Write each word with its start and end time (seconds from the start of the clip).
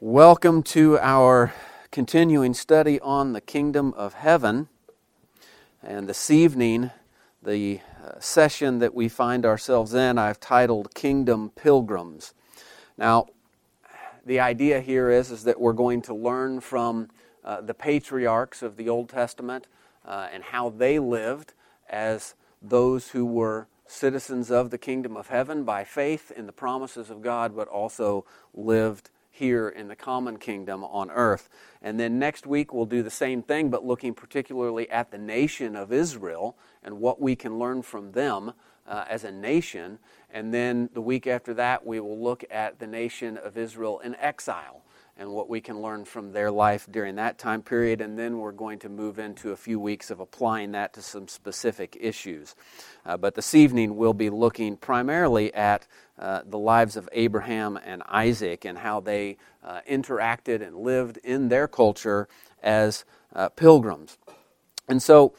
Welcome 0.00 0.62
to 0.62 0.96
our 1.00 1.52
continuing 1.90 2.54
study 2.54 3.00
on 3.00 3.32
the 3.32 3.40
kingdom 3.40 3.92
of 3.94 4.14
heaven. 4.14 4.68
And 5.82 6.08
this 6.08 6.30
evening, 6.30 6.92
the 7.42 7.80
uh, 8.00 8.20
session 8.20 8.78
that 8.78 8.94
we 8.94 9.08
find 9.08 9.44
ourselves 9.44 9.94
in, 9.94 10.16
I've 10.16 10.38
titled 10.38 10.94
Kingdom 10.94 11.50
Pilgrims. 11.50 12.32
Now, 12.96 13.26
the 14.24 14.38
idea 14.38 14.80
here 14.80 15.10
is, 15.10 15.32
is 15.32 15.42
that 15.42 15.60
we're 15.60 15.72
going 15.72 16.02
to 16.02 16.14
learn 16.14 16.60
from 16.60 17.08
uh, 17.42 17.60
the 17.60 17.74
patriarchs 17.74 18.62
of 18.62 18.76
the 18.76 18.88
Old 18.88 19.08
Testament 19.08 19.66
uh, 20.04 20.28
and 20.32 20.44
how 20.44 20.70
they 20.70 21.00
lived 21.00 21.54
as 21.90 22.36
those 22.62 23.08
who 23.08 23.26
were 23.26 23.66
citizens 23.84 24.48
of 24.48 24.70
the 24.70 24.78
kingdom 24.78 25.16
of 25.16 25.26
heaven 25.26 25.64
by 25.64 25.82
faith 25.82 26.30
in 26.30 26.46
the 26.46 26.52
promises 26.52 27.10
of 27.10 27.20
God, 27.20 27.56
but 27.56 27.66
also 27.66 28.24
lived 28.54 29.10
here 29.38 29.68
in 29.68 29.88
the 29.88 29.96
common 29.96 30.36
kingdom 30.36 30.84
on 30.84 31.10
earth. 31.10 31.48
And 31.80 31.98
then 31.98 32.18
next 32.18 32.46
week 32.46 32.72
we'll 32.72 32.86
do 32.86 33.02
the 33.02 33.10
same 33.10 33.42
thing, 33.42 33.70
but 33.70 33.84
looking 33.84 34.14
particularly 34.14 34.88
at 34.90 35.10
the 35.10 35.18
nation 35.18 35.74
of 35.74 35.92
Israel 35.92 36.56
and 36.82 37.00
what 37.00 37.20
we 37.20 37.34
can 37.34 37.58
learn 37.58 37.82
from 37.82 38.12
them 38.12 38.52
uh, 38.86 39.04
as 39.08 39.24
a 39.24 39.32
nation. 39.32 39.98
And 40.30 40.52
then 40.52 40.90
the 40.92 41.00
week 41.00 41.26
after 41.26 41.54
that, 41.54 41.86
we 41.86 42.00
will 42.00 42.22
look 42.22 42.44
at 42.50 42.78
the 42.78 42.86
nation 42.86 43.36
of 43.36 43.56
Israel 43.56 44.00
in 44.00 44.14
exile 44.16 44.82
and 45.18 45.30
what 45.30 45.48
we 45.48 45.60
can 45.60 45.82
learn 45.82 46.04
from 46.04 46.32
their 46.32 46.50
life 46.50 46.86
during 46.90 47.16
that 47.16 47.38
time 47.38 47.60
period. 47.60 48.00
And 48.00 48.16
then 48.16 48.38
we're 48.38 48.52
going 48.52 48.78
to 48.80 48.88
move 48.88 49.18
into 49.18 49.50
a 49.50 49.56
few 49.56 49.80
weeks 49.80 50.10
of 50.10 50.20
applying 50.20 50.72
that 50.72 50.92
to 50.94 51.02
some 51.02 51.26
specific 51.26 51.96
issues. 52.00 52.54
Uh, 53.04 53.16
but 53.16 53.34
this 53.34 53.54
evening, 53.54 53.96
we'll 53.96 54.14
be 54.14 54.30
looking 54.30 54.76
primarily 54.76 55.52
at 55.54 55.88
uh, 56.18 56.42
the 56.44 56.58
lives 56.58 56.96
of 56.96 57.08
Abraham 57.12 57.78
and 57.84 58.02
Isaac 58.08 58.64
and 58.64 58.78
how 58.78 59.00
they 59.00 59.36
uh, 59.62 59.80
interacted 59.88 60.66
and 60.66 60.76
lived 60.76 61.18
in 61.18 61.48
their 61.48 61.68
culture 61.68 62.28
as 62.62 63.04
uh, 63.34 63.48
pilgrims. 63.50 64.18
And 64.88 65.02
so, 65.02 65.34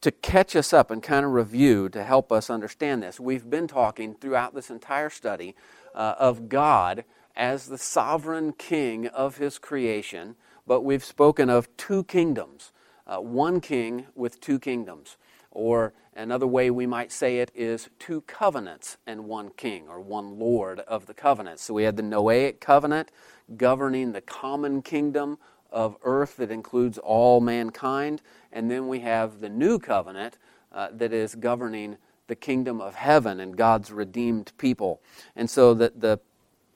to 0.00 0.10
catch 0.10 0.56
us 0.56 0.72
up 0.72 0.90
and 0.90 1.02
kind 1.02 1.26
of 1.26 1.32
review 1.32 1.90
to 1.90 2.02
help 2.02 2.32
us 2.32 2.48
understand 2.48 3.02
this, 3.02 3.20
we've 3.20 3.50
been 3.50 3.68
talking 3.68 4.14
throughout 4.14 4.54
this 4.54 4.70
entire 4.70 5.10
study 5.10 5.54
uh, 5.94 6.14
of 6.18 6.48
God 6.48 7.04
as 7.36 7.66
the 7.66 7.76
sovereign 7.76 8.52
king 8.52 9.06
of 9.08 9.36
his 9.36 9.58
creation, 9.58 10.36
but 10.66 10.80
we've 10.80 11.04
spoken 11.04 11.50
of 11.50 11.74
two 11.76 12.04
kingdoms 12.04 12.72
uh, 13.10 13.18
one 13.18 13.60
king 13.60 14.06
with 14.14 14.40
two 14.40 14.58
kingdoms. 14.58 15.16
Or 15.50 15.92
another 16.14 16.46
way 16.46 16.70
we 16.70 16.86
might 16.86 17.10
say 17.10 17.38
it 17.38 17.50
is 17.54 17.90
two 17.98 18.20
covenants 18.22 18.96
and 19.06 19.24
one 19.24 19.50
king, 19.50 19.88
or 19.88 20.00
one 20.00 20.38
Lord 20.38 20.80
of 20.80 21.06
the 21.06 21.14
covenants. 21.14 21.64
So 21.64 21.74
we 21.74 21.82
had 21.82 21.96
the 21.96 22.04
Noahic 22.04 22.60
covenant 22.60 23.10
governing 23.56 24.12
the 24.12 24.20
common 24.20 24.80
kingdom 24.80 25.38
of 25.72 25.96
earth 26.04 26.36
that 26.36 26.50
includes 26.50 26.98
all 26.98 27.40
mankind, 27.40 28.22
and 28.52 28.70
then 28.70 28.86
we 28.86 29.00
have 29.00 29.40
the 29.40 29.48
new 29.48 29.78
covenant 29.78 30.38
uh, 30.72 30.88
that 30.92 31.12
is 31.12 31.34
governing 31.34 31.96
the 32.28 32.36
kingdom 32.36 32.80
of 32.80 32.94
heaven 32.94 33.40
and 33.40 33.56
God's 33.56 33.90
redeemed 33.90 34.52
people. 34.56 35.00
And 35.34 35.50
so 35.50 35.74
the, 35.74 35.92
the 35.96 36.20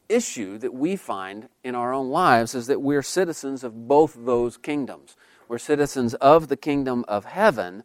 issue 0.09 0.59
that 0.59 0.75
we 0.75 0.97
find 0.97 1.49
in 1.63 1.77
our 1.77 1.93
own 1.93 2.11
lives 2.11 2.57
is 2.57 2.67
that 2.67 2.83
we're 2.83 3.03
citizens 3.03 3.63
of 3.63 3.87
both 3.87 4.17
those 4.19 4.57
kingdoms. 4.57 5.17
We're 5.49 5.59
citizens 5.59 6.15
of 6.15 6.49
the 6.49 6.57
kingdom 6.57 7.05
of 7.07 7.27
heaven, 7.27 7.83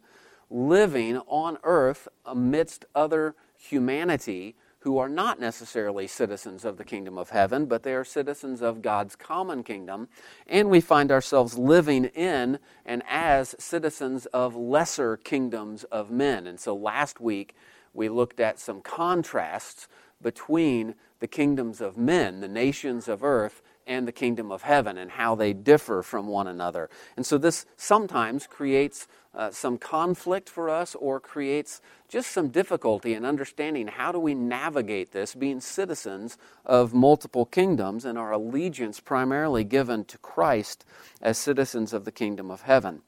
living 0.48 1.18
on 1.26 1.58
earth 1.62 2.08
amidst 2.24 2.84
other 2.94 3.34
humanity 3.56 4.56
who 4.80 4.96
are 4.96 5.10
not 5.10 5.38
necessarily 5.38 6.06
citizens 6.06 6.64
of 6.64 6.78
the 6.78 6.84
kingdom 6.84 7.18
of 7.18 7.30
heaven, 7.30 7.66
but 7.66 7.82
they 7.82 7.94
are 7.94 8.04
citizens 8.04 8.62
of 8.62 8.80
God's 8.80 9.14
common 9.14 9.62
kingdom. 9.62 10.08
And 10.46 10.70
we 10.70 10.80
find 10.80 11.12
ourselves 11.12 11.58
living 11.58 12.06
in 12.06 12.58
and 12.86 13.02
as 13.06 13.54
citizens 13.58 14.24
of 14.26 14.56
lesser 14.56 15.18
kingdoms 15.18 15.84
of 15.84 16.10
men. 16.10 16.46
And 16.46 16.58
so 16.58 16.74
last 16.74 17.20
week 17.20 17.54
we 17.92 18.08
looked 18.08 18.40
at 18.40 18.58
some 18.58 18.80
contrasts 18.80 19.86
between 20.22 20.94
the 21.20 21.28
kingdoms 21.28 21.82
of 21.82 21.98
men, 21.98 22.40
the 22.40 22.48
nations 22.48 23.06
of 23.06 23.22
earth, 23.22 23.60
and 23.86 24.06
the 24.06 24.12
kingdom 24.12 24.50
of 24.52 24.62
heaven, 24.62 24.96
and 24.98 25.12
how 25.12 25.34
they 25.34 25.52
differ 25.52 26.02
from 26.02 26.26
one 26.26 26.46
another. 26.46 26.88
And 27.16 27.24
so 27.26 27.38
this 27.38 27.66
sometimes 27.76 28.46
creates 28.46 29.08
uh, 29.34 29.50
some 29.50 29.78
conflict 29.78 30.48
for 30.48 30.68
us 30.68 30.94
or 30.94 31.20
creates 31.20 31.80
just 32.08 32.32
some 32.32 32.48
difficulty 32.48 33.14
in 33.14 33.24
understanding 33.24 33.86
how 33.86 34.10
do 34.10 34.18
we 34.18 34.34
navigate 34.34 35.12
this, 35.12 35.34
being 35.34 35.60
citizens 35.60 36.36
of 36.66 36.92
multiple 36.92 37.46
kingdoms 37.46 38.04
and 38.04 38.18
our 38.18 38.32
allegiance 38.32 38.98
primarily 38.98 39.62
given 39.62 40.04
to 40.06 40.18
Christ 40.18 40.84
as 41.22 41.38
citizens 41.38 41.92
of 41.92 42.04
the 42.04 42.12
kingdom 42.12 42.50
of 42.50 42.62
heaven. 42.62 43.02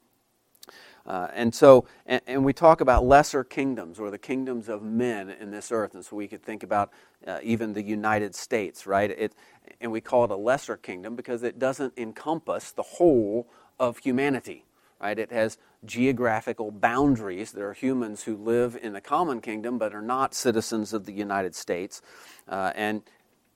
Uh, 1.05 1.27
and 1.33 1.53
so, 1.53 1.85
and, 2.05 2.21
and, 2.27 2.45
we 2.45 2.53
talk 2.53 2.79
about 2.79 3.05
lesser 3.05 3.43
kingdoms 3.43 3.99
or 3.99 4.09
the 4.09 4.17
kingdoms 4.17 4.69
of 4.69 4.81
men 4.81 5.29
in 5.29 5.51
this 5.51 5.69
earth. 5.69 5.95
And 5.95 6.05
so 6.05 6.15
we 6.15 6.29
could 6.29 6.41
think 6.41 6.63
about 6.63 6.91
uh, 7.27 7.39
even 7.43 7.73
the 7.73 7.83
United 7.83 8.33
States, 8.33 8.87
right? 8.87 9.11
It, 9.11 9.33
and 9.81 9.91
we 9.91 9.99
call 9.99 10.23
it 10.23 10.31
a 10.31 10.37
lesser 10.37 10.77
kingdom 10.77 11.17
because 11.17 11.43
it 11.43 11.59
doesn't 11.59 11.93
encompass 11.97 12.71
the 12.71 12.83
whole 12.83 13.47
of 13.79 13.97
humanity, 13.97 14.63
right? 15.01 15.19
It 15.19 15.31
has 15.33 15.57
geographical 15.83 16.71
boundaries. 16.71 17.51
There 17.51 17.67
are 17.67 17.73
humans 17.73 18.23
who 18.23 18.37
live 18.37 18.77
in 18.81 18.93
the 18.93 19.01
common 19.01 19.41
kingdom 19.41 19.77
but 19.77 19.93
are 19.93 20.01
not 20.01 20.33
citizens 20.33 20.93
of 20.93 21.05
the 21.05 21.13
United 21.13 21.53
States. 21.53 22.01
Uh, 22.47 22.71
and 22.75 23.01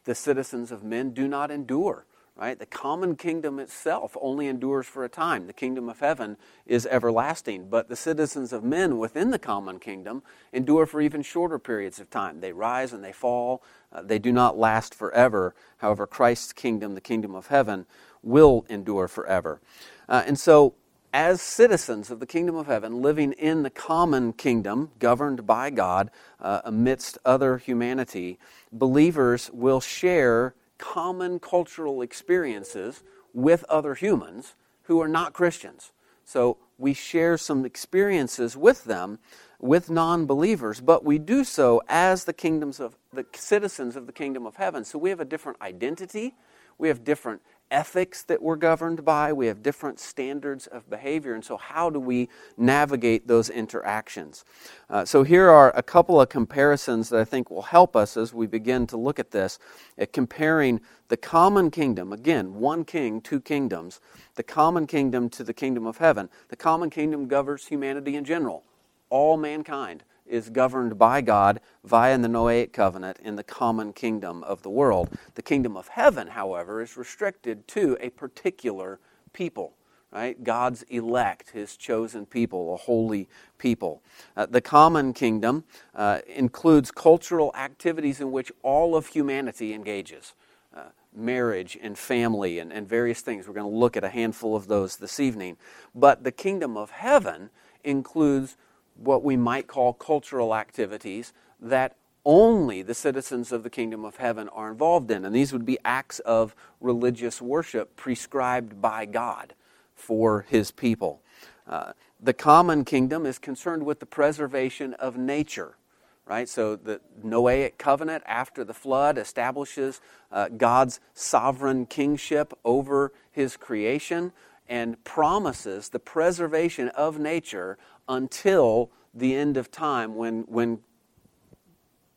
the 0.03 0.15
citizens 0.15 0.69
of 0.69 0.83
men 0.83 1.11
do 1.11 1.29
not 1.29 1.49
endure 1.49 2.05
right? 2.37 2.59
The 2.59 2.67
common 2.67 3.15
kingdom 3.15 3.59
itself 3.59 4.15
only 4.21 4.47
endures 4.47 4.85
for 4.85 5.03
a 5.03 5.09
time. 5.09 5.47
The 5.47 5.53
kingdom 5.53 5.89
of 5.89 5.99
heaven 5.99 6.37
is 6.67 6.85
everlasting, 6.85 7.69
but 7.69 7.89
the 7.89 7.95
citizens 7.95 8.53
of 8.53 8.63
men 8.63 8.99
within 8.99 9.31
the 9.31 9.39
common 9.39 9.79
kingdom 9.79 10.21
endure 10.53 10.85
for 10.85 11.01
even 11.01 11.23
shorter 11.23 11.57
periods 11.57 11.99
of 11.99 12.09
time. 12.09 12.39
They 12.39 12.51
rise 12.53 12.93
and 12.93 13.03
they 13.03 13.11
fall. 13.11 13.63
Uh, 13.91 14.03
they 14.03 14.19
do 14.19 14.31
not 14.31 14.57
last 14.57 14.93
forever. 14.93 15.55
However, 15.77 16.05
Christ's 16.05 16.53
kingdom, 16.53 16.93
the 16.93 17.01
kingdom 17.01 17.33
of 17.33 17.47
heaven, 17.47 17.87
will 18.21 18.65
endure 18.69 19.07
forever. 19.07 19.59
Uh, 20.07 20.23
and 20.27 20.37
so, 20.37 20.75
as 21.13 21.41
citizens 21.41 22.11
of 22.11 22.19
the 22.19 22.25
kingdom 22.27 22.55
of 22.55 22.67
heaven, 22.67 23.01
living 23.01 23.31
in 23.33 23.63
the 23.63 23.69
common 23.69 24.33
kingdom, 24.33 24.91
governed 24.99 25.47
by 25.47 25.71
God 25.71 26.11
uh, 26.39 26.61
amidst 26.65 27.17
other 27.25 27.57
humanity, 27.57 28.37
believers 28.71 29.49
will 29.51 29.79
share 29.79 30.53
common 30.77 31.39
cultural 31.39 32.01
experiences 32.01 33.03
with 33.33 33.63
other 33.65 33.95
humans 33.95 34.55
who 34.83 35.01
are 35.01 35.07
not 35.07 35.33
Christians. 35.33 35.91
So 36.23 36.57
we 36.77 36.93
share 36.93 37.37
some 37.37 37.65
experiences 37.65 38.57
with 38.57 38.83
them, 38.83 39.19
with 39.59 39.89
non 39.89 40.25
believers, 40.25 40.81
but 40.81 41.03
we 41.03 41.17
do 41.17 41.43
so 41.43 41.81
as 41.87 42.25
the 42.25 42.33
kingdoms 42.33 42.79
of 42.79 42.97
the 43.13 43.25
citizens 43.33 43.95
of 43.95 44.07
the 44.07 44.13
kingdom 44.13 44.45
of 44.45 44.55
heaven. 44.55 44.83
So 44.83 44.99
we 44.99 45.09
have 45.09 45.19
a 45.19 45.25
different 45.25 45.61
identity, 45.61 46.35
we 46.77 46.89
have 46.89 47.03
different 47.03 47.41
ethics 47.71 48.23
that 48.23 48.41
we're 48.41 48.55
governed 48.55 49.03
by, 49.03 49.33
we 49.33 49.47
have 49.47 49.61
different 49.61 49.99
standards 49.99 50.67
of 50.67 50.89
behavior, 50.89 51.33
and 51.33 51.43
so 51.43 51.57
how 51.57 51.89
do 51.89 51.99
we 51.99 52.29
navigate 52.57 53.27
those 53.27 53.49
interactions? 53.49 54.45
Uh, 54.89 55.03
so 55.03 55.23
here 55.23 55.49
are 55.49 55.71
a 55.75 55.83
couple 55.83 56.19
of 56.19 56.29
comparisons 56.29 57.09
that 57.09 57.19
I 57.19 57.25
think 57.25 57.49
will 57.49 57.63
help 57.63 57.95
us 57.95 58.17
as 58.17 58.33
we 58.33 58.47
begin 58.47 58.87
to 58.87 58.97
look 58.97 59.19
at 59.19 59.31
this, 59.31 59.59
at 59.97 60.13
comparing 60.13 60.79
the 61.09 61.17
common 61.17 61.71
kingdom, 61.71 62.13
again, 62.13 62.55
one 62.55 62.83
king, 62.85 63.21
two 63.21 63.39
kingdoms, 63.39 63.99
the 64.35 64.43
common 64.43 64.87
kingdom 64.87 65.29
to 65.29 65.43
the 65.43 65.53
kingdom 65.53 65.85
of 65.85 65.97
heaven. 65.97 66.29
The 66.49 66.55
common 66.55 66.89
kingdom 66.89 67.27
governs 67.27 67.67
humanity 67.67 68.15
in 68.15 68.25
general, 68.25 68.63
all 69.09 69.37
mankind 69.37 70.03
is 70.27 70.49
governed 70.49 70.97
by 70.97 71.21
God 71.21 71.59
via 71.83 72.17
the 72.17 72.27
Noahic 72.27 72.73
covenant 72.73 73.17
in 73.23 73.35
the 73.35 73.43
common 73.43 73.93
kingdom 73.93 74.43
of 74.43 74.61
the 74.61 74.69
world. 74.69 75.09
The 75.35 75.41
kingdom 75.41 75.77
of 75.77 75.89
heaven, 75.89 76.27
however, 76.27 76.81
is 76.81 76.97
restricted 76.97 77.67
to 77.69 77.97
a 77.99 78.09
particular 78.09 78.99
people. 79.33 79.73
Right? 80.11 80.41
God's 80.41 80.83
elect, 80.83 81.49
his 81.49 81.75
chosen 81.75 82.25
people, 82.25 82.73
a 82.73 82.77
holy 82.77 83.27
people. 83.57 84.01
Uh, 84.37 84.45
the 84.45 84.61
common 84.61 85.13
kingdom 85.13 85.65
uh, 85.93 86.19
includes 86.27 86.91
cultural 86.91 87.51
activities 87.55 88.21
in 88.21 88.31
which 88.31 88.49
all 88.63 88.95
of 88.95 89.07
humanity 89.07 89.73
engages 89.73 90.33
uh, 90.73 90.83
marriage 91.13 91.77
and 91.81 91.97
family 91.97 92.59
and, 92.59 92.71
and 92.71 92.87
various 92.87 93.21
things. 93.21 93.47
We're 93.47 93.53
going 93.53 93.71
to 93.71 93.77
look 93.77 93.97
at 93.97 94.03
a 94.03 94.09
handful 94.09 94.55
of 94.55 94.67
those 94.67 94.97
this 94.97 95.19
evening. 95.19 95.57
But 95.93 96.23
the 96.23 96.31
kingdom 96.31 96.77
of 96.77 96.91
heaven 96.91 97.49
includes 97.83 98.55
what 98.97 99.23
we 99.23 99.37
might 99.37 99.67
call 99.67 99.93
cultural 99.93 100.55
activities 100.55 101.33
that 101.59 101.95
only 102.25 102.81
the 102.81 102.93
citizens 102.93 103.51
of 103.51 103.63
the 103.63 103.69
kingdom 103.69 104.03
of 104.03 104.17
heaven 104.17 104.49
are 104.49 104.69
involved 104.69 105.09
in. 105.09 105.23
And 105.23 105.33
these 105.33 105.53
would 105.53 105.65
be 105.65 105.77
acts 105.85 106.19
of 106.19 106.53
religious 106.81 107.41
worship 107.41 107.95
prescribed 107.95 108.81
by 108.81 109.05
God 109.05 109.53
for 109.95 110.45
his 110.49 110.71
people. 110.71 111.21
Uh, 111.65 111.93
the 112.19 112.33
common 112.33 112.83
kingdom 112.83 113.25
is 113.25 113.39
concerned 113.39 113.85
with 113.85 113.99
the 113.99 114.05
preservation 114.05 114.93
of 114.95 115.17
nature. 115.17 115.77
right? 116.25 116.49
So 116.49 116.75
the 116.75 116.99
Noahic 117.23 117.77
covenant 117.77 118.23
after 118.25 118.63
the 118.63 118.73
flood 118.73 119.17
establishes 119.17 120.01
uh, 120.31 120.49
God's 120.49 120.99
sovereign 121.13 121.85
kingship 121.85 122.53
over 122.65 123.13
his 123.31 123.55
creation 123.55 124.33
and 124.67 125.01
promises 125.05 125.89
the 125.89 125.99
preservation 125.99 126.89
of 126.89 127.19
nature 127.19 127.77
until 128.07 128.91
the 129.13 129.35
end 129.35 129.57
of 129.57 129.71
time 129.71 130.15
when, 130.15 130.41
when 130.43 130.79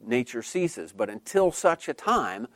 nature 0.01 0.43
ceases. 0.43 0.93
But 0.93 1.11
until 1.11 1.53
such 1.53 1.89
a 1.89 1.95
time, 1.95 2.47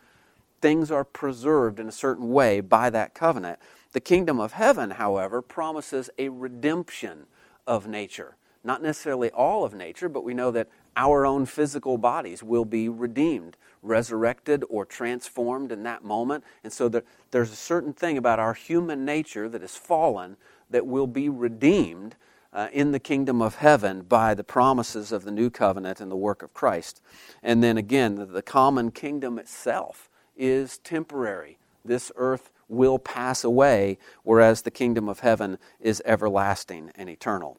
things 0.61 0.91
are 0.91 1.05
preserved 1.05 1.79
in 1.79 1.89
a 1.89 1.93
certain 1.93 2.31
way 2.31 2.61
by 2.61 2.91
that 2.91 3.15
covenant. 3.15 3.59
The 3.93 4.01
kingdom 4.01 4.41
of 4.41 4.53
heaven, 4.53 4.93
however, 4.93 5.43
promises 5.43 6.11
a 6.19 6.29
redemption 6.31 7.27
of 7.67 7.87
nature. 7.87 8.37
Not 8.63 8.83
necessarily 8.83 9.31
all 9.31 9.65
of 9.65 9.75
nature, 9.75 10.09
but 10.09 10.25
we 10.25 10.35
know 10.35 10.51
that 10.51 10.69
our 10.97 11.27
own 11.27 11.45
physical 11.47 11.99
bodies 11.99 12.43
will 12.43 12.65
be 12.65 12.89
redeemed, 12.89 13.57
resurrected, 13.83 14.65
or 14.71 14.87
transformed 14.87 15.71
in 15.71 15.83
that 15.83 16.03
moment. 16.03 16.45
And 16.63 16.73
so 16.73 16.89
there, 16.89 17.03
there's 17.31 17.53
a 17.53 17.57
certain 17.57 17.93
thing 17.93 18.17
about 18.17 18.39
our 18.39 18.55
human 18.55 19.05
nature 19.05 19.49
that 19.49 19.63
is 19.63 19.77
fallen 19.77 20.37
that 20.71 20.87
will 20.87 21.07
be 21.07 21.29
redeemed 21.29 22.17
uh, 22.55 22.69
in 22.73 22.93
the 22.93 23.01
kingdom 23.01 23.43
of 23.43 23.57
heaven 23.57 24.03
by 24.03 24.33
the 24.33 24.45
promises 24.45 25.11
of 25.13 25.25
the 25.25 25.31
new 25.31 25.51
covenant 25.51 26.01
and 26.01 26.11
the 26.11 26.17
work 26.17 26.43
of 26.43 26.55
Christ. 26.55 27.03
And 27.43 27.63
then 27.63 27.77
again, 27.77 28.15
the, 28.15 28.27
the 28.27 28.43
common 28.43 28.93
kingdom 28.93 29.39
itself 29.39 30.09
is 30.37 30.79
temporary. 30.79 31.59
This 31.85 32.13
earth 32.17 32.51
will 32.69 32.99
pass 32.99 33.45
away, 33.45 33.99
whereas 34.23 34.63
the 34.63 34.71
kingdom 34.71 35.09
of 35.09 35.21
heaven 35.21 35.59
is 35.81 36.01
everlasting 36.07 36.93
and 36.95 37.11
eternal. 37.11 37.59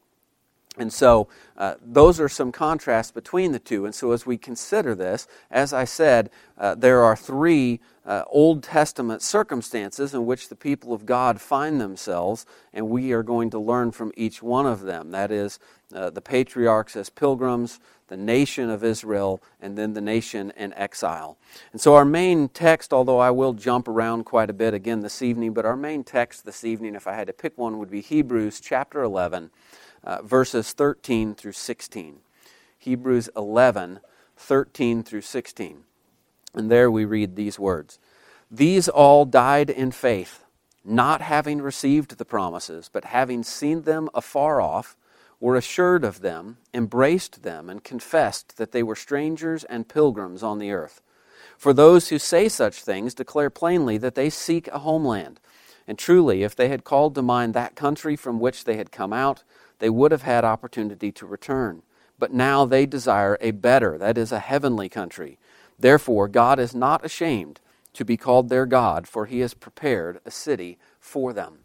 And 0.77 0.92
so, 0.92 1.27
uh, 1.57 1.75
those 1.81 2.19
are 2.19 2.27
some 2.27 2.51
contrasts 2.51 3.12
between 3.12 3.54
the 3.54 3.60
two. 3.60 3.86
And 3.86 3.95
so, 3.95 4.12
as 4.12 4.25
we 4.25 4.38
consider 4.38 4.94
this, 4.94 5.27
as 5.50 5.72
I 5.72 5.86
said, 5.86 6.30
uh, 6.57 6.75
there 6.75 7.01
are 7.01 7.16
three 7.16 7.80
uh, 8.06 8.24
Old 8.27 8.62
Testament 8.62 9.22
circumstances 9.22 10.13
in 10.13 10.25
which 10.25 10.50
the 10.50 10.56
people 10.56 10.94
of 10.94 11.06
God 11.06 11.39
find 11.39 11.80
themselves, 11.80 12.45
and 12.74 12.89
we 12.89 13.13
are 13.13 13.24
going 13.24 13.50
to 13.51 13.60
learn 13.60 13.92
from 13.92 14.12
each 14.18 14.44
one 14.44 14.66
of 14.66 14.81
them. 14.81 15.12
That 15.12 15.31
is, 15.31 15.60
uh, 15.94 16.10
the 16.10 16.22
patriarchs 16.22 16.95
as 16.95 17.10
pilgrims, 17.10 17.80
the 18.07 18.18
nation 18.18 18.69
of 18.69 18.83
Israel, 18.83 19.42
and 19.62 19.78
then 19.78 19.94
the 19.94 20.01
nation 20.01 20.51
in 20.57 20.74
exile. 20.74 21.38
And 21.71 21.80
so, 21.80 21.95
our 21.95 22.06
main 22.06 22.50
text, 22.50 22.92
although 22.92 23.19
I 23.19 23.31
will 23.31 23.54
jump 23.54 23.88
around 23.88 24.25
quite 24.25 24.50
a 24.50 24.54
bit 24.54 24.74
again 24.74 25.00
this 25.00 25.21
evening, 25.21 25.54
but 25.54 25.66
our 25.66 25.78
main 25.78 26.04
text 26.04 26.45
this 26.45 26.66
evening, 26.66 26.95
if 26.95 27.07
I 27.07 27.13
had 27.13 27.28
to 27.28 27.33
pick 27.33 27.57
one, 27.57 27.78
would 27.78 27.89
be 27.89 28.01
Hebrews 28.01 28.60
chapter 28.60 29.01
11 29.01 29.51
uh, 30.06 30.22
verses 30.22 30.72
13 30.74 31.36
through 31.36 31.52
16. 31.52 32.19
Hebrews 32.78 33.30
11, 33.36 34.00
13 34.38 35.04
through 35.04 35.22
16. 35.22 35.84
And 36.54 36.72
there 36.72 36.90
we 36.90 37.04
read 37.04 37.36
these 37.36 37.60
words 37.60 38.00
These 38.50 38.88
all 38.88 39.25
died 39.25 39.69
in 39.69 39.92
faith, 39.92 40.44
not 40.84 41.22
having 41.22 41.62
received 41.62 42.18
the 42.18 42.25
promises, 42.25 42.90
but 42.92 43.06
having 43.06 43.44
seen 43.44 43.81
them 43.81 44.10
afar 44.13 44.62
off, 44.62 44.96
were 45.40 45.56
assured 45.56 46.04
of 46.04 46.22
them, 46.22 46.57
embraced 46.74 47.44
them, 47.44 47.69
and 47.69 47.84
confessed 47.84 48.57
that 48.57 48.72
they 48.72 48.84
were 48.84 48.96
strangers 48.96 49.63
and 49.66 49.90
pilgrims 49.90 50.44
on 50.44 50.60
the 50.60 50.72
earth. 50.72 51.02
For 51.57 51.74
those 51.74 52.10
who 52.10 52.19
say 52.19 52.48
such 52.50 52.81
things 52.84 53.13
declare 53.13 53.50
plainly 53.50 53.98
that 53.98 54.16
they 54.16 54.30
seek 54.30 54.68
a 54.69 54.80
homeland. 54.80 55.40
And 55.88 55.98
truly, 55.98 56.44
if 56.44 56.56
they 56.56 56.69
had 56.69 56.84
called 56.84 57.16
to 57.16 57.22
mind 57.22 57.54
that 57.54 57.75
country 57.75 58.16
from 58.16 58.40
which 58.40 58.63
they 58.63 58.78
had 58.78 58.92
come 58.92 59.13
out, 59.13 59.44
they 59.80 59.89
would 59.89 60.12
have 60.12 60.24
had 60.24 60.44
opportunity 60.45 61.12
to 61.12 61.25
return. 61.25 61.81
But 62.18 62.33
now 62.33 62.66
they 62.66 62.86
desire 62.86 63.38
a 63.42 63.51
better, 63.51 63.98
that 63.98 64.18
is, 64.18 64.31
a 64.31 64.39
heavenly 64.39 64.89
country. 64.89 65.38
Therefore, 65.77 66.27
God 66.27 66.60
is 66.60 66.74
not 66.74 67.04
ashamed 67.04 67.60
to 67.94 68.06
be 68.06 68.18
called 68.18 68.50
their 68.50 68.66
God, 68.66 69.07
for 69.07 69.25
he 69.25 69.39
has 69.39 69.54
prepared 69.54 70.19
a 70.25 70.31
city 70.31 70.77
for 71.00 71.33
them. 71.33 71.60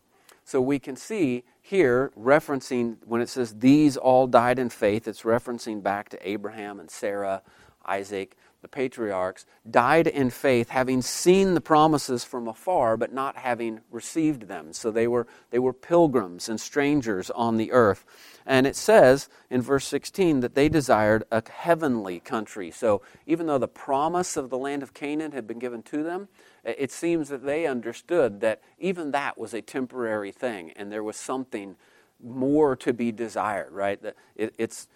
So 0.45 0.61
we 0.61 0.79
can 0.79 0.97
see 0.97 1.45
here, 1.63 2.11
referencing 2.19 2.97
when 3.07 3.21
it 3.21 3.29
says 3.29 3.59
these 3.59 3.97
all 3.97 4.27
died 4.27 4.59
in 4.59 4.71
faith, 4.71 5.07
it's 5.07 5.23
referencing 5.23 5.83
back 5.83 6.09
to 6.09 6.29
Abraham 6.29 6.81
and 6.81 6.91
Sarah, 6.91 7.43
Isaac, 7.87 8.37
the 8.63 8.69
patriarchs, 8.69 9.47
died 9.69 10.07
in 10.07 10.31
faith, 10.31 10.69
having 10.69 11.03
seen 11.03 11.55
the 11.55 11.61
promises 11.61 12.25
from 12.25 12.47
afar, 12.47 12.97
but 12.97 13.13
not 13.13 13.37
having 13.37 13.81
received 13.91 14.49
them. 14.49 14.73
So 14.73 14.91
they 14.91 15.09
were, 15.09 15.27
they 15.51 15.59
were 15.59 15.73
pilgrims 15.73 16.49
and 16.49 16.61
strangers 16.61 17.31
on 17.31 17.57
the 17.57 17.73
earth. 17.73 18.05
And 18.47 18.67
it 18.67 18.77
says 18.77 19.29
in 19.49 19.63
verse 19.63 19.87
16 19.87 20.41
that 20.41 20.55
they 20.55 20.69
desired 20.69 21.25
a 21.31 21.43
heavenly 21.49 22.21
country. 22.21 22.71
So 22.71 23.03
even 23.27 23.47
though 23.47 23.59
the 23.59 23.69
promise 23.69 24.37
of 24.37 24.51
the 24.51 24.59
land 24.59 24.83
of 24.83 24.95
Canaan 24.95 25.33
had 25.33 25.47
been 25.47 25.59
given 25.59 25.83
to 25.85 26.03
them, 26.03 26.29
it 26.65 26.91
seems 26.91 27.29
that 27.31 27.45
they 27.45 27.67
understood 27.67 28.41
that 28.41 28.61
even 28.79 29.13
that 29.13 29.39
was 29.39 29.55
a 29.55 29.63
temporary 29.63 30.33
thing 30.33 30.73
and 30.73 30.93
there 30.93 31.05
was 31.05 31.17
something 31.17 31.77
more 32.23 32.77
to 32.77 32.93
be 32.93 33.13
desired, 33.13 33.73
right? 33.73 33.99
It's 34.37 34.89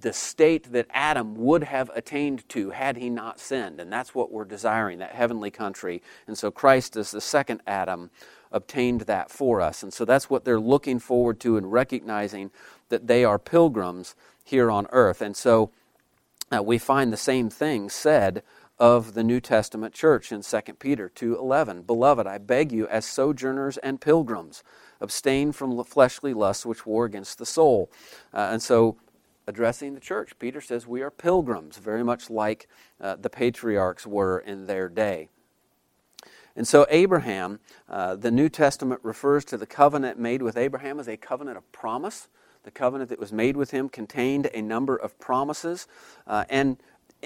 the 0.00 0.12
state 0.12 0.72
that 0.72 0.86
Adam 0.90 1.34
would 1.34 1.64
have 1.64 1.90
attained 1.94 2.48
to 2.50 2.70
had 2.70 2.96
he 2.96 3.10
not 3.10 3.40
sinned. 3.40 3.80
And 3.80 3.92
that's 3.92 4.14
what 4.14 4.30
we're 4.30 4.44
desiring, 4.44 4.98
that 4.98 5.12
heavenly 5.12 5.50
country. 5.50 6.02
And 6.26 6.38
so 6.38 6.50
Christ, 6.50 6.96
as 6.96 7.10
the 7.10 7.20
second 7.20 7.62
Adam, 7.66 8.10
obtained 8.52 9.02
that 9.02 9.30
for 9.30 9.60
us. 9.60 9.82
And 9.82 9.92
so 9.92 10.04
that's 10.04 10.30
what 10.30 10.44
they're 10.44 10.60
looking 10.60 10.98
forward 10.98 11.40
to 11.40 11.56
and 11.56 11.72
recognizing 11.72 12.50
that 12.88 13.06
they 13.06 13.24
are 13.24 13.38
pilgrims 13.38 14.14
here 14.44 14.70
on 14.70 14.86
earth. 14.90 15.20
And 15.20 15.36
so 15.36 15.70
uh, 16.54 16.62
we 16.62 16.78
find 16.78 17.12
the 17.12 17.18
same 17.18 17.50
thing 17.50 17.90
said 17.90 18.42
of 18.78 19.14
the 19.14 19.24
New 19.24 19.40
Testament 19.40 19.92
church 19.92 20.30
in 20.30 20.42
2 20.42 20.60
Peter 20.78 21.10
2:11. 21.14 21.86
Beloved, 21.86 22.26
I 22.26 22.38
beg 22.38 22.72
you 22.72 22.86
as 22.86 23.04
sojourners 23.04 23.76
and 23.78 24.00
pilgrims, 24.00 24.62
abstain 25.00 25.52
from 25.52 25.82
fleshly 25.84 26.32
lusts 26.32 26.64
which 26.64 26.86
war 26.86 27.04
against 27.04 27.38
the 27.38 27.46
soul. 27.46 27.90
Uh, 28.32 28.48
and 28.52 28.62
so 28.62 28.96
addressing 29.48 29.94
the 29.94 30.00
church. 30.00 30.38
Peter 30.38 30.60
says 30.60 30.86
we 30.86 31.00
are 31.00 31.10
pilgrims, 31.10 31.78
very 31.78 32.04
much 32.04 32.28
like 32.28 32.68
uh, 33.00 33.16
the 33.16 33.30
patriarchs 33.30 34.06
were 34.06 34.38
in 34.38 34.66
their 34.66 34.90
day. 34.90 35.30
And 36.54 36.68
so, 36.68 36.86
Abraham, 36.90 37.60
uh, 37.88 38.16
the 38.16 38.30
New 38.30 38.48
Testament 38.50 39.00
refers 39.02 39.44
to 39.46 39.56
the 39.56 39.66
covenant 39.66 40.18
made 40.18 40.42
with 40.42 40.56
Abraham 40.56 41.00
as 41.00 41.08
a 41.08 41.16
covenant 41.16 41.56
of 41.56 41.70
promise. 41.72 42.28
The 42.64 42.70
covenant 42.70 43.08
that 43.08 43.18
was 43.18 43.32
made 43.32 43.56
with 43.56 43.70
him 43.70 43.88
contained 43.88 44.50
a 44.52 44.60
number 44.60 44.96
of 44.96 45.18
promises. 45.18 45.86
Uh, 46.26 46.44
and 46.50 46.76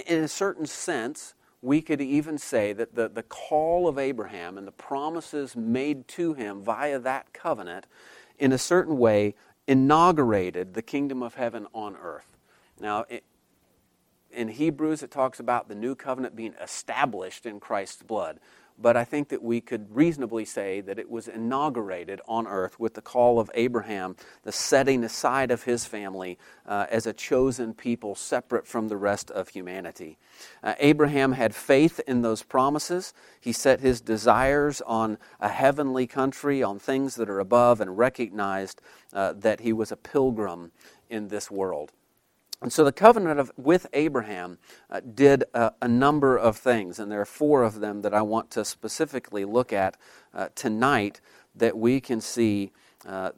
in 0.06 0.22
a 0.22 0.28
certain 0.28 0.66
sense, 0.66 1.34
we 1.60 1.80
could 1.80 2.00
even 2.00 2.38
say 2.38 2.72
that 2.72 2.94
the, 2.94 3.08
the 3.08 3.22
call 3.22 3.88
of 3.88 3.98
Abraham 3.98 4.58
and 4.58 4.66
the 4.66 4.72
promises 4.72 5.56
made 5.56 6.06
to 6.08 6.34
him 6.34 6.62
via 6.62 6.98
that 6.98 7.32
covenant, 7.32 7.86
in 8.38 8.52
a 8.52 8.58
certain 8.58 8.98
way, 8.98 9.34
inaugurated 9.66 10.74
the 10.74 10.82
kingdom 10.82 11.22
of 11.22 11.34
heaven 11.34 11.66
on 11.72 11.96
earth. 11.96 12.36
Now, 12.80 13.04
in 14.30 14.48
Hebrews, 14.48 15.02
it 15.02 15.10
talks 15.10 15.38
about 15.38 15.68
the 15.68 15.74
new 15.74 15.94
covenant 15.94 16.34
being 16.34 16.54
established 16.60 17.46
in 17.46 17.60
Christ's 17.60 18.02
blood 18.02 18.40
but 18.82 18.96
I 18.96 19.04
think 19.04 19.28
that 19.28 19.42
we 19.42 19.60
could 19.60 19.94
reasonably 19.94 20.44
say 20.44 20.80
that 20.82 20.98
it 20.98 21.08
was 21.08 21.28
inaugurated 21.28 22.20
on 22.26 22.46
earth 22.46 22.80
with 22.80 22.94
the 22.94 23.00
call 23.00 23.38
of 23.38 23.50
Abraham, 23.54 24.16
the 24.42 24.52
setting 24.52 25.04
aside 25.04 25.50
of 25.50 25.62
his 25.62 25.86
family 25.86 26.38
uh, 26.66 26.86
as 26.90 27.06
a 27.06 27.12
chosen 27.12 27.72
people 27.72 28.14
separate 28.14 28.66
from 28.66 28.88
the 28.88 28.96
rest 28.96 29.30
of 29.30 29.48
humanity. 29.48 30.18
Uh, 30.62 30.74
Abraham 30.80 31.32
had 31.32 31.54
faith 31.54 32.00
in 32.06 32.22
those 32.22 32.42
promises. 32.42 33.14
He 33.40 33.52
set 33.52 33.80
his 33.80 34.00
desires 34.00 34.80
on 34.82 35.16
a 35.40 35.48
heavenly 35.48 36.06
country, 36.06 36.62
on 36.62 36.78
things 36.78 37.14
that 37.14 37.30
are 37.30 37.40
above, 37.40 37.80
and 37.80 37.96
recognized 37.96 38.82
uh, 39.12 39.32
that 39.34 39.60
he 39.60 39.72
was 39.72 39.92
a 39.92 39.96
pilgrim 39.96 40.72
in 41.08 41.28
this 41.28 41.50
world. 41.50 41.92
And 42.62 42.72
so 42.72 42.84
the 42.84 42.92
covenant 42.92 43.40
of, 43.40 43.50
with 43.56 43.88
Abraham 43.92 44.58
uh, 44.88 45.00
did 45.00 45.44
a, 45.52 45.72
a, 45.82 45.88
number 45.88 46.36
of 46.36 46.56
things, 46.56 47.00
and 47.00 47.10
there 47.10 47.20
are 47.20 47.26
four 47.26 47.64
of 47.64 47.80
them 47.80 48.02
that 48.02 48.14
I 48.14 48.22
want 48.22 48.52
to 48.52 48.64
specifically 48.64 49.44
look 49.44 49.72
at 49.72 49.96
uh, 50.32 50.48
tonight 50.54 51.20
that 51.56 51.76
we 51.76 52.00
can 52.00 52.20
see 52.20 52.70
uh, 53.04 53.32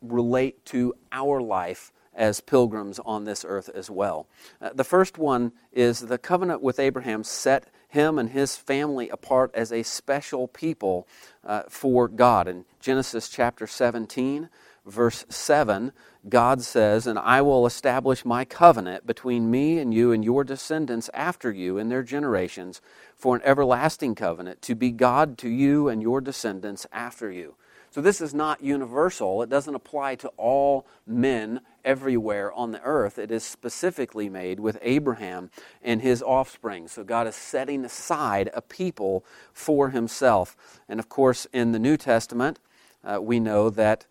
relate 0.00 0.64
to 0.66 0.94
our 1.10 1.40
life 1.40 1.92
as 2.14 2.40
pilgrims 2.40 3.00
on 3.04 3.24
this 3.24 3.44
earth 3.46 3.68
as 3.74 3.90
well. 3.90 4.28
Uh, 4.60 4.70
the 4.72 4.84
first 4.84 5.18
one 5.18 5.52
is 5.72 6.00
the 6.00 6.18
covenant 6.18 6.62
with 6.62 6.78
Abraham 6.78 7.24
set 7.24 7.68
him 7.88 8.18
and 8.18 8.30
his 8.30 8.56
family 8.56 9.08
apart 9.08 9.50
as 9.54 9.72
a 9.72 9.82
special 9.82 10.46
people 10.46 11.08
uh, 11.44 11.62
for 11.68 12.06
God. 12.06 12.46
In 12.46 12.64
Genesis 12.80 13.28
chapter 13.28 13.66
17, 13.66 14.48
verse 14.88 15.24
7, 15.28 15.92
God 16.28 16.62
says, 16.62 17.06
And 17.06 17.18
I 17.18 17.42
will 17.42 17.66
establish 17.66 18.24
my 18.24 18.44
covenant 18.44 19.06
between 19.06 19.50
me 19.50 19.78
and 19.78 19.92
you 19.94 20.12
and 20.12 20.24
your 20.24 20.44
descendants 20.44 21.10
after 21.14 21.52
you 21.52 21.78
in 21.78 21.88
their 21.88 22.02
generations 22.02 22.80
for 23.14 23.36
an 23.36 23.42
everlasting 23.44 24.14
covenant 24.14 24.62
to 24.62 24.74
be 24.74 24.90
God 24.90 25.38
to 25.38 25.48
you 25.48 25.88
and 25.88 26.02
your 26.02 26.20
descendants 26.20 26.86
after 26.92 27.30
you. 27.30 27.54
So 27.90 28.02
this 28.02 28.20
is 28.20 28.34
not 28.34 28.62
universal. 28.62 29.42
It 29.42 29.48
doesn't 29.48 29.74
apply 29.74 30.16
to 30.16 30.28
all 30.36 30.86
men 31.06 31.60
everywhere 31.84 32.52
on 32.52 32.70
the 32.70 32.82
earth. 32.82 33.18
It 33.18 33.30
is 33.30 33.44
specifically 33.44 34.28
made 34.28 34.60
with 34.60 34.78
Abraham 34.82 35.50
and 35.82 36.02
his 36.02 36.22
offspring. 36.22 36.88
So 36.88 37.02
God 37.02 37.26
is 37.26 37.34
setting 37.34 37.84
aside 37.84 38.50
a 38.52 38.60
people 38.60 39.24
for 39.54 39.88
himself. 39.88 40.54
And 40.86 41.00
of 41.00 41.08
course, 41.08 41.46
in 41.52 41.72
the 41.72 41.78
New 41.78 41.96
Testament, 41.96 42.58
uh, 43.02 43.22
we 43.22 43.40
know 43.40 43.70
that 43.70 44.06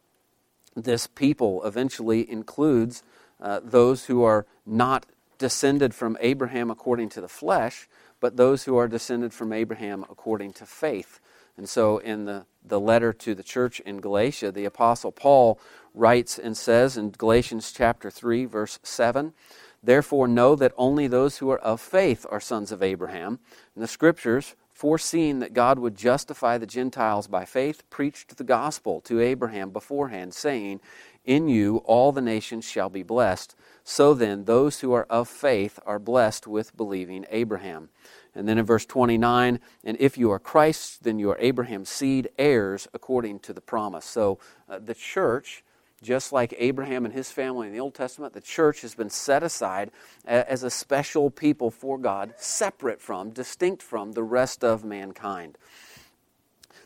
this 0.84 1.08
people 1.08 1.64
eventually 1.64 2.30
includes 2.30 3.04
uh, 3.42 3.60
those 3.64 4.06
who 4.06 4.24
are 4.24 4.46
not 4.66 5.06
descended 5.38 5.94
from 5.94 6.18
Abraham 6.20 6.70
according 6.70 7.10
to 7.10 7.22
the 7.22 7.28
flesh, 7.28 7.88
but 8.20 8.38
those 8.38 8.64
who 8.64 8.78
are 8.78 8.88
descended 8.88 9.34
from 9.34 9.54
Abraham 9.54 10.04
according 10.10 10.54
to 10.54 10.66
faith. 10.66 11.20
And 11.58 11.68
so, 11.68 11.98
in 11.98 12.26
the, 12.26 12.46
the 12.64 12.80
letter 12.80 13.12
to 13.12 13.34
the 13.34 13.44
church 13.44 13.80
in 13.80 13.98
Galatia, 13.98 14.52
the 14.52 14.66
Apostle 14.66 15.12
Paul 15.12 15.60
writes 15.96 16.38
and 16.38 16.56
says 16.56 16.98
in 16.98 17.10
Galatians 17.10 17.72
chapter 17.72 18.12
3, 18.12 18.46
verse 18.46 18.80
7, 18.84 19.34
Therefore, 19.82 20.28
know 20.28 20.56
that 20.56 20.74
only 20.78 21.08
those 21.08 21.38
who 21.38 21.50
are 21.50 21.60
of 21.60 21.82
faith 21.82 22.26
are 22.30 22.40
sons 22.40 22.72
of 22.72 22.84
Abraham. 22.84 23.40
And 23.74 23.84
the 23.84 23.88
scriptures, 23.88 24.56
foreseeing 24.78 25.40
that 25.40 25.56
God 25.56 25.80
would 25.80 25.96
justify 25.96 26.60
the 26.60 26.68
Gentiles 26.68 27.26
by 27.26 27.46
faith, 27.46 27.82
preached 27.90 28.38
the 28.38 28.44
gospel 28.44 29.02
to 29.02 29.20
Abraham 29.20 29.72
beforehand, 29.72 30.36
saying, 30.36 30.82
In 31.26 31.50
you 31.50 31.78
all 31.78 32.12
the 32.12 32.22
nations 32.22 32.64
shall 32.64 32.88
be 32.88 33.02
blessed. 33.02 33.56
So 33.84 34.14
then, 34.14 34.46
those 34.46 34.82
who 34.82 34.94
are 34.94 35.08
of 35.10 35.28
faith 35.28 35.80
are 35.88 35.98
blessed 35.98 36.46
with 36.46 36.78
believing 36.78 37.26
Abraham. 37.32 37.90
And 38.36 38.48
then 38.48 38.60
in 38.60 38.66
verse 38.66 38.86
29, 38.86 39.60
and 39.84 39.98
if 40.00 40.16
you 40.16 40.30
are 40.30 40.38
Christ, 40.38 41.04
then 41.04 41.18
you 41.18 41.32
are 41.32 41.40
Abraham's 41.40 41.90
seed, 41.90 42.30
heirs 42.38 42.88
according 42.94 43.40
to 43.40 43.54
the 43.54 43.62
promise. 43.62 44.06
So 44.06 44.38
uh, 44.70 44.78
the 44.78 44.94
church, 44.94 45.64
just 46.02 46.32
like 46.32 46.54
Abraham 46.58 47.06
and 47.06 47.14
his 47.14 47.32
family 47.32 47.68
in 47.68 47.74
the 47.74 47.80
Old 47.80 47.96
Testament, 47.96 48.34
the 48.34 48.42
church 48.42 48.82
has 48.82 48.94
been 48.94 49.10
set 49.10 49.42
aside 49.44 49.92
as 50.26 50.64
a 50.64 50.70
special 50.70 51.32
people 51.32 51.72
for 51.72 51.98
God, 51.98 52.34
separate 52.38 53.02
from, 53.02 53.32
distinct 53.32 53.82
from 53.82 54.12
the 54.12 54.24
rest 54.24 54.64
of 54.64 54.84
mankind. 54.86 55.58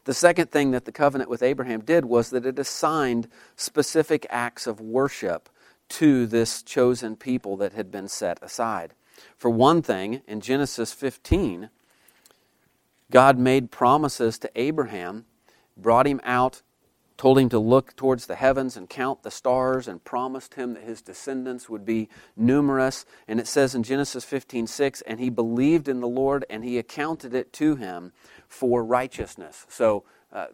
The 0.06 0.14
second 0.14 0.50
thing 0.50 0.72
that 0.72 0.86
the 0.86 0.92
covenant 0.92 1.30
with 1.30 1.44
Abraham 1.44 1.82
did 1.82 2.06
was 2.06 2.30
that 2.32 2.46
it 2.46 2.58
assigned 2.58 3.28
specific 3.56 4.26
acts 4.30 4.66
of 4.66 4.80
worship 4.80 5.50
to 5.90 6.26
this 6.26 6.64
chosen 6.64 7.16
people 7.16 7.58
that 7.58 7.74
had 7.74 7.92
been 7.92 8.08
set 8.08 8.40
aside. 8.42 8.94
For 9.36 9.52
one 9.52 9.82
thing, 9.82 10.22
in 10.26 10.40
Genesis 10.42 10.94
15, 10.94 11.70
God 13.12 13.38
made 13.38 13.72
promises 13.72 14.40
to 14.40 14.50
Abraham, 14.56 15.26
brought 15.76 16.08
him 16.08 16.22
out, 16.24 16.62
told 17.22 17.38
him 17.38 17.50
to 17.50 17.60
look 17.60 17.96
towards 17.96 18.26
the 18.26 18.34
heavens 18.34 18.76
and 18.76 18.90
count 18.90 19.22
the 19.22 19.30
stars, 19.30 19.88
and 19.88 20.04
promised 20.04 20.56
him 20.56 20.74
that 20.74 20.82
his 20.82 21.04
descendants 21.04 21.70
would 21.70 21.86
be 21.86 22.10
numerous. 22.36 23.06
And 23.28 23.40
it 23.40 23.46
says 23.46 23.76
in 23.76 23.84
Genesis 23.84 24.26
15 24.26 24.66
6, 24.66 25.02
and 25.02 25.20
he 25.20 25.30
believed 25.30 25.88
in 25.88 26.00
the 26.00 26.08
Lord, 26.08 26.46
and 26.50 26.64
he 26.64 26.80
accounted 26.80 27.36
it 27.36 27.54
to 27.54 27.76
him 27.76 28.12
for 28.48 28.84
righteousness. 28.84 29.68
So, 29.70 30.04
uh, 30.34 30.48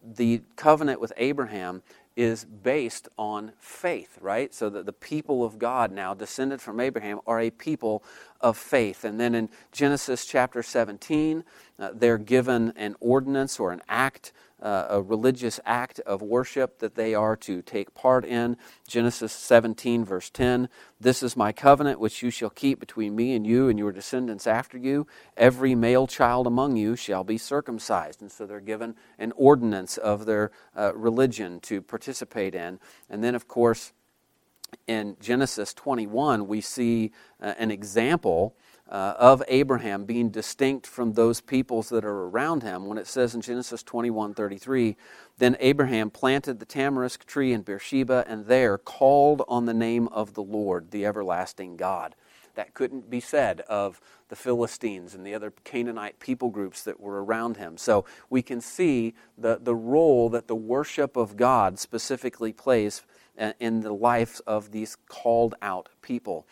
the 0.00 0.42
covenant 0.54 1.00
with 1.00 1.12
Abraham 1.16 1.82
is 2.14 2.44
based 2.44 3.08
on 3.18 3.50
faith, 3.58 4.16
right? 4.20 4.54
So 4.54 4.70
that 4.70 4.86
the 4.86 4.92
people 4.92 5.44
of 5.44 5.58
God 5.58 5.90
now, 5.90 6.14
descended 6.14 6.60
from 6.60 6.78
Abraham, 6.78 7.18
are 7.26 7.40
a 7.40 7.50
people 7.50 8.04
of 8.40 8.56
faith. 8.56 9.04
And 9.04 9.18
then 9.18 9.34
in 9.34 9.48
Genesis 9.72 10.24
chapter 10.24 10.62
17, 10.62 11.42
uh, 11.80 11.90
they're 11.94 12.18
given 12.18 12.74
an 12.76 12.94
ordinance 13.00 13.58
or 13.58 13.72
an 13.72 13.82
act 13.88 14.32
uh, 14.60 14.86
a 14.90 15.02
religious 15.02 15.58
act 15.64 16.00
of 16.00 16.22
worship 16.22 16.78
that 16.78 16.94
they 16.94 17.14
are 17.14 17.36
to 17.36 17.62
take 17.62 17.94
part 17.94 18.24
in. 18.24 18.56
Genesis 18.86 19.32
17, 19.32 20.04
verse 20.04 20.30
10 20.30 20.68
This 21.00 21.22
is 21.22 21.36
my 21.36 21.52
covenant 21.52 22.00
which 22.00 22.22
you 22.22 22.30
shall 22.30 22.50
keep 22.50 22.80
between 22.80 23.16
me 23.16 23.34
and 23.34 23.46
you 23.46 23.68
and 23.68 23.78
your 23.78 23.92
descendants 23.92 24.46
after 24.46 24.76
you. 24.76 25.06
Every 25.36 25.74
male 25.74 26.06
child 26.06 26.46
among 26.46 26.76
you 26.76 26.96
shall 26.96 27.24
be 27.24 27.38
circumcised. 27.38 28.20
And 28.20 28.30
so 28.30 28.46
they're 28.46 28.60
given 28.60 28.94
an 29.18 29.32
ordinance 29.36 29.96
of 29.96 30.26
their 30.26 30.50
uh, 30.76 30.94
religion 30.94 31.60
to 31.60 31.82
participate 31.82 32.54
in. 32.54 32.78
And 33.08 33.24
then, 33.24 33.34
of 33.34 33.48
course, 33.48 33.92
in 34.86 35.16
Genesis 35.20 35.74
21, 35.74 36.46
we 36.46 36.60
see 36.60 37.12
uh, 37.40 37.54
an 37.58 37.70
example 37.70 38.54
uh, 38.90 39.14
of 39.18 39.42
Abraham 39.46 40.04
being 40.04 40.30
distinct 40.30 40.86
from 40.86 41.12
those 41.12 41.40
peoples 41.40 41.88
that 41.90 42.04
are 42.04 42.24
around 42.24 42.62
him 42.62 42.86
when 42.86 42.98
it 42.98 43.06
says 43.06 43.34
in 43.34 43.40
Genesis 43.40 43.82
21 43.82 44.34
33, 44.34 44.96
then 45.38 45.56
Abraham 45.60 46.10
planted 46.10 46.58
the 46.58 46.66
tamarisk 46.66 47.24
tree 47.24 47.52
in 47.52 47.62
Beersheba 47.62 48.24
and 48.26 48.46
there 48.46 48.76
called 48.76 49.42
on 49.46 49.66
the 49.66 49.74
name 49.74 50.08
of 50.08 50.34
the 50.34 50.42
Lord, 50.42 50.90
the 50.90 51.06
everlasting 51.06 51.76
God. 51.76 52.16
That 52.56 52.74
couldn't 52.74 53.08
be 53.08 53.20
said 53.20 53.60
of 53.62 54.00
the 54.28 54.36
Philistines 54.36 55.14
and 55.14 55.24
the 55.24 55.34
other 55.34 55.52
Canaanite 55.62 56.18
people 56.18 56.50
groups 56.50 56.82
that 56.82 56.98
were 56.98 57.24
around 57.24 57.56
him. 57.56 57.76
So 57.76 58.04
we 58.28 58.42
can 58.42 58.60
see 58.60 59.14
the, 59.38 59.58
the 59.62 59.74
role 59.74 60.28
that 60.30 60.48
the 60.48 60.56
worship 60.56 61.16
of 61.16 61.36
God 61.36 61.78
specifically 61.78 62.52
plays 62.52 63.02
uh, 63.38 63.52
in 63.60 63.80
the 63.80 63.92
lives 63.92 64.40
of 64.40 64.72
these 64.72 64.96
called 65.08 65.54
out 65.62 65.88
people. 66.02 66.46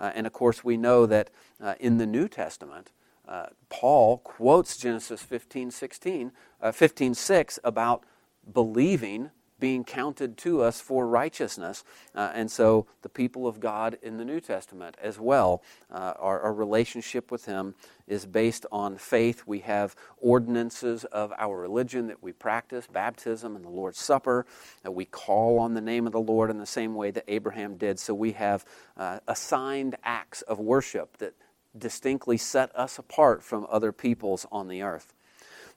Uh, 0.00 0.10
and 0.14 0.26
of 0.26 0.32
course, 0.32 0.64
we 0.64 0.76
know 0.76 1.06
that 1.06 1.30
uh, 1.60 1.74
in 1.78 1.98
the 1.98 2.06
New 2.06 2.26
Testament, 2.26 2.90
uh, 3.28 3.46
Paul 3.68 4.18
quotes 4.18 4.76
Genesis 4.76 5.22
15, 5.22 5.70
16, 5.70 6.32
uh, 6.60 6.72
15 6.72 7.14
6 7.14 7.58
about 7.62 8.04
believing 8.50 9.30
being 9.60 9.84
counted 9.84 10.36
to 10.38 10.62
us 10.62 10.80
for 10.80 11.06
righteousness. 11.06 11.84
Uh, 12.14 12.32
and 12.34 12.50
so 12.50 12.86
the 13.02 13.08
people 13.08 13.46
of 13.46 13.60
God 13.60 13.98
in 14.02 14.16
the 14.16 14.24
New 14.24 14.40
Testament 14.40 14.96
as 15.00 15.20
well, 15.20 15.62
uh, 15.90 16.14
our, 16.18 16.40
our, 16.40 16.52
relationship 16.52 17.30
with 17.30 17.44
Him 17.44 17.74
is 18.08 18.26
based 18.26 18.66
on 18.72 18.96
faith. 18.96 19.44
We 19.46 19.60
have 19.60 19.94
ordinances 20.18 21.04
of 21.04 21.32
our 21.38 21.58
religion 21.58 22.08
that 22.08 22.22
we 22.22 22.32
practice 22.32 22.86
baptism 22.86 23.54
and 23.54 23.64
the 23.64 23.70
Lord's 23.70 24.00
Supper. 24.00 24.46
Uh, 24.84 24.90
we 24.90 25.04
call 25.04 25.58
on 25.58 25.74
the 25.74 25.80
name 25.80 26.06
of 26.06 26.12
the 26.12 26.20
Lord 26.20 26.50
in 26.50 26.58
the 26.58 26.66
same 26.66 26.94
way 26.94 27.10
that 27.12 27.24
Abraham 27.28 27.76
did. 27.76 27.98
So 27.98 28.14
we 28.14 28.32
have 28.32 28.64
uh, 28.96 29.20
assigned 29.28 29.96
acts 30.02 30.42
of 30.42 30.58
worship 30.58 31.18
that 31.18 31.34
distinctly 31.76 32.36
set 32.36 32.74
us 32.76 32.98
apart 32.98 33.42
from 33.42 33.66
other 33.70 33.92
peoples 33.92 34.46
on 34.50 34.68
the 34.68 34.82
earth. 34.82 35.14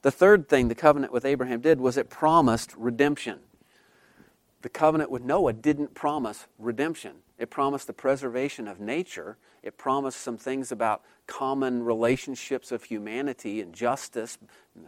The 0.02 0.10
third 0.10 0.48
thing 0.48 0.68
the 0.68 0.74
covenant 0.74 1.12
with 1.12 1.24
Abraham 1.24 1.60
did 1.60 1.80
was 1.80 1.96
it 1.96 2.10
promised 2.10 2.74
redemption 2.76 3.38
the 4.64 4.70
covenant 4.70 5.10
with 5.10 5.22
Noah 5.22 5.52
didn't 5.52 5.92
promise 5.92 6.46
redemption. 6.58 7.16
It 7.38 7.50
promised 7.50 7.86
the 7.86 7.92
preservation 7.92 8.66
of 8.66 8.80
nature. 8.80 9.36
It 9.62 9.76
promised 9.76 10.18
some 10.22 10.38
things 10.38 10.72
about 10.72 11.02
common 11.26 11.82
relationships 11.82 12.72
of 12.72 12.84
humanity 12.84 13.60
and 13.60 13.74
justice. 13.74 14.38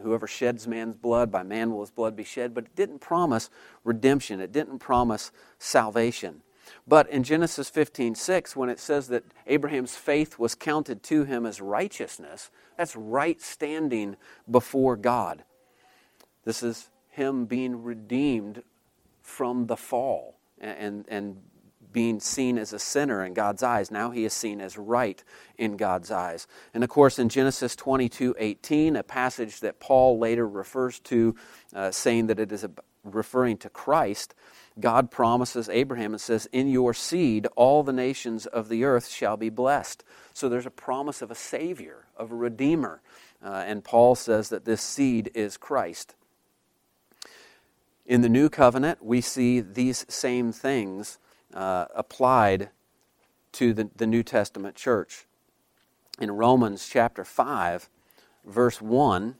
Whoever 0.00 0.26
sheds 0.26 0.66
man's 0.66 0.97
blood, 0.97 1.30
by 1.30 1.42
man 1.42 1.73
will 1.73 1.80
his 1.80 1.90
blood 1.90 2.16
be 2.16 2.25
shed. 2.25 2.54
But 2.54 2.64
it 2.64 2.75
didn't 2.75 3.00
promise 3.00 3.50
redemption. 3.85 4.40
It 4.40 4.50
didn't 4.50 4.78
promise 4.78 5.30
salvation. 5.59 6.40
But 6.88 7.11
in 7.11 7.23
Genesis 7.23 7.68
15 7.68 8.14
6, 8.14 8.56
when 8.56 8.71
it 8.71 8.80
says 8.80 9.09
that 9.09 9.25
Abraham's 9.47 9.95
faith 9.95 10.38
was 10.38 10.54
counted 10.54 11.02
to 11.02 11.25
him 11.25 11.45
as 11.45 11.61
righteousness, 11.61 12.50
that's 12.78 12.97
right 12.97 13.42
standing 13.42 14.16
before 14.50 14.97
God. 14.97 15.45
This 16.47 16.62
is 16.62 16.88
him 17.11 17.45
being 17.45 17.83
redeemed 17.83 18.62
from 19.26 19.66
the 19.66 19.76
fall 19.76 20.38
and, 20.61 21.04
and 21.09 21.37
being 21.92 22.21
seen 22.21 22.59
as 22.59 22.73
a 22.73 22.78
sinner 22.78 23.25
in 23.25 23.35
God's 23.35 23.62
eyes. 23.62 23.90
Now 23.90 24.11
he 24.11 24.25
is 24.25 24.33
seen 24.33 24.61
as 24.61 24.78
right 24.78 25.23
in 25.59 25.76
God's 25.76 26.11
eyes. 26.11 26.47
And 26.73 26.85
of 26.85 26.90
course, 26.90 27.18
in 27.18 27.28
Genesis 27.28 27.75
22 27.75 28.37
18, 28.38 28.97
a 28.97 29.02
passage 29.02 29.61
that 29.61 29.80
Paul 29.80 30.18
later 30.18 30.47
refers 30.47 31.00
to, 31.00 31.35
uh, 31.75 31.90
saying 31.90 32.28
that 32.28 32.38
it 32.38 32.52
is 32.52 32.64
a, 32.64 32.71
referring 33.02 33.56
to 33.59 33.68
Christ, 33.68 34.35
God 34.78 35.11
promises 35.11 35.68
Abraham 35.68 36.12
and 36.12 36.21
says, 36.21 36.47
In 36.52 36.68
your 36.68 36.95
seed, 36.95 37.47
all 37.56 37.83
the 37.83 37.92
nations 37.92 38.47
of 38.47 38.68
the 38.68 38.85
earth 38.85 39.09
shall 39.09 39.37
be 39.37 39.49
blessed. 39.49 40.04
So 40.35 40.49
there's 40.49 40.66
a 40.66 40.71
promise 40.71 41.21
of 41.21 41.30
a 41.30 41.35
Savior, 41.35 42.06
of 42.16 42.30
a 42.30 42.37
Redeemer. 42.37 43.00
Uh, 43.42 43.64
and 43.66 43.83
Paul 43.83 44.14
says 44.14 44.50
that 44.50 44.64
this 44.64 44.83
seed 44.83 45.30
is 45.35 45.56
Christ. 45.56 46.14
In 48.07 48.21
the 48.21 48.29
New 48.29 48.49
Covenant, 48.49 49.05
we 49.05 49.21
see 49.21 49.61
these 49.61 50.07
same 50.09 50.53
things 50.53 51.19
uh, 51.53 51.87
applied 51.95 52.71
to 53.53 53.73
the, 53.73 53.91
the 53.97 54.07
New 54.07 54.23
Testament 54.23 54.77
church. 54.77 55.27
In 56.21 56.31
Romans 56.31 56.89
chapter 56.89 57.25
5, 57.25 57.89
verse 58.45 58.81
1, 58.81 59.35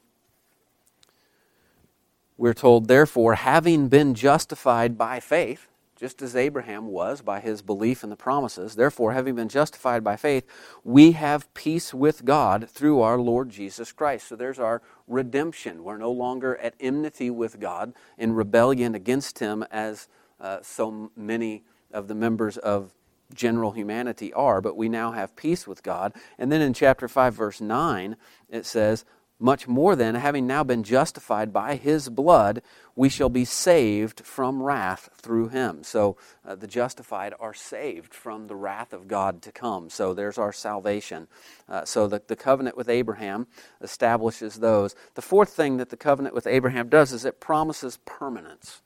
we're 2.37 2.55
told, 2.55 2.89
therefore, 2.89 3.35
having 3.35 3.89
been 3.89 4.15
justified 4.15 4.99
by 4.99 5.21
faith, 5.21 5.69
just 5.97 6.23
as 6.23 6.37
Abraham 6.37 6.87
was 6.87 7.23
by 7.23 7.41
his 7.41 7.63
belief 7.63 8.05
in 8.05 8.11
the 8.11 8.17
promises. 8.17 8.77
Therefore, 8.77 9.13
having 9.13 9.35
been 9.35 9.49
justified 9.49 10.05
by 10.05 10.17
faith, 10.17 10.47
we 10.85 11.13
have 11.13 11.53
peace 11.55 11.95
with 11.95 12.25
God 12.25 12.69
through 12.69 13.01
our 13.01 13.19
Lord 13.19 13.49
Jesus 13.49 13.93
Christ. 13.93 14.29
So 14.29 14.37
there's 14.37 14.59
our 14.59 14.83
redemption. 15.09 15.83
We're 15.83 15.97
no 15.97 16.13
longer 16.13 16.57
at 16.59 16.75
enmity 16.79 17.31
with 17.31 17.59
God, 17.59 17.95
in 18.19 18.35
rebellion 18.35 18.95
against 18.95 19.39
Him, 19.39 19.65
as 19.71 20.09
uh, 20.41 20.59
so 20.63 21.11
many 21.17 21.65
of 21.93 22.09
the 22.09 22.15
members 22.15 22.59
of 22.59 22.93
general 23.35 23.73
humanity 23.73 24.33
are, 24.33 24.61
but 24.61 24.77
we 24.77 24.89
now 24.89 25.13
have 25.13 25.35
peace 25.35 25.67
with 25.67 25.83
God. 25.83 26.13
And 26.39 26.53
then 26.53 26.61
in 26.61 26.73
chapter 26.75 27.09
5, 27.09 27.35
verse 27.35 27.61
9, 27.61 28.17
it 28.49 28.67
says, 28.67 29.05
much 29.39 29.69
more 29.69 29.95
than, 29.95 30.15
having 30.15 30.47
now 30.47 30.65
been 30.65 30.83
justified 30.83 31.53
by 31.53 31.77
his 31.77 32.09
blood, 32.09 32.63
we 32.95 33.09
shall 33.09 33.29
be 33.29 33.45
saved 33.45 34.21
from 34.25 34.63
wrath 34.63 35.11
through 35.15 35.49
him. 35.49 35.83
So 35.83 36.17
uh, 36.45 36.55
the 36.55 36.67
justified 36.67 37.35
are 37.39 37.53
saved 37.53 38.15
from 38.15 38.47
the 38.47 38.57
wrath 38.57 38.95
of 38.95 39.09
God 39.09 39.43
to 39.43 39.53
come. 39.53 39.91
So 39.91 40.15
there's 40.15 40.39
our 40.39 40.53
salvation. 40.53 41.29
Uh, 41.69 41.85
so 41.85 42.09
the, 42.09 42.23
the 42.27 42.37
covenant 42.37 42.77
with 42.77 42.89
Abraham 42.89 43.47
establishes 43.83 44.57
those. 44.57 44.95
The 45.15 45.23
fourth 45.23 45.51
thing 45.51 45.77
that 45.77 45.91
the 45.91 45.97
covenant 45.97 46.35
with 46.35 46.47
Abraham 46.47 46.89
does 46.89 47.13
is 47.13 47.27
it 47.27 47.39
promises 47.39 47.99
permanence. 48.07 48.81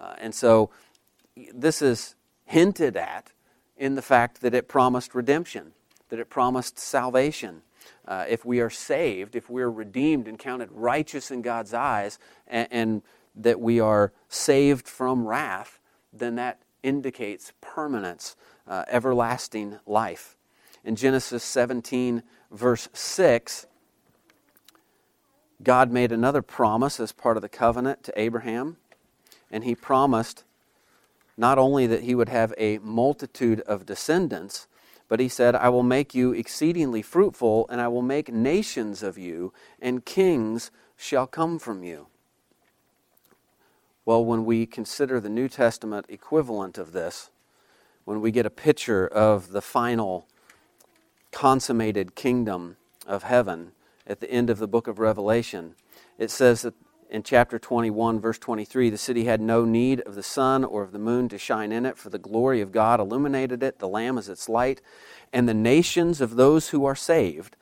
Uh, 0.00 0.14
and 0.18 0.34
so 0.34 0.70
this 1.54 1.82
is 1.82 2.14
hinted 2.46 2.96
at 2.96 3.32
in 3.76 3.94
the 3.94 4.02
fact 4.02 4.40
that 4.40 4.54
it 4.54 4.68
promised 4.68 5.14
redemption, 5.14 5.72
that 6.08 6.18
it 6.18 6.30
promised 6.30 6.78
salvation 6.78 7.62
uh, 8.06 8.24
if 8.28 8.44
we 8.44 8.60
are 8.60 8.70
saved, 8.70 9.36
if 9.36 9.48
we're 9.48 9.70
redeemed 9.70 10.28
and 10.28 10.38
counted 10.38 10.68
righteous 10.72 11.30
in 11.30 11.42
God's 11.42 11.74
eyes, 11.74 12.18
and, 12.46 12.68
and 12.70 13.02
that 13.34 13.60
we 13.60 13.80
are 13.80 14.12
saved 14.28 14.86
from 14.86 15.26
wrath, 15.26 15.80
then 16.12 16.34
that 16.36 16.60
indicates 16.82 17.52
permanence, 17.60 18.36
uh, 18.66 18.84
everlasting 18.88 19.78
life. 19.86 20.36
In 20.84 20.96
Genesis 20.96 21.44
17, 21.44 22.22
verse 22.50 22.88
6, 22.92 23.66
God 25.62 25.92
made 25.92 26.10
another 26.10 26.42
promise 26.42 26.98
as 26.98 27.12
part 27.12 27.36
of 27.36 27.42
the 27.42 27.48
covenant 27.48 28.02
to 28.04 28.20
Abraham, 28.20 28.78
and 29.50 29.64
he 29.64 29.74
promised 29.74 30.44
not 31.36 31.58
only 31.58 31.86
that 31.86 32.02
he 32.02 32.14
would 32.14 32.28
have 32.28 32.52
a 32.58 32.78
multitude 32.78 33.60
of 33.62 33.86
descendants, 33.86 34.66
but 35.12 35.20
he 35.20 35.28
said, 35.28 35.54
I 35.54 35.68
will 35.68 35.82
make 35.82 36.14
you 36.14 36.32
exceedingly 36.32 37.02
fruitful, 37.02 37.66
and 37.68 37.82
I 37.82 37.88
will 37.88 38.00
make 38.00 38.32
nations 38.32 39.02
of 39.02 39.18
you, 39.18 39.52
and 39.78 40.06
kings 40.06 40.70
shall 40.96 41.26
come 41.26 41.58
from 41.58 41.84
you. 41.84 42.06
Well, 44.06 44.24
when 44.24 44.46
we 44.46 44.64
consider 44.64 45.20
the 45.20 45.28
New 45.28 45.50
Testament 45.50 46.06
equivalent 46.08 46.78
of 46.78 46.92
this, 46.92 47.28
when 48.06 48.22
we 48.22 48.30
get 48.30 48.46
a 48.46 48.50
picture 48.50 49.06
of 49.06 49.52
the 49.52 49.60
final 49.60 50.26
consummated 51.30 52.14
kingdom 52.14 52.78
of 53.06 53.24
heaven 53.24 53.72
at 54.06 54.20
the 54.20 54.30
end 54.30 54.48
of 54.48 54.58
the 54.58 54.66
book 54.66 54.88
of 54.88 54.98
Revelation, 54.98 55.74
it 56.16 56.30
says 56.30 56.62
that 56.62 56.72
in 57.12 57.22
chapter 57.22 57.58
21, 57.58 58.20
verse 58.20 58.38
23, 58.38 58.88
the 58.88 58.96
city 58.96 59.26
had 59.26 59.38
no 59.38 59.66
need 59.66 60.00
of 60.00 60.14
the 60.14 60.22
sun 60.22 60.64
or 60.64 60.82
of 60.82 60.92
the 60.92 60.98
moon 60.98 61.28
to 61.28 61.36
shine 61.36 61.70
in 61.70 61.84
it, 61.84 61.98
for 61.98 62.08
the 62.08 62.18
glory 62.18 62.62
of 62.62 62.72
God 62.72 63.00
illuminated 63.00 63.62
it. 63.62 63.78
The 63.78 63.86
Lamb 63.86 64.16
is 64.16 64.30
its 64.30 64.48
light. 64.48 64.80
And 65.30 65.46
the 65.46 65.52
nations 65.52 66.22
of 66.22 66.36
those 66.36 66.70
who 66.70 66.86
are 66.86 66.96
saved 66.96 67.54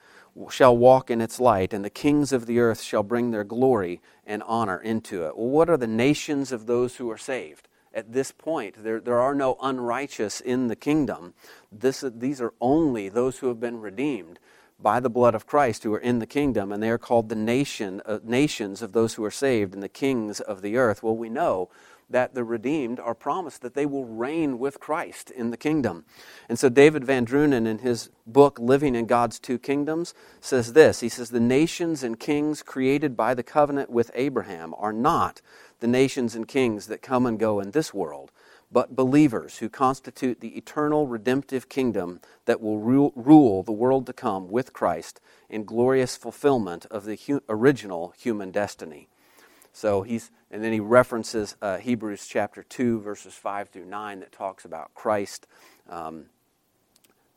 shall 0.50 0.76
walk 0.76 1.10
in 1.10 1.20
its 1.20 1.40
light, 1.40 1.74
and 1.74 1.84
the 1.84 1.90
kings 1.90 2.32
of 2.32 2.46
the 2.46 2.60
earth 2.60 2.80
shall 2.80 3.02
bring 3.02 3.32
their 3.32 3.42
glory 3.42 4.00
and 4.24 4.44
honor 4.44 4.80
into 4.80 5.26
it. 5.26 5.36
Well, 5.36 5.48
what 5.48 5.68
are 5.68 5.76
the 5.76 5.88
nations 5.88 6.52
of 6.52 6.66
those 6.66 6.96
who 6.96 7.10
are 7.10 7.18
saved? 7.18 7.66
At 7.92 8.12
this 8.12 8.30
point, 8.30 8.84
there, 8.84 9.00
there 9.00 9.18
are 9.18 9.34
no 9.34 9.56
unrighteous 9.60 10.40
in 10.40 10.68
the 10.68 10.76
kingdom. 10.76 11.34
This, 11.72 12.04
these 12.06 12.40
are 12.40 12.54
only 12.60 13.08
those 13.08 13.38
who 13.38 13.48
have 13.48 13.58
been 13.58 13.80
redeemed 13.80 14.38
by 14.82 15.00
the 15.00 15.10
blood 15.10 15.34
of 15.34 15.46
Christ 15.46 15.82
who 15.82 15.94
are 15.94 15.98
in 15.98 16.18
the 16.18 16.26
kingdom, 16.26 16.72
and 16.72 16.82
they 16.82 16.90
are 16.90 16.98
called 16.98 17.28
the 17.28 17.34
nation, 17.34 18.00
uh, 18.06 18.18
nations 18.22 18.82
of 18.82 18.92
those 18.92 19.14
who 19.14 19.24
are 19.24 19.30
saved 19.30 19.74
and 19.74 19.82
the 19.82 19.88
kings 19.88 20.40
of 20.40 20.62
the 20.62 20.76
earth. 20.76 21.02
Well, 21.02 21.16
we 21.16 21.28
know 21.28 21.68
that 22.10 22.34
the 22.34 22.42
redeemed 22.42 22.98
are 22.98 23.14
promised 23.14 23.62
that 23.62 23.74
they 23.74 23.86
will 23.86 24.04
reign 24.04 24.58
with 24.58 24.80
Christ 24.80 25.30
in 25.30 25.50
the 25.50 25.56
kingdom. 25.56 26.04
And 26.48 26.58
so 26.58 26.68
David 26.68 27.04
VanDrunen, 27.04 27.66
in 27.66 27.78
his 27.78 28.10
book, 28.26 28.58
Living 28.58 28.94
in 28.94 29.06
God's 29.06 29.38
Two 29.38 29.58
Kingdoms, 29.58 30.12
says 30.40 30.72
this 30.72 31.00
He 31.00 31.08
says, 31.08 31.30
The 31.30 31.40
nations 31.40 32.02
and 32.02 32.18
kings 32.18 32.62
created 32.62 33.16
by 33.16 33.34
the 33.34 33.44
covenant 33.44 33.90
with 33.90 34.10
Abraham 34.14 34.74
are 34.76 34.92
not 34.92 35.40
the 35.78 35.86
nations 35.86 36.34
and 36.34 36.46
kings 36.46 36.86
that 36.88 37.00
come 37.00 37.26
and 37.26 37.38
go 37.38 37.60
in 37.60 37.70
this 37.70 37.94
world 37.94 38.32
but 38.72 38.94
believers 38.94 39.58
who 39.58 39.68
constitute 39.68 40.40
the 40.40 40.56
eternal 40.56 41.06
redemptive 41.06 41.68
kingdom 41.68 42.20
that 42.44 42.60
will 42.60 42.78
rule 42.78 43.62
the 43.62 43.72
world 43.72 44.06
to 44.06 44.12
come 44.12 44.48
with 44.48 44.72
Christ 44.72 45.20
in 45.48 45.64
glorious 45.64 46.16
fulfillment 46.16 46.86
of 46.86 47.04
the 47.04 47.18
original 47.48 48.14
human 48.16 48.50
destiny. 48.50 49.08
So 49.72 50.02
he's, 50.02 50.30
and 50.50 50.62
then 50.62 50.72
he 50.72 50.80
references 50.80 51.56
uh, 51.62 51.78
Hebrews 51.78 52.26
chapter 52.26 52.62
2, 52.62 53.00
verses 53.00 53.34
5 53.34 53.68
through 53.68 53.86
9, 53.86 54.20
that 54.20 54.32
talks 54.32 54.64
about 54.64 54.94
Christ. 54.94 55.46
Um, 55.88 56.26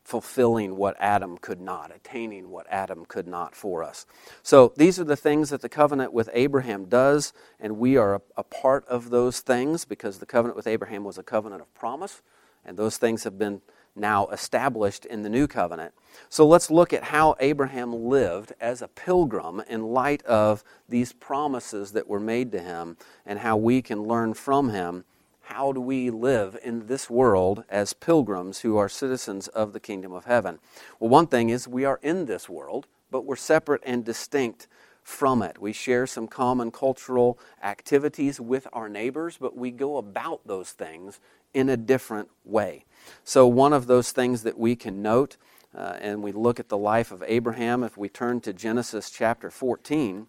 fulfilling 0.03 0.75
what 0.75 0.95
Adam 0.99 1.37
could 1.37 1.61
not, 1.61 1.95
attaining 1.95 2.49
what 2.49 2.67
Adam 2.69 3.05
could 3.05 3.27
not 3.27 3.55
for 3.55 3.83
us. 3.83 4.05
So 4.41 4.73
these 4.75 4.99
are 4.99 5.05
the 5.05 5.15
things 5.15 5.49
that 5.49 5.61
the 5.61 5.69
covenant 5.69 6.13
with 6.13 6.29
Abraham 6.33 6.85
does, 6.85 7.31
and 7.59 7.77
we 7.77 7.95
are 7.95 8.15
a, 8.15 8.21
a, 8.37 8.43
part 8.43 8.85
of 8.87 9.09
those 9.09 9.39
things 9.39 9.85
because 9.85 10.19
the 10.19 10.25
covenant 10.25 10.57
with 10.57 10.67
Abraham 10.67 11.05
was 11.05 11.17
a 11.17 11.23
covenant 11.23 11.61
of 11.61 11.73
promise, 11.73 12.21
and 12.65 12.77
those 12.77 12.97
things 12.97 13.23
have 13.23 13.37
been 13.37 13.61
now 13.95 14.27
established 14.27 15.05
in 15.05 15.21
the 15.21 15.29
new 15.29 15.47
covenant. 15.47 15.93
So 16.27 16.45
let's 16.45 16.71
look 16.71 16.93
at 16.93 17.05
how 17.05 17.35
Abraham 17.39 17.93
lived 17.93 18.53
as 18.59 18.81
a 18.81 18.87
pilgrim 18.87 19.61
in 19.69 19.83
light 19.83 20.23
of 20.23 20.63
these 20.89 21.13
promises 21.13 21.91
that 21.91 22.07
were 22.07 22.19
made 22.19 22.51
to 22.53 22.59
him 22.59 22.97
and 23.25 23.39
how 23.39 23.55
we 23.55 23.81
can 23.81 24.03
learn 24.03 24.33
from 24.33 24.69
him 24.69 25.05
how 25.43 25.73
do 25.73 25.81
we 25.81 26.09
live 26.09 26.57
in 26.63 26.87
this 26.87 27.09
world 27.09 27.65
as 27.69 27.91
pilgrims 27.93 28.61
who 28.61 28.77
are 28.77 28.87
citizens 28.87 29.49
of 29.49 29.73
the 29.73 29.79
kingdom 29.79 30.13
of 30.13 30.25
heaven? 30.25 30.59
Well, 30.99 31.09
one 31.09 31.27
thing 31.27 31.49
is 31.49 31.67
we 31.67 31.83
are 31.83 31.99
in 32.01 32.25
this 32.25 32.47
world, 32.47 32.87
but 33.11 33.25
we're 33.25 33.35
separate 33.35 33.81
and 33.85 34.05
distinct 34.05 34.67
from 35.03 35.41
it. 35.41 35.59
We 35.59 35.73
share 35.73 36.07
some 36.07 36.27
common 36.27 36.71
cultural 36.71 37.37
activities 37.61 38.39
with 38.39 38.67
our 38.71 38.87
neighbors, 38.87 39.37
but 39.37 39.57
we 39.57 39.69
go 39.69 39.97
about 39.97 40.47
those 40.47 40.71
things 40.71 41.19
in 41.53 41.67
a 41.67 41.77
different 41.77 42.29
way. 42.45 42.85
So, 43.25 43.45
one 43.45 43.73
of 43.73 43.87
those 43.87 44.13
things 44.13 44.43
that 44.43 44.57
we 44.57 44.77
can 44.77 45.01
note, 45.01 45.35
uh, 45.75 45.97
and 45.99 46.23
we 46.23 46.31
look 46.31 46.59
at 46.59 46.69
the 46.69 46.77
life 46.77 47.11
of 47.11 47.21
Abraham, 47.27 47.83
if 47.83 47.97
we 47.97 48.07
turn 48.07 48.39
to 48.41 48.53
Genesis 48.53 49.11
chapter 49.11 49.51
14, 49.51 50.27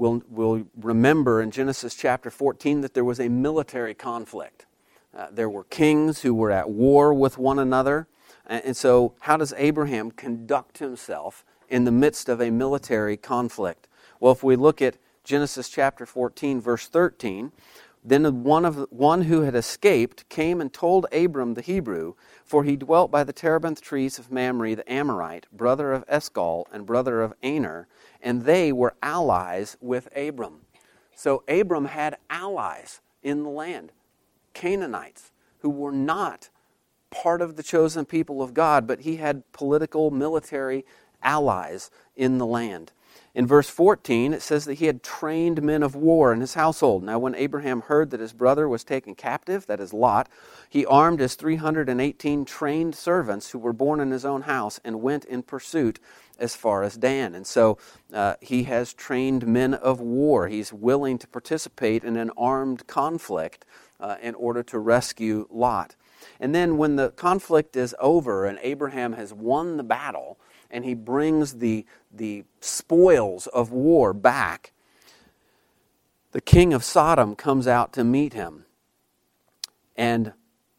we'll, 0.00 0.22
we'll 0.28 0.64
remember 0.80 1.42
in 1.42 1.50
Genesis 1.50 1.94
chapter 1.94 2.30
14 2.30 2.80
that 2.80 2.94
there 2.94 3.04
was 3.04 3.20
a 3.20 3.28
military 3.28 3.94
conflict. 3.94 4.66
Uh, 5.16 5.26
there 5.30 5.50
were 5.50 5.64
kings 5.64 6.22
who 6.22 6.34
were 6.34 6.50
at 6.50 6.70
war 6.70 7.12
with 7.12 7.36
one 7.36 7.58
another. 7.58 8.08
And, 8.46 8.64
and 8.64 8.76
so, 8.76 9.14
how 9.20 9.36
does 9.36 9.52
Abraham 9.56 10.10
conduct 10.10 10.78
himself 10.78 11.44
in 11.68 11.84
the 11.84 11.92
midst 11.92 12.28
of 12.28 12.40
a 12.40 12.50
military 12.50 13.16
conflict? 13.16 13.86
Well, 14.18 14.32
if 14.32 14.42
we 14.42 14.56
look 14.56 14.80
at 14.80 14.96
Genesis 15.22 15.68
chapter 15.68 16.06
14, 16.06 16.60
verse 16.60 16.86
13, 16.86 17.52
then 18.02 18.42
one, 18.42 18.64
of, 18.64 18.86
one 18.90 19.22
who 19.22 19.42
had 19.42 19.54
escaped 19.54 20.26
came 20.30 20.62
and 20.62 20.72
told 20.72 21.06
Abram 21.12 21.52
the 21.52 21.60
Hebrew, 21.60 22.14
for 22.42 22.64
he 22.64 22.76
dwelt 22.76 23.10
by 23.10 23.24
the 23.24 23.34
terebinth 23.34 23.82
trees 23.82 24.18
of 24.18 24.32
Mamre 24.32 24.74
the 24.74 24.90
Amorite, 24.90 25.46
brother 25.52 25.92
of 25.92 26.04
Eshcol 26.08 26.66
and 26.72 26.86
brother 26.86 27.20
of 27.20 27.34
Aner, 27.42 27.86
and 28.22 28.42
they 28.42 28.72
were 28.72 28.94
allies 29.02 29.76
with 29.80 30.08
Abram. 30.16 30.62
So 31.14 31.42
Abram 31.48 31.86
had 31.86 32.16
allies 32.28 33.00
in 33.22 33.42
the 33.42 33.50
land, 33.50 33.92
Canaanites, 34.54 35.32
who 35.58 35.70
were 35.70 35.92
not 35.92 36.48
part 37.10 37.42
of 37.42 37.56
the 37.56 37.62
chosen 37.62 38.04
people 38.04 38.42
of 38.42 38.54
God, 38.54 38.86
but 38.86 39.00
he 39.00 39.16
had 39.16 39.50
political, 39.52 40.10
military 40.10 40.84
allies 41.22 41.90
in 42.16 42.38
the 42.38 42.46
land. 42.46 42.92
In 43.32 43.46
verse 43.46 43.68
14, 43.68 44.34
it 44.34 44.42
says 44.42 44.64
that 44.64 44.74
he 44.74 44.86
had 44.86 45.04
trained 45.04 45.62
men 45.62 45.84
of 45.84 45.94
war 45.94 46.32
in 46.32 46.40
his 46.40 46.54
household. 46.54 47.04
Now, 47.04 47.20
when 47.20 47.36
Abraham 47.36 47.82
heard 47.82 48.10
that 48.10 48.18
his 48.18 48.32
brother 48.32 48.68
was 48.68 48.82
taken 48.82 49.14
captive, 49.14 49.66
that 49.66 49.78
is 49.78 49.92
Lot, 49.92 50.28
he 50.68 50.84
armed 50.84 51.20
his 51.20 51.36
318 51.36 52.44
trained 52.44 52.96
servants 52.96 53.50
who 53.50 53.58
were 53.60 53.72
born 53.72 54.00
in 54.00 54.10
his 54.10 54.24
own 54.24 54.42
house 54.42 54.80
and 54.84 55.00
went 55.00 55.24
in 55.26 55.42
pursuit 55.42 56.00
as 56.40 56.56
far 56.56 56.82
as 56.82 56.96
Dan. 56.96 57.36
And 57.36 57.46
so 57.46 57.78
uh, 58.12 58.34
he 58.40 58.64
has 58.64 58.92
trained 58.92 59.46
men 59.46 59.74
of 59.74 60.00
war. 60.00 60.48
He's 60.48 60.72
willing 60.72 61.16
to 61.18 61.28
participate 61.28 62.02
in 62.02 62.16
an 62.16 62.30
armed 62.36 62.88
conflict 62.88 63.64
uh, 64.00 64.16
in 64.20 64.34
order 64.34 64.64
to 64.64 64.78
rescue 64.78 65.46
Lot. 65.50 65.94
And 66.40 66.54
then 66.54 66.78
when 66.78 66.96
the 66.96 67.10
conflict 67.10 67.76
is 67.76 67.94
over 68.00 68.44
and 68.44 68.58
Abraham 68.62 69.12
has 69.12 69.32
won 69.32 69.76
the 69.76 69.84
battle 69.84 70.38
and 70.70 70.84
he 70.84 70.94
brings 70.94 71.54
the, 71.54 71.84
the 72.12 72.44
spoils 72.60 73.46
of 73.48 73.72
war 73.72 74.12
back, 74.12 74.72
the 76.32 76.40
king 76.40 76.72
of 76.72 76.84
Sodom 76.84 77.34
comes 77.34 77.66
out 77.66 77.92
to 77.94 78.04
meet 78.04 78.34
him. 78.34 78.66
And 79.96 80.32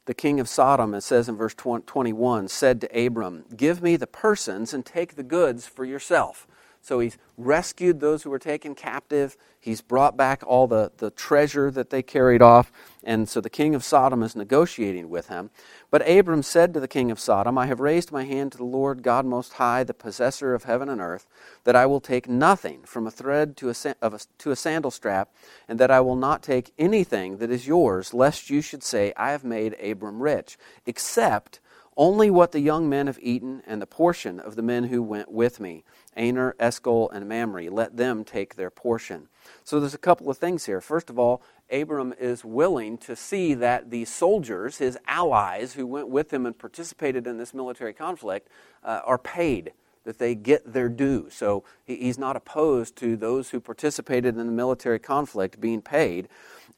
the 0.06 0.13
king 0.13 0.39
of 0.39 0.49
Sodom, 0.49 0.93
it 0.93 1.01
says 1.01 1.30
in 1.30 1.36
verse 1.36 1.54
21, 1.54 2.47
said 2.47 2.82
to 2.82 3.06
Abram, 3.06 3.45
Give 3.56 3.82
me 3.82 3.97
the 3.97 4.08
persons 4.08 4.73
and 4.73 4.86
take 4.86 5.15
the 5.15 5.23
goods 5.23 5.67
for 5.67 5.86
yourself. 5.86 6.47
So 6.82 7.00
he's 7.00 7.17
rescued 7.38 8.00
those 8.00 8.24
who 8.24 8.32
were 8.32 8.39
taken 8.39 8.74
captive. 8.74 9.38
He's 9.60 9.82
brought 9.82 10.17
back 10.17 10.41
all 10.46 10.65
the, 10.67 10.91
the 10.98 11.12
treasure 11.12 11.70
that 11.72 11.91
they 11.91 12.02
carried 12.02 12.41
off. 12.41 12.72
And 13.04 13.30
so 13.30 13.39
the 13.39 13.50
king 13.52 13.76
of 13.76 13.84
Sodom 13.84 14.24
is 14.24 14.36
negotiating 14.36 15.10
with 15.10 15.28
him. 15.28 15.52
But 15.91 16.08
Abram 16.10 16.41
said 16.41 16.74
to 16.74 16.80
the 16.80 16.88
king 16.88 17.12
of 17.12 17.20
Sodom, 17.20 17.58
I 17.58 17.67
have 17.67 17.80
raised 17.80 18.12
my 18.12 18.24
hand 18.24 18.52
to 18.54 18.58
the 18.58 18.63
Lord 18.63 19.04
God 19.04 19.26
Most 19.26 19.54
High, 19.54 19.84
the 19.84 19.94
possessor 19.94 20.56
of 20.56 20.63
heaven 20.63 20.89
and 20.89 21.00
earth, 21.00 21.28
that 21.65 21.76
I 21.76 21.86
will 21.86 22.02
take 22.02 22.28
nothing 22.28 22.82
from 22.84 23.06
a 23.06 23.12
thread 23.12 23.56
to 23.58 23.70
a, 23.70 23.76
a, 24.02 24.20
to 24.39 24.52
a 24.52 24.56
sandal 24.56 24.91
strap, 24.91 25.30
and 25.67 25.80
that 25.80 25.91
I 25.91 26.00
will 26.00 26.15
not 26.15 26.41
take 26.41 26.74
anything 26.80 27.38
that 27.38 27.52
is 27.52 27.67
yours, 27.67 28.13
lest 28.13 28.50
you 28.50 28.62
should 28.62 28.84
say, 28.84 29.13
I 29.15 29.32
have 29.32 29.44
made 29.44 29.80
Abram 29.80 30.22
rich, 30.22 30.58
except 30.88 31.60
only 31.98 32.30
what 32.32 32.52
the 32.52 32.62
young 32.62 32.89
men 32.89 33.08
have 33.08 33.20
eaten 33.22 33.62
and 33.67 33.82
the 33.82 33.88
portion 33.88 34.39
of 34.39 34.56
the 34.56 34.62
men 34.62 34.86
who 34.86 35.04
went 35.04 35.32
with 35.32 35.60
me, 35.60 35.84
Aner, 36.17 36.56
Eshcol, 36.60 37.10
and 37.12 37.28
Mamre. 37.28 37.69
Let 37.69 37.97
them 37.97 38.24
take 38.24 38.56
their 38.56 38.69
portion. 38.69 39.28
So 39.63 39.80
there's 39.80 39.93
a 39.93 40.00
couple 40.00 40.30
of 40.30 40.38
things 40.38 40.65
here. 40.65 40.82
First 40.82 41.10
of 41.10 41.17
all, 41.17 41.41
Abram 41.71 42.13
is 42.19 42.43
willing 42.43 42.97
to 43.00 43.15
see 43.15 43.54
that 43.54 43.89
the 43.91 44.06
soldiers, 44.06 44.78
his 44.78 44.97
allies 45.08 45.74
who 45.74 45.88
went 45.88 46.10
with 46.10 46.34
him 46.34 46.45
and 46.45 46.58
participated 46.58 47.28
in 47.28 47.38
this 47.38 47.54
military 47.54 47.93
conflict, 47.93 48.50
uh, 48.84 49.02
are 49.06 49.17
paid, 49.17 49.71
that 50.04 50.17
they 50.17 50.36
get 50.36 50.74
their 50.74 50.89
due. 50.89 51.30
So 51.30 51.63
he's 51.86 52.17
not 52.17 52.36
opposed 52.36 52.95
to 52.97 53.15
those 53.15 53.52
who 53.52 53.60
participated 53.60 54.38
in 54.38 54.47
the 54.47 54.52
military 54.52 55.00
conflict 55.00 55.62
being 55.62 55.82
paid. 55.82 56.28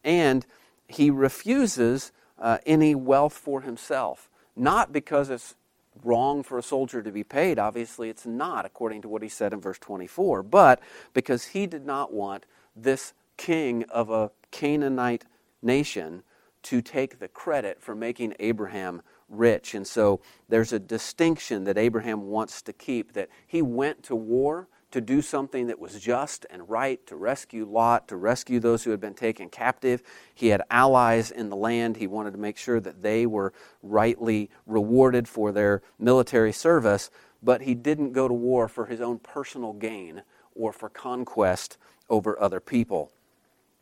And 0.03 0.45
he 0.87 1.09
refuses 1.09 2.11
uh, 2.37 2.57
any 2.65 2.93
wealth 2.93 3.33
for 3.33 3.61
himself 3.61 4.29
not 4.55 4.91
because 4.91 5.29
it's 5.29 5.55
wrong 6.03 6.43
for 6.43 6.57
a 6.57 6.63
soldier 6.63 7.01
to 7.01 7.11
be 7.11 7.23
paid. 7.23 7.59
Obviously, 7.59 8.09
it's 8.09 8.25
not, 8.25 8.65
according 8.65 9.01
to 9.01 9.09
what 9.09 9.21
he 9.21 9.29
said 9.29 9.53
in 9.53 9.61
verse 9.61 9.79
24, 9.79 10.43
but 10.43 10.79
because 11.13 11.45
he 11.47 11.67
did 11.67 11.85
not 11.85 12.13
want 12.13 12.45
this 12.75 13.13
king 13.37 13.83
of 13.89 14.09
a 14.09 14.31
Canaanite 14.51 15.25
nation 15.61 16.23
to 16.63 16.81
take 16.81 17.19
the 17.19 17.27
credit 17.27 17.81
for 17.81 17.95
making 17.95 18.33
Abraham 18.39 19.01
rich. 19.29 19.73
And 19.73 19.85
so 19.85 20.21
there's 20.49 20.73
a 20.73 20.79
distinction 20.79 21.65
that 21.65 21.77
Abraham 21.77 22.23
wants 22.27 22.61
to 22.63 22.73
keep 22.73 23.13
that 23.13 23.29
he 23.45 23.61
went 23.61 24.03
to 24.03 24.15
war 24.15 24.67
to 24.93 25.01
do 25.01 25.21
something 25.21 25.67
that 25.67 25.79
was 25.79 25.99
just 25.99 26.45
and 26.49 26.69
right, 26.69 27.05
to 27.07 27.15
rescue 27.15 27.65
Lot, 27.65 28.07
to 28.07 28.15
rescue 28.15 28.59
those 28.59 28.83
who 28.83 28.91
had 28.91 29.01
been 29.01 29.15
taken 29.15 29.49
captive. 29.49 30.03
He 30.33 30.47
had 30.47 30.61
allies 30.69 31.31
in 31.31 31.49
the 31.49 31.55
land. 31.55 31.97
He 31.97 32.07
wanted 32.07 32.31
to 32.31 32.39
make 32.39 32.57
sure 32.57 32.79
that 32.79 33.01
they 33.01 33.25
were 33.25 33.53
rightly 33.81 34.49
rewarded 34.65 35.27
for 35.27 35.51
their 35.51 35.81
military 35.99 36.53
service, 36.53 37.09
but 37.41 37.63
he 37.63 37.73
didn't 37.73 38.13
go 38.13 38.27
to 38.27 38.33
war 38.33 38.67
for 38.67 38.85
his 38.85 39.01
own 39.01 39.19
personal 39.19 39.73
gain 39.73 40.21
or 40.55 40.71
for 40.71 40.89
conquest 40.89 41.77
over 42.09 42.39
other 42.39 42.59
people. 42.59 43.11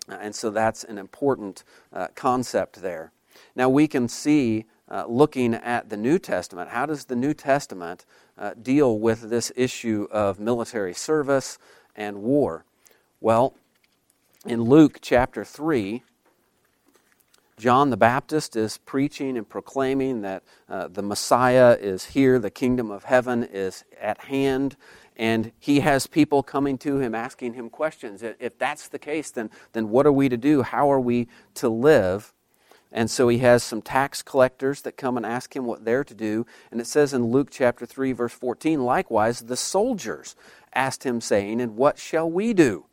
And 0.07 0.33
so 0.33 0.49
that's 0.49 0.83
an 0.85 0.97
important 0.97 1.63
uh, 1.93 2.07
concept 2.15 2.81
there. 2.81 3.11
Now 3.55 3.69
we 3.69 3.87
can 3.87 4.07
see, 4.07 4.65
uh, 4.89 5.05
looking 5.07 5.53
at 5.53 5.89
the 5.89 5.97
New 5.97 6.19
Testament, 6.19 6.69
how 6.69 6.85
does 6.85 7.05
the 7.05 7.15
New 7.15 7.33
Testament 7.33 8.05
uh, 8.41 8.55
deal 8.61 8.99
with 8.99 9.29
this 9.29 9.51
issue 9.55 10.07
of 10.11 10.39
military 10.39 10.93
service 10.93 11.59
and 11.95 12.23
war? 12.23 12.65
Well, 13.21 13.53
in 14.45 14.63
Luke 14.63 14.97
chapter 14.99 15.45
3, 15.45 16.03
John 17.57 17.91
the 17.91 17.97
Baptist 17.97 18.55
is 18.55 18.79
preaching 18.79 19.37
and 19.37 19.47
proclaiming 19.47 20.21
that 20.21 20.41
uh, 20.67 20.87
the 20.87 21.03
Messiah 21.03 21.77
is 21.79 22.05
here, 22.05 22.39
the 22.39 22.49
kingdom 22.49 22.89
of 22.89 23.03
heaven 23.03 23.43
is 23.43 23.83
at 24.01 24.17
hand, 24.23 24.75
and 25.15 25.51
he 25.59 25.81
has 25.81 26.07
people 26.07 26.41
coming 26.41 26.79
to 26.79 26.97
him 26.97 27.13
asking 27.13 27.53
him 27.53 27.69
questions. 27.69 28.23
If 28.23 28.57
that's 28.57 28.87
the 28.87 28.97
case, 28.97 29.29
then, 29.29 29.51
then 29.73 29.89
what 29.89 30.07
are 30.07 30.11
we 30.11 30.27
to 30.27 30.37
do? 30.37 30.63
How 30.63 30.91
are 30.91 30.99
we 30.99 31.27
to 31.55 31.69
live? 31.69 32.33
And 32.91 33.09
so 33.09 33.29
he 33.29 33.37
has 33.37 33.63
some 33.63 33.81
tax 33.81 34.21
collectors 34.21 34.81
that 34.81 34.97
come 34.97 35.15
and 35.15 35.25
ask 35.25 35.55
him 35.55 35.65
what 35.65 35.85
they're 35.85 36.03
to 36.03 36.13
do. 36.13 36.45
And 36.71 36.81
it 36.81 36.87
says 36.87 37.13
in 37.13 37.31
Luke 37.31 37.49
chapter 37.49 37.85
3, 37.85 38.11
verse 38.11 38.33
14, 38.33 38.83
likewise, 38.83 39.41
the 39.41 39.55
soldiers 39.55 40.35
asked 40.73 41.05
him, 41.05 41.21
saying, 41.21 41.61
And 41.61 41.77
what 41.77 41.97
shall 41.97 42.29
we 42.29 42.53
do? 42.53 42.85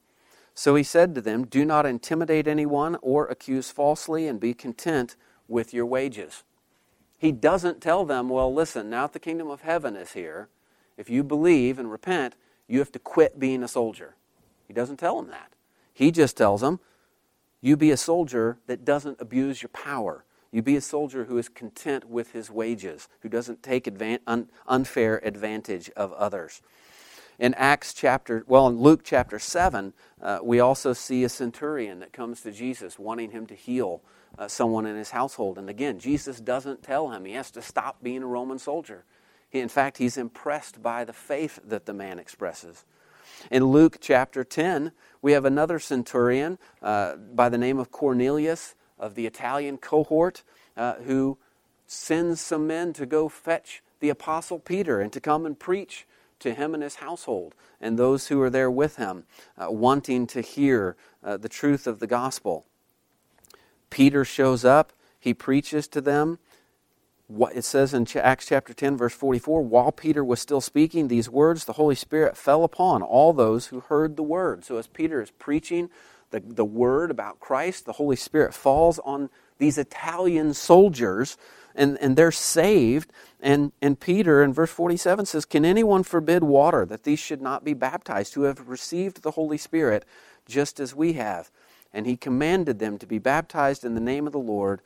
So 0.55 0.77
he 0.77 0.85
said 0.85 1.15
to 1.15 1.21
them, 1.21 1.47
Do 1.47 1.65
not 1.65 1.87
intimidate 1.87 2.47
anyone 2.47 2.97
or 3.03 3.27
accuse 3.27 3.71
falsely, 3.71 4.29
and 4.29 4.39
be 4.39 4.55
content 4.55 5.17
with 5.49 5.75
your 5.75 5.87
wages. 5.87 6.45
He 7.17 7.33
doesn't 7.33 7.81
tell 7.81 8.05
them, 8.05 8.29
Well, 8.29 8.55
listen, 8.55 8.89
now 8.89 9.07
that 9.07 9.15
the 9.15 9.21
kingdom 9.21 9.51
of 9.51 9.63
heaven 9.63 9.97
is 9.97 10.13
here, 10.13 10.49
if 10.97 11.11
you 11.11 11.25
believe 11.25 11.79
and 11.79 11.91
repent, 11.91 12.35
you 12.69 12.79
have 12.79 12.93
to 12.93 12.99
quit 12.99 13.39
being 13.39 13.63
a 13.63 13.69
soldier. 13.69 14.15
He 14.67 14.75
doesn't 14.75 14.99
tell 14.99 15.21
them 15.21 15.31
that. 15.31 15.53
He 15.93 16.13
just 16.13 16.37
tells 16.37 16.61
them, 16.61 16.79
you 17.61 17.77
be 17.77 17.91
a 17.91 17.97
soldier 17.97 18.59
that 18.67 18.85
doesn't 18.85 19.21
abuse 19.21 19.63
your 19.63 19.71
power. 19.71 20.25
You 20.51 20.63
be 20.63 20.77
a 20.77 20.81
soldier 20.81 21.25
who 21.25 21.39
is 21.39 21.49
content 21.49 22.09
with 22.09 22.33
his 22.33 22.51
wages, 22.51 23.09
who 23.21 23.29
doesn't 23.29 23.63
take 23.63 23.85
advan- 23.85 24.21
un- 24.27 24.49
unfair 24.67 25.21
advantage 25.25 25.91
of 25.91 26.13
others. 26.15 26.63
In 27.39 27.55
Acts 27.55 27.95
chapter, 27.95 28.45
well, 28.47 28.67
in 28.67 28.81
Luke 28.81 29.03
chapter 29.05 29.39
7, 29.39 29.93
uh, 30.21 30.39
we 30.43 30.59
also 30.59 30.93
see 30.93 31.23
a 31.23 31.29
centurion 31.29 32.01
that 32.01 32.13
comes 32.13 32.41
to 32.43 32.51
Jesus 32.51 32.99
wanting 32.99 33.31
him 33.31 33.47
to 33.47 33.55
heal 33.55 34.03
uh, 34.39 34.49
someone 34.49 34.87
in 34.87 34.97
his 34.97 35.11
household. 35.11 35.59
And 35.59 35.71
again, 35.71 35.99
Jesus 35.99 36.41
doesn't 36.41 36.83
tell 36.83 37.11
him 37.11 37.25
he 37.25 37.33
has 37.35 37.51
to 37.53 37.63
stop 37.63 38.03
being 38.03 38.23
a 38.23 38.27
Roman 38.27 38.59
soldier. 38.59 39.05
He, 39.51 39.61
in 39.61 39.69
fact, 39.69 39.99
he's 39.99 40.17
impressed 40.17 40.83
by 40.83 41.05
the 41.05 41.13
faith 41.13 41.61
that 41.65 41.87
the 41.87 41.95
man 41.95 42.19
expresses. 42.19 42.85
In 43.51 43.67
Luke 43.67 43.99
chapter 44.01 44.43
10, 44.43 44.93
we 45.23 45.33
have 45.33 45.45
another 45.45 45.79
centurion 45.79 46.59
uh, 46.83 47.17
by 47.17 47.49
the 47.49 47.59
name 47.59 47.79
of 47.79 47.91
Cornelius 47.91 48.75
of 48.99 49.15
the 49.15 49.27
Italian 49.27 49.79
cohort 49.79 50.43
uh, 50.77 50.95
who 50.95 51.39
sends 51.87 52.41
some 52.41 52.67
men 52.67 52.93
to 52.93 53.07
go 53.07 53.29
fetch 53.29 53.83
the 54.01 54.09
apostle 54.09 54.59
Peter 54.59 55.01
and 55.01 55.13
to 55.13 55.21
come 55.21 55.47
and 55.47 55.59
preach 55.59 56.07
to 56.39 56.55
him 56.55 56.75
and 56.75 56.83
his 56.83 56.97
household 56.97 57.55
and 57.81 57.99
those 57.99 58.29
who 58.29 58.41
are 58.41 58.51
there 58.51 58.71
with 58.71 58.97
him, 58.97 59.25
uh, 59.57 59.71
wanting 59.71 60.27
to 60.27 60.41
hear 60.41 60.97
uh, 61.23 61.37
the 61.37 61.49
truth 61.49 61.87
of 61.87 61.99
the 61.99 62.07
gospel. 62.07 62.67
Peter 63.91 64.25
shows 64.25 64.65
up, 64.65 64.93
he 65.19 65.35
preaches 65.35 65.89
to 65.89 66.01
them, 66.01 66.39
what 67.29 67.55
it 67.55 67.65
says 67.65 67.95
in 67.95 68.07
Acts 68.17 68.47
chapter 68.47 68.73
10, 68.75 68.97
verse 68.97 69.15
44 69.15 69.63
while 69.63 69.93
Peter 69.93 70.25
was 70.25 70.41
still 70.41 70.61
speaking 70.61 71.09
these 71.09 71.29
words, 71.29 71.67
the 71.67 71.75
Holy 71.75 71.95
Spirit 71.95 72.37
fell 72.37 72.65
upon 72.65 73.03
all 73.03 73.33
those 73.33 73.67
who 73.67 73.81
heard 73.81 74.17
the 74.17 74.23
word. 74.23 74.65
So, 74.65 74.79
as 74.79 74.87
Peter 74.87 75.23
is 75.23 75.31
preaching 75.31 75.91
the, 76.31 76.41
the 76.41 76.65
word 76.65 77.11
about 77.11 77.39
Christ, 77.39 77.85
the 77.85 77.93
Holy 77.93 78.17
Spirit 78.17 78.55
falls 78.55 78.99
on 79.01 79.31
these 79.59 79.79
Italian 79.79 80.55
soldiers 80.55 81.37
and, 81.75 81.99
and 82.01 82.17
they're 82.17 82.33
saved. 82.33 83.13
And, 83.41 83.73
and 83.81 83.99
Peter 84.01 84.43
in 84.43 84.53
verse 84.53 84.71
47 84.71 85.27
says, 85.27 85.45
Can 85.45 85.65
anyone 85.65 86.03
forbid 86.03 86.43
water 86.43 86.85
that 86.87 87.05
these 87.05 87.19
should 87.19 87.41
not 87.41 87.65
be 87.65 87.75
baptized 87.75 88.35
who 88.35 88.43
have 88.43 88.69
received 88.69 89.23
the 89.23 89.33
Holy 89.33 89.59
Spirit 89.59 90.05
just 90.47 90.81
as 90.81 90.95
we 90.95 91.15
have? 91.15 91.51
And 91.93 92.07
he 92.07 92.17
commanded 92.17 92.79
them 92.79 92.99
to 92.99 93.07
be 93.07 93.19
baptized 93.19 93.85
in 93.85 93.95
the 93.95 94.01
name 94.01 94.27
of 94.27 94.33
the 94.33 94.39
Lord. 94.39 94.81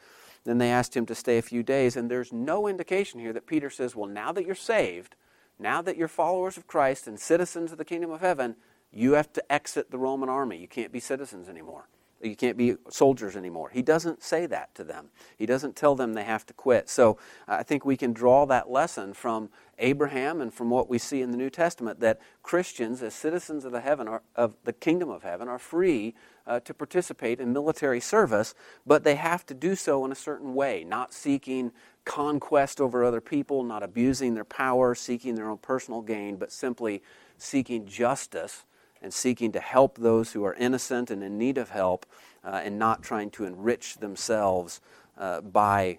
Then 0.44 0.58
they 0.58 0.70
asked 0.70 0.96
him 0.96 1.06
to 1.06 1.14
stay 1.14 1.38
a 1.38 1.42
few 1.42 1.62
days, 1.62 1.96
and 1.96 2.10
there's 2.10 2.32
no 2.32 2.66
indication 2.66 3.20
here 3.20 3.32
that 3.32 3.46
Peter 3.46 3.70
says, 3.70 3.94
Well, 3.94 4.08
now 4.08 4.32
that 4.32 4.44
you're 4.44 4.54
saved, 4.54 5.14
now 5.58 5.82
that 5.82 5.96
you're 5.96 6.08
followers 6.08 6.56
of 6.56 6.66
Christ 6.66 7.06
and 7.06 7.18
citizens 7.18 7.70
of 7.70 7.78
the 7.78 7.84
kingdom 7.84 8.10
of 8.10 8.20
heaven, 8.20 8.56
you 8.90 9.12
have 9.12 9.32
to 9.34 9.52
exit 9.52 9.90
the 9.90 9.98
Roman 9.98 10.28
army. 10.28 10.56
You 10.58 10.68
can't 10.68 10.92
be 10.92 11.00
citizens 11.00 11.48
anymore. 11.48 11.88
You 12.22 12.36
can't 12.36 12.56
be 12.56 12.76
soldiers 12.88 13.36
anymore. 13.36 13.70
He 13.70 13.82
doesn't 13.82 14.22
say 14.22 14.46
that 14.46 14.74
to 14.76 14.84
them. 14.84 15.08
He 15.36 15.44
doesn't 15.44 15.74
tell 15.74 15.96
them 15.96 16.14
they 16.14 16.24
have 16.24 16.46
to 16.46 16.54
quit. 16.54 16.88
So 16.88 17.18
I 17.48 17.64
think 17.64 17.84
we 17.84 17.96
can 17.96 18.12
draw 18.12 18.46
that 18.46 18.70
lesson 18.70 19.12
from 19.12 19.50
Abraham 19.78 20.40
and 20.40 20.54
from 20.54 20.70
what 20.70 20.88
we 20.88 20.98
see 20.98 21.20
in 21.20 21.32
the 21.32 21.36
New 21.36 21.50
Testament 21.50 21.98
that 22.00 22.20
Christians, 22.42 23.02
as 23.02 23.14
citizens 23.14 23.64
of 23.64 23.72
the 23.72 23.80
heaven, 23.80 24.06
are, 24.06 24.22
of 24.36 24.54
the 24.62 24.72
kingdom 24.72 25.10
of 25.10 25.24
heaven, 25.24 25.48
are 25.48 25.58
free 25.58 26.14
uh, 26.46 26.60
to 26.60 26.72
participate 26.72 27.40
in 27.40 27.52
military 27.52 28.00
service, 28.00 28.54
but 28.86 29.02
they 29.02 29.16
have 29.16 29.44
to 29.46 29.54
do 29.54 29.74
so 29.74 30.04
in 30.04 30.12
a 30.12 30.16
certain 30.16 30.54
way, 30.54 30.84
not 30.84 31.12
seeking 31.12 31.72
conquest 32.04 32.80
over 32.80 33.04
other 33.04 33.20
people, 33.20 33.64
not 33.64 33.82
abusing 33.82 34.34
their 34.34 34.44
power, 34.44 34.94
seeking 34.94 35.34
their 35.34 35.48
own 35.48 35.58
personal 35.58 36.02
gain, 36.02 36.36
but 36.36 36.52
simply 36.52 37.02
seeking 37.36 37.86
justice 37.86 38.64
and 39.02 39.12
seeking 39.12 39.52
to 39.52 39.60
help 39.60 39.98
those 39.98 40.32
who 40.32 40.44
are 40.44 40.54
innocent 40.54 41.10
and 41.10 41.22
in 41.22 41.36
need 41.36 41.58
of 41.58 41.70
help, 41.70 42.06
uh, 42.44 42.60
and 42.64 42.78
not 42.78 43.02
trying 43.02 43.30
to 43.30 43.44
enrich 43.44 43.98
themselves 43.98 44.80
uh, 45.18 45.40
by 45.40 45.98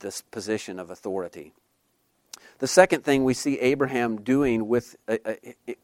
this 0.00 0.22
position 0.22 0.78
of 0.78 0.90
authority. 0.90 1.52
The 2.58 2.66
second 2.66 3.04
thing 3.04 3.24
we 3.24 3.34
see 3.34 3.58
Abraham 3.60 4.20
doing 4.20 4.68
with, 4.68 4.96
uh, 5.06 5.18
uh 5.24 5.34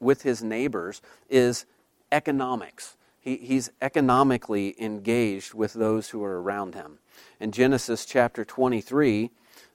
with 0.00 0.22
his 0.22 0.42
neighbors 0.42 1.00
is 1.30 1.66
economics. 2.10 2.96
he, 3.20 3.36
he's 3.36 3.70
economically 3.80 4.74
engaged 4.78 5.54
with 5.54 5.72
those 5.72 6.10
who 6.10 6.22
are 6.24 6.40
around 6.40 6.74
him. 6.74 6.98
In 7.40 7.52
Genesis 7.52 8.04
chapter 8.04 8.44
23, 8.44 9.30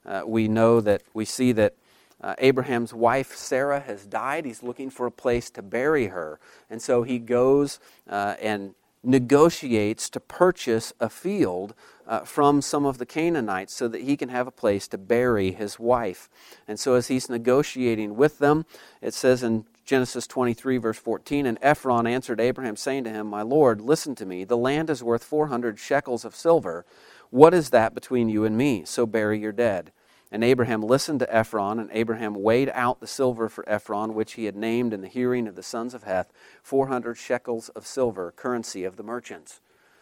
uh, 0.06 0.21
we 0.25 0.47
know 0.47 0.82
that 0.82 1.02
we 1.13 1.25
see 1.25 1.52
that 1.54 1.75
uh, 2.21 2.36
Abraham's 2.38 2.93
wife 2.93 3.36
Sarah 3.36 3.79
has 3.79 4.05
died. 4.05 4.45
He's 4.45 4.63
looking 4.63 4.89
for 4.89 5.05
a 5.05 5.12
place 5.12 5.49
to 5.51 5.62
bury 5.62 6.08
her. 6.08 6.39
And 6.69 6.82
so 6.82 7.03
he 7.03 7.19
goes 7.19 7.79
uh, 8.10 8.36
and 8.41 8.75
negotiates 9.03 10.10
to 10.10 10.19
purchase 10.19 10.91
a 10.99 11.10
field 11.10 11.73
uh, 12.05 12.21
from 12.21 12.62
some 12.62 12.86
of 12.86 12.97
the 12.97 13.05
Canaanites 13.05 13.73
so 13.73 13.88
that 13.88 14.01
he 14.01 14.17
can 14.17 14.29
have 14.29 14.47
a 14.47 14.51
place 14.51 14.88
to 14.88 14.97
bury 14.97 15.51
his 15.51 15.79
wife. 15.79 16.29
And 16.67 16.79
so 16.79 16.95
as 16.95 17.08
he's 17.08 17.29
negotiating 17.29 18.15
with 18.15 18.39
them, 18.39 18.65
it 19.01 19.13
says 19.13 19.43
in 19.43 19.65
Genesis 19.86 20.27
23, 20.27 20.77
verse 20.77 20.97
14, 20.99 21.45
And 21.45 21.58
Ephron 21.62 22.08
answered 22.08 22.41
Abraham, 22.41 22.75
saying 22.75 23.05
to 23.05 23.10
him, 23.10 23.27
My 23.27 23.41
Lord, 23.41 23.79
listen 23.79 24.15
to 24.15 24.25
me. 24.25 24.43
The 24.43 24.58
land 24.58 24.89
is 24.89 25.03
worth 25.03 25.23
400 25.23 25.79
shekels 25.79 26.25
of 26.25 26.36
silver. 26.36 26.86
What 27.29 27.53
is 27.53 27.69
that 27.69 27.93
between 27.93 28.27
you 28.27 28.43
and 28.43 28.58
me? 28.58 28.84
So 28.86 29.05
bury 29.05 29.39
your 29.39 29.51
dead. 29.51 29.91
And 30.32 30.44
Abraham 30.44 30.82
listened 30.82 31.20
to 31.22 31.36
Ephron, 31.36 31.80
and 31.80 31.89
Abraham 31.92 32.36
weighed 32.36 32.70
out 32.74 33.00
the 33.00 33.08
silver 33.08 33.50
for 33.50 33.68
Ephron, 33.68 34.13
which 34.13 34.34
he 34.34 34.46
had 34.46 34.56
named 34.56 34.94
in 34.94 35.02
the 35.02 35.08
hearing 35.08 35.48
of 35.48 35.56
the 35.56 35.63
sons 35.63 35.94
of 35.94 36.04
Heth, 36.04 36.32
400 36.62 37.15
shekels 37.15 37.70
of 37.70 37.88
silver, 37.88 38.32
currency 38.36 38.84
of 38.84 38.96
the 38.96 39.04
merchants. 39.04 39.60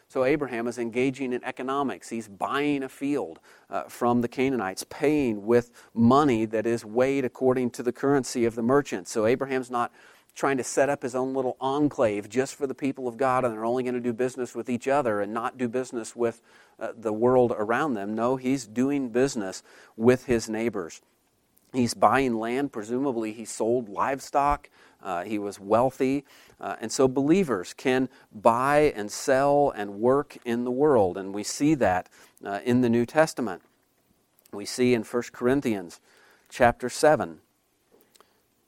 So 0.09 0.23
Abraham 0.23 0.67
is 0.67 0.77
engaging 0.77 1.33
in 1.33 1.43
economics. 1.43 2.09
He's 2.09 2.29
buying 2.29 2.83
a 2.83 2.89
field 2.89 3.39
uh, 3.69 3.83
from 3.83 4.21
the 4.21 4.29
Canaanites, 4.29 4.85
paying 4.89 5.45
with 5.45 5.71
money 5.93 6.45
that 6.45 6.65
is 6.65 6.85
weighed 6.85 7.25
according 7.25 7.71
to 7.71 7.83
the 7.83 7.91
currency 7.91 8.45
of 8.45 8.55
the 8.55 8.61
merchants. 8.61 9.11
So 9.11 9.25
Abraham's 9.25 9.69
not 9.69 9.91
trying 10.37 10.57
to 10.57 10.63
set 10.63 10.87
up 10.87 11.01
his 11.01 11.15
own 11.15 11.33
little 11.33 11.57
enclave 11.59 12.29
just 12.29 12.53
for 12.53 12.67
the 12.67 12.75
people 12.75 13.07
of 13.07 13.17
God 13.17 13.43
and 13.43 13.51
they're 13.51 13.65
only 13.65 13.81
going 13.81 13.95
to 13.95 13.99
do 13.99 14.13
business 14.13 14.53
with 14.53 14.69
each 14.69 14.87
other 14.87 15.19
and 15.19 15.33
not 15.33 15.57
do 15.57 15.67
business 15.67 16.15
with 16.15 16.41
uh, 16.79 16.89
the 16.95 17.11
world 17.11 17.51
around 17.57 17.95
them. 17.95 18.13
No, 18.13 18.35
he's 18.35 18.67
doing 18.67 19.09
business 19.09 19.63
with 19.97 20.25
his 20.25 20.47
neighbors. 20.47 21.01
He's 21.73 21.95
buying 21.95 22.35
land. 22.35 22.71
Presumably, 22.71 23.33
he 23.33 23.45
sold 23.45 23.89
livestock. 23.89 24.69
Uh, 25.01 25.23
he 25.23 25.39
was 25.39 25.59
wealthy. 25.59 26.23
Uh, 26.61 26.75
and 26.79 26.91
so, 26.91 27.07
believers 27.07 27.73
can 27.73 28.07
buy 28.31 28.93
and 28.95 29.11
sell 29.11 29.73
and 29.75 29.99
work 29.99 30.37
in 30.45 30.63
the 30.63 30.71
world. 30.71 31.17
And 31.17 31.33
we 31.33 31.43
see 31.43 31.73
that 31.75 32.09
uh, 32.45 32.59
in 32.63 32.81
the 32.81 32.89
New 32.89 33.05
Testament. 33.05 33.63
We 34.53 34.65
see 34.65 34.93
in 34.93 35.03
1 35.03 35.23
Corinthians 35.33 35.99
chapter 36.49 36.89
7 36.89 37.39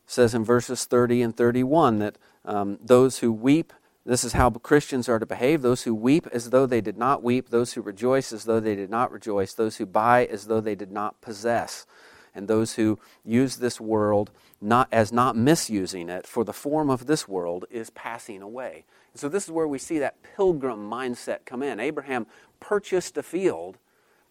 says 0.10 0.34
in 0.34 0.44
verses 0.44 0.86
30 0.86 1.22
and 1.22 1.38
31 1.38 2.00
that 2.00 2.18
um, 2.44 2.80
those 2.82 3.20
who 3.20 3.32
weep, 3.32 3.72
this 4.06 4.24
is 4.24 4.34
how 4.34 4.50
Christians 4.50 5.08
are 5.08 5.20
to 5.20 5.26
behave 5.26 5.62
those 5.62 5.84
who 5.84 5.94
weep 5.94 6.26
as 6.34 6.50
though 6.50 6.66
they 6.66 6.82
did 6.82 6.98
not 6.98 7.22
weep, 7.22 7.50
those 7.50 7.74
who 7.74 7.82
rejoice 7.82 8.34
as 8.34 8.46
though 8.46 8.60
they 8.60 8.76
did 8.76 8.90
not 8.90 9.12
rejoice, 9.12 9.54
those 9.54 9.78
who 9.78 9.86
buy 9.86 10.26
as 10.26 10.48
though 10.48 10.62
they 10.62 10.74
did 10.74 10.92
not 10.92 11.22
possess, 11.22 11.86
and 12.34 12.48
those 12.48 12.74
who 12.74 12.98
use 13.24 13.58
this 13.58 13.80
world 13.80 14.32
not 14.60 14.88
as 14.92 15.14
not 15.14 15.38
misusing 15.38 16.10
it, 16.10 16.26
for 16.26 16.44
the 16.44 16.54
form 16.54 16.90
of 16.90 17.06
this 17.06 17.28
world 17.28 17.66
is 17.70 17.92
passing 17.92 18.42
away. 18.42 18.86
so 19.14 19.30
this 19.30 19.44
is 19.44 19.52
where 19.52 19.68
we 19.68 19.78
see 19.78 20.00
that 20.00 20.24
pilgrim 20.36 20.90
mindset 20.90 21.46
come 21.46 21.62
in. 21.62 21.80
Abraham 21.80 22.26
purchased 22.60 23.16
a 23.16 23.24
field 23.24 23.78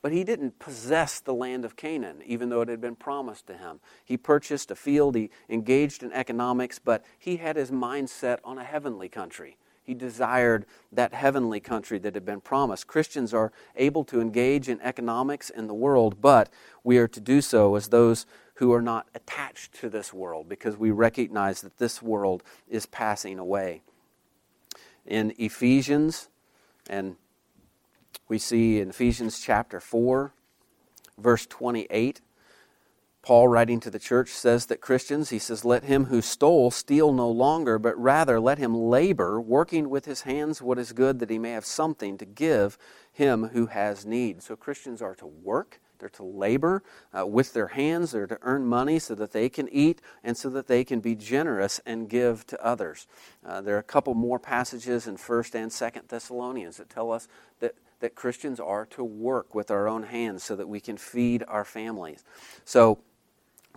but 0.00 0.12
he 0.12 0.24
didn't 0.24 0.58
possess 0.58 1.20
the 1.20 1.34
land 1.34 1.64
of 1.64 1.76
Canaan, 1.76 2.22
even 2.24 2.48
though 2.48 2.60
it 2.60 2.68
had 2.68 2.80
been 2.80 2.96
promised 2.96 3.46
to 3.48 3.56
him. 3.56 3.80
He 4.04 4.16
purchased 4.16 4.70
a 4.70 4.76
field, 4.76 5.14
he 5.14 5.30
engaged 5.48 6.02
in 6.02 6.12
economics, 6.12 6.78
but 6.78 7.04
he 7.18 7.36
had 7.36 7.56
his 7.56 7.72
mind 7.72 8.08
set 8.10 8.40
on 8.44 8.58
a 8.58 8.64
heavenly 8.64 9.08
country. 9.08 9.56
He 9.82 9.94
desired 9.94 10.66
that 10.92 11.14
heavenly 11.14 11.60
country 11.60 11.98
that 12.00 12.14
had 12.14 12.26
been 12.26 12.42
promised. 12.42 12.86
Christians 12.86 13.32
are 13.32 13.52
able 13.74 14.04
to 14.04 14.20
engage 14.20 14.68
in 14.68 14.80
economics 14.82 15.48
in 15.48 15.66
the 15.66 15.74
world, 15.74 16.20
but 16.20 16.50
we 16.84 16.98
are 16.98 17.08
to 17.08 17.20
do 17.20 17.40
so 17.40 17.74
as 17.74 17.88
those 17.88 18.26
who 18.56 18.70
are 18.72 18.82
not 18.82 19.08
attached 19.14 19.72
to 19.80 19.88
this 19.88 20.12
world 20.12 20.48
because 20.48 20.76
we 20.76 20.90
recognize 20.90 21.62
that 21.62 21.78
this 21.78 22.02
world 22.02 22.42
is 22.68 22.84
passing 22.84 23.38
away. 23.38 23.80
In 25.06 25.32
Ephesians, 25.38 26.28
and 26.90 27.16
we 28.28 28.38
see 28.38 28.80
in 28.80 28.90
Ephesians 28.90 29.40
chapter 29.40 29.80
4, 29.80 30.32
verse 31.18 31.46
28, 31.46 32.20
Paul, 33.22 33.48
writing 33.48 33.80
to 33.80 33.90
the 33.90 33.98
church, 33.98 34.30
says 34.30 34.66
that 34.66 34.80
Christians, 34.80 35.30
he 35.30 35.38
says, 35.38 35.64
let 35.64 35.84
him 35.84 36.06
who 36.06 36.22
stole 36.22 36.70
steal 36.70 37.12
no 37.12 37.28
longer, 37.28 37.78
but 37.78 37.98
rather 37.98 38.38
let 38.40 38.58
him 38.58 38.74
labor, 38.74 39.40
working 39.40 39.90
with 39.90 40.04
his 40.04 40.22
hands 40.22 40.62
what 40.62 40.78
is 40.78 40.92
good, 40.92 41.18
that 41.18 41.30
he 41.30 41.38
may 41.38 41.50
have 41.50 41.66
something 41.66 42.16
to 42.18 42.24
give 42.24 42.78
him 43.12 43.48
who 43.48 43.66
has 43.66 44.06
need. 44.06 44.42
So 44.42 44.56
Christians 44.56 45.02
are 45.02 45.14
to 45.16 45.26
work 45.26 45.80
they're 45.98 46.08
to 46.10 46.22
labor 46.22 46.82
uh, 47.16 47.26
with 47.26 47.52
their 47.52 47.68
hands. 47.68 48.12
They're 48.12 48.26
to 48.26 48.38
earn 48.42 48.66
money 48.66 48.98
so 48.98 49.14
that 49.16 49.32
they 49.32 49.48
can 49.48 49.68
eat 49.70 50.00
and 50.22 50.36
so 50.36 50.48
that 50.50 50.66
they 50.66 50.84
can 50.84 51.00
be 51.00 51.14
generous 51.14 51.80
and 51.84 52.08
give 52.08 52.46
to 52.48 52.64
others. 52.64 53.06
Uh, 53.44 53.60
there 53.60 53.76
are 53.76 53.80
a 53.80 53.84
couple 53.84 54.14
more 54.14 54.38
passages 54.38 55.06
in 55.06 55.16
1st 55.16 55.54
and 55.54 55.70
2nd 55.70 56.08
Thessalonians 56.08 56.76
that 56.76 56.90
tell 56.90 57.10
us 57.10 57.28
that, 57.60 57.74
that 58.00 58.14
Christians 58.14 58.60
are 58.60 58.86
to 58.86 59.04
work 59.04 59.54
with 59.54 59.70
our 59.70 59.88
own 59.88 60.04
hands 60.04 60.44
so 60.44 60.56
that 60.56 60.68
we 60.68 60.80
can 60.80 60.96
feed 60.96 61.44
our 61.48 61.64
families. 61.64 62.24
So, 62.64 62.98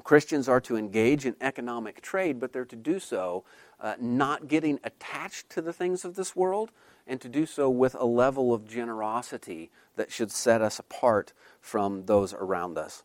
Christians 0.03 0.49
are 0.49 0.61
to 0.61 0.77
engage 0.77 1.25
in 1.25 1.35
economic 1.41 2.01
trade, 2.01 2.39
but 2.39 2.53
they're 2.53 2.65
to 2.65 2.75
do 2.75 2.99
so 2.99 3.43
uh, 3.79 3.95
not 3.99 4.47
getting 4.47 4.79
attached 4.83 5.49
to 5.51 5.61
the 5.61 5.73
things 5.73 6.05
of 6.05 6.15
this 6.15 6.35
world, 6.35 6.71
and 7.07 7.19
to 7.21 7.27
do 7.27 7.45
so 7.45 7.69
with 7.69 7.95
a 7.95 8.05
level 8.05 8.53
of 8.53 8.67
generosity 8.67 9.69
that 9.95 10.11
should 10.11 10.31
set 10.31 10.61
us 10.61 10.79
apart 10.79 11.33
from 11.59 12.05
those 12.05 12.33
around 12.33 12.77
us. 12.77 13.03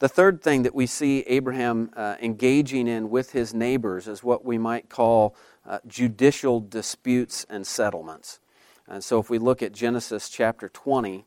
The 0.00 0.08
third 0.08 0.42
thing 0.42 0.64
that 0.64 0.74
we 0.74 0.86
see 0.86 1.20
Abraham 1.28 1.90
uh, 1.96 2.16
engaging 2.20 2.88
in 2.88 3.08
with 3.08 3.30
his 3.30 3.54
neighbors 3.54 4.08
is 4.08 4.24
what 4.24 4.44
we 4.44 4.58
might 4.58 4.88
call 4.88 5.36
uh, 5.64 5.78
judicial 5.86 6.60
disputes 6.60 7.46
and 7.48 7.64
settlements. 7.64 8.40
And 8.92 9.02
so 9.02 9.18
if 9.18 9.30
we 9.30 9.38
look 9.38 9.62
at 9.62 9.72
Genesis 9.72 10.28
chapter 10.28 10.68
20, 10.68 11.24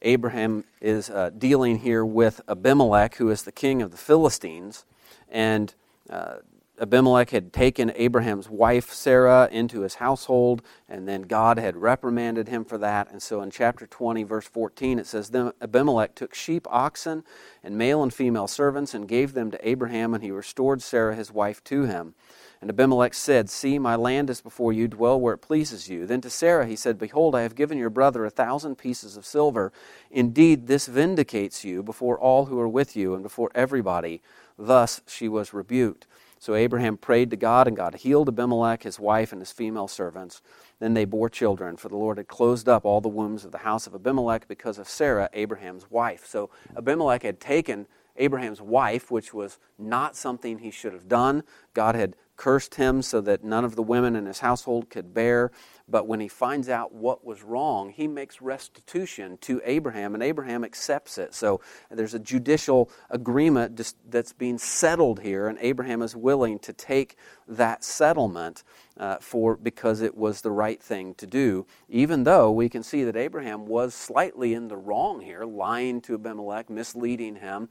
Abraham 0.00 0.64
is 0.80 1.10
uh, 1.10 1.28
dealing 1.36 1.80
here 1.80 2.02
with 2.02 2.40
Abimelech, 2.48 3.16
who 3.16 3.28
is 3.28 3.42
the 3.42 3.52
king 3.52 3.82
of 3.82 3.90
the 3.90 3.98
Philistines. 3.98 4.86
And 5.28 5.74
uh, 6.08 6.36
Abimelech 6.80 7.28
had 7.28 7.52
taken 7.52 7.92
Abraham's 7.94 8.48
wife 8.48 8.90
Sarah 8.90 9.50
into 9.52 9.82
his 9.82 9.96
household, 9.96 10.62
and 10.88 11.06
then 11.06 11.22
God 11.22 11.58
had 11.58 11.76
reprimanded 11.76 12.48
him 12.48 12.64
for 12.64 12.78
that. 12.78 13.10
And 13.12 13.20
so 13.22 13.42
in 13.42 13.50
chapter 13.50 13.86
20, 13.86 14.22
verse 14.22 14.46
14, 14.46 14.98
it 14.98 15.06
says, 15.06 15.28
Then 15.28 15.52
Abimelech 15.60 16.14
took 16.14 16.34
sheep, 16.34 16.66
oxen, 16.70 17.22
and 17.62 17.76
male 17.76 18.02
and 18.02 18.14
female 18.14 18.48
servants, 18.48 18.94
and 18.94 19.06
gave 19.06 19.34
them 19.34 19.50
to 19.50 19.68
Abraham, 19.68 20.14
and 20.14 20.24
he 20.24 20.30
restored 20.30 20.80
Sarah 20.80 21.14
his 21.14 21.30
wife 21.30 21.62
to 21.64 21.82
him. 21.82 22.14
And 22.60 22.68
Abimelech 22.68 23.14
said, 23.14 23.48
See, 23.48 23.78
my 23.78 23.96
land 23.96 24.28
is 24.28 24.42
before 24.42 24.72
you, 24.72 24.86
dwell 24.86 25.18
where 25.18 25.32
it 25.32 25.38
pleases 25.38 25.88
you. 25.88 26.06
Then 26.06 26.20
to 26.20 26.30
Sarah 26.30 26.66
he 26.66 26.76
said, 26.76 26.98
Behold, 26.98 27.34
I 27.34 27.42
have 27.42 27.54
given 27.54 27.78
your 27.78 27.88
brother 27.88 28.24
a 28.26 28.30
thousand 28.30 28.76
pieces 28.76 29.16
of 29.16 29.24
silver. 29.24 29.72
Indeed, 30.10 30.66
this 30.66 30.86
vindicates 30.86 31.64
you 31.64 31.82
before 31.82 32.18
all 32.18 32.46
who 32.46 32.60
are 32.60 32.68
with 32.68 32.94
you, 32.96 33.14
and 33.14 33.22
before 33.22 33.50
everybody. 33.54 34.20
Thus 34.58 35.00
she 35.06 35.26
was 35.26 35.54
rebuked. 35.54 36.06
So 36.38 36.54
Abraham 36.54 36.98
prayed 36.98 37.30
to 37.30 37.36
God, 37.36 37.66
and 37.66 37.76
God 37.76 37.94
healed 37.96 38.28
Abimelech, 38.28 38.82
his 38.82 38.98
wife, 38.98 39.32
and 39.32 39.40
his 39.40 39.52
female 39.52 39.88
servants. 39.88 40.42
Then 40.80 40.94
they 40.94 41.04
bore 41.06 41.28
children, 41.30 41.76
for 41.76 41.88
the 41.88 41.96
Lord 41.96 42.18
had 42.18 42.28
closed 42.28 42.68
up 42.68 42.84
all 42.84 43.00
the 43.00 43.08
wombs 43.08 43.44
of 43.44 43.52
the 43.52 43.58
house 43.58 43.86
of 43.86 43.94
Abimelech 43.94 44.48
because 44.48 44.78
of 44.78 44.88
Sarah, 44.88 45.30
Abraham's 45.32 45.90
wife. 45.90 46.26
So 46.26 46.50
Abimelech 46.76 47.22
had 47.22 47.40
taken 47.40 47.86
Abraham's 48.16 48.60
wife, 48.60 49.10
which 49.10 49.32
was 49.32 49.58
not 49.78 50.16
something 50.16 50.58
he 50.58 50.70
should 50.70 50.92
have 50.92 51.08
done. 51.08 51.42
God 51.74 51.94
had 51.94 52.16
cursed 52.40 52.76
him 52.76 53.02
so 53.02 53.20
that 53.20 53.44
none 53.44 53.66
of 53.66 53.76
the 53.76 53.82
women 53.82 54.16
in 54.16 54.24
his 54.24 54.38
household 54.38 54.88
could 54.88 55.12
bear. 55.12 55.52
But 55.86 56.06
when 56.06 56.20
he 56.20 56.28
finds 56.28 56.70
out 56.70 56.94
what 56.94 57.22
was 57.22 57.42
wrong, 57.42 57.90
he 57.90 58.08
makes 58.08 58.40
restitution 58.40 59.36
to 59.42 59.60
Abraham, 59.62 60.14
and 60.14 60.22
Abraham 60.22 60.64
accepts 60.64 61.18
it. 61.18 61.34
So 61.34 61.60
there's 61.90 62.14
a 62.14 62.18
judicial 62.18 62.90
agreement 63.10 63.78
that's 64.08 64.32
being 64.32 64.56
settled 64.56 65.20
here, 65.20 65.48
and 65.48 65.58
Abraham 65.60 66.00
is 66.00 66.16
willing 66.16 66.58
to 66.60 66.72
take 66.72 67.16
that 67.46 67.84
settlement 67.84 68.64
uh, 68.96 69.16
for 69.20 69.58
because 69.58 70.00
it 70.00 70.16
was 70.16 70.40
the 70.40 70.50
right 70.50 70.82
thing 70.82 71.14
to 71.16 71.26
do. 71.26 71.66
Even 71.90 72.24
though 72.24 72.50
we 72.50 72.70
can 72.70 72.82
see 72.82 73.04
that 73.04 73.16
Abraham 73.16 73.66
was 73.66 73.92
slightly 73.92 74.54
in 74.54 74.68
the 74.68 74.78
wrong 74.78 75.20
here, 75.20 75.44
lying 75.44 76.00
to 76.02 76.14
Abimelech, 76.14 76.70
misleading 76.70 77.36
him. 77.36 77.68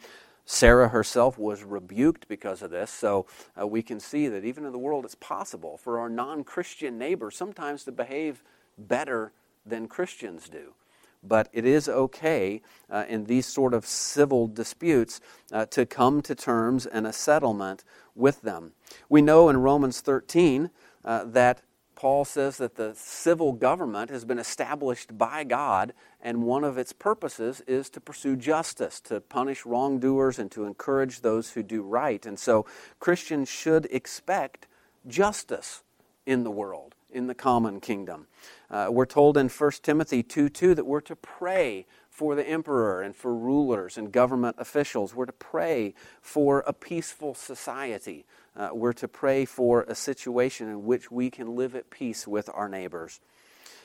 Sarah 0.51 0.89
herself 0.89 1.37
was 1.37 1.63
rebuked 1.63 2.27
because 2.27 2.63
of 2.63 2.71
this, 2.71 2.89
so 2.89 3.27
uh, 3.55 3.67
we 3.67 3.83
can 3.83 3.99
see 3.99 4.27
that 4.27 4.43
even 4.43 4.65
in 4.65 4.71
the 4.71 4.79
world 4.79 5.05
it's 5.05 5.13
possible 5.13 5.77
for 5.77 5.99
our 5.99 6.09
non 6.09 6.43
Christian 6.43 6.97
neighbor 6.97 7.29
sometimes 7.29 7.83
to 7.83 7.91
behave 7.91 8.41
better 8.75 9.31
than 9.63 9.87
Christians 9.87 10.49
do. 10.49 10.73
But 11.21 11.49
it 11.53 11.65
is 11.65 11.87
okay 11.87 12.63
uh, 12.89 13.05
in 13.07 13.25
these 13.25 13.45
sort 13.45 13.75
of 13.75 13.85
civil 13.85 14.47
disputes 14.47 15.21
uh, 15.51 15.67
to 15.67 15.85
come 15.85 16.19
to 16.23 16.33
terms 16.33 16.87
and 16.87 17.05
a 17.05 17.13
settlement 17.13 17.83
with 18.15 18.41
them. 18.41 18.71
We 19.07 19.21
know 19.21 19.49
in 19.49 19.57
Romans 19.57 20.01
13 20.01 20.71
uh, 21.05 21.25
that 21.25 21.61
Paul 21.99 22.23
says 22.23 22.55
that 22.59 22.75
the 22.75 22.93
civil 22.95 23.51
government 23.51 24.09
has 24.09 24.23
been 24.23 24.39
established 24.39 25.17
by 25.17 25.43
God, 25.43 25.91
and 26.21 26.43
one 26.43 26.63
of 26.63 26.77
its 26.77 26.93
purposes 26.93 27.61
is 27.67 27.89
to 27.89 27.99
pursue 27.99 28.37
justice, 28.37 29.01
to 29.01 29.19
punish 29.19 29.65
wrongdoers, 29.65 30.39
and 30.39 30.49
to 30.51 30.63
encourage 30.63 31.19
those 31.19 31.51
who 31.51 31.61
do 31.61 31.81
right. 31.81 32.25
And 32.25 32.39
so 32.39 32.65
Christians 33.01 33.49
should 33.49 33.85
expect 33.91 34.65
justice 35.09 35.83
in 36.25 36.45
the 36.45 36.51
world, 36.51 36.95
in 37.11 37.27
the 37.27 37.35
common 37.35 37.79
kingdom. 37.79 38.27
Uh, 38.69 38.87
we're 38.89 39.05
told 39.05 39.37
in 39.37 39.49
1 39.49 39.71
Timothy 39.83 40.23
2 40.23 40.49
2 40.49 40.75
that 40.75 40.85
we're 40.85 41.01
to 41.01 41.15
pray 41.15 41.85
for 42.09 42.35
the 42.35 42.47
emperor 42.47 43.01
and 43.01 43.15
for 43.15 43.33
rulers 43.33 43.97
and 43.97 44.11
government 44.11 44.55
officials. 44.59 45.15
We're 45.15 45.25
to 45.25 45.31
pray 45.31 45.93
for 46.21 46.63
a 46.67 46.73
peaceful 46.73 47.33
society. 47.33 48.25
Uh, 48.55 48.69
we're 48.73 48.93
to 48.93 49.07
pray 49.07 49.45
for 49.45 49.83
a 49.83 49.95
situation 49.95 50.67
in 50.67 50.83
which 50.83 51.09
we 51.09 51.29
can 51.29 51.55
live 51.55 51.75
at 51.75 51.89
peace 51.89 52.27
with 52.27 52.49
our 52.53 52.67
neighbors. 52.67 53.21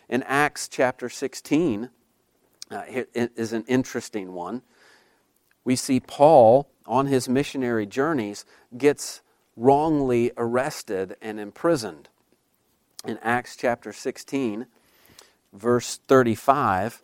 In 0.09 0.23
Acts 0.25 0.69
chapter 0.69 1.09
16 1.09 1.91
uh, 2.71 2.83
is 3.15 3.53
an 3.53 3.65
interesting 3.69 4.33
one. 4.33 4.63
We 5.65 5.77
see 5.77 6.01
Paul 6.01 6.69
on 6.87 7.07
his 7.07 7.29
missionary 7.29 7.87
journeys 7.87 8.45
gets 8.77 9.23
wrongly 9.57 10.33
arrested 10.37 11.17
and 11.23 11.39
imprisoned. 11.39 12.09
In 13.05 13.19
Acts 13.23 13.55
chapter 13.55 13.93
16, 13.93 14.67
verse 15.53 16.01
35, 16.09 17.03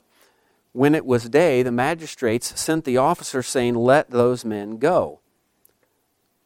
when 0.73 0.95
it 0.95 1.05
was 1.05 1.29
day, 1.29 1.63
the 1.63 1.71
magistrates 1.71 2.59
sent 2.59 2.85
the 2.85 2.97
officer 2.97 3.43
saying, 3.43 3.75
Let 3.75 4.11
those 4.11 4.45
men 4.45 4.79
go. 4.79 5.21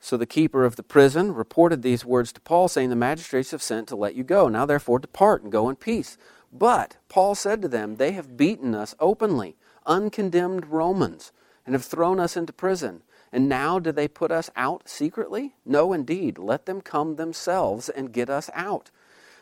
So 0.00 0.16
the 0.16 0.26
keeper 0.26 0.64
of 0.64 0.74
the 0.74 0.82
prison 0.82 1.32
reported 1.32 1.82
these 1.82 2.04
words 2.04 2.32
to 2.32 2.40
Paul, 2.40 2.68
saying, 2.68 2.90
The 2.90 2.96
magistrates 2.96 3.52
have 3.52 3.62
sent 3.62 3.86
to 3.88 3.96
let 3.96 4.16
you 4.16 4.24
go. 4.24 4.48
Now 4.48 4.66
therefore 4.66 4.98
depart 4.98 5.42
and 5.42 5.52
go 5.52 5.68
in 5.68 5.76
peace. 5.76 6.18
But 6.52 6.96
Paul 7.08 7.34
said 7.34 7.62
to 7.62 7.68
them, 7.68 7.96
They 7.96 8.12
have 8.12 8.36
beaten 8.36 8.74
us 8.74 8.94
openly, 8.98 9.56
uncondemned 9.86 10.66
Romans, 10.66 11.32
and 11.64 11.74
have 11.74 11.84
thrown 11.84 12.18
us 12.18 12.36
into 12.36 12.52
prison. 12.52 13.02
And 13.32 13.48
now 13.48 13.78
do 13.78 13.92
they 13.92 14.08
put 14.08 14.32
us 14.32 14.50
out 14.56 14.88
secretly? 14.88 15.54
No, 15.64 15.92
indeed. 15.92 16.38
Let 16.38 16.66
them 16.66 16.80
come 16.80 17.16
themselves 17.16 17.88
and 17.88 18.12
get 18.12 18.28
us 18.28 18.50
out. 18.52 18.90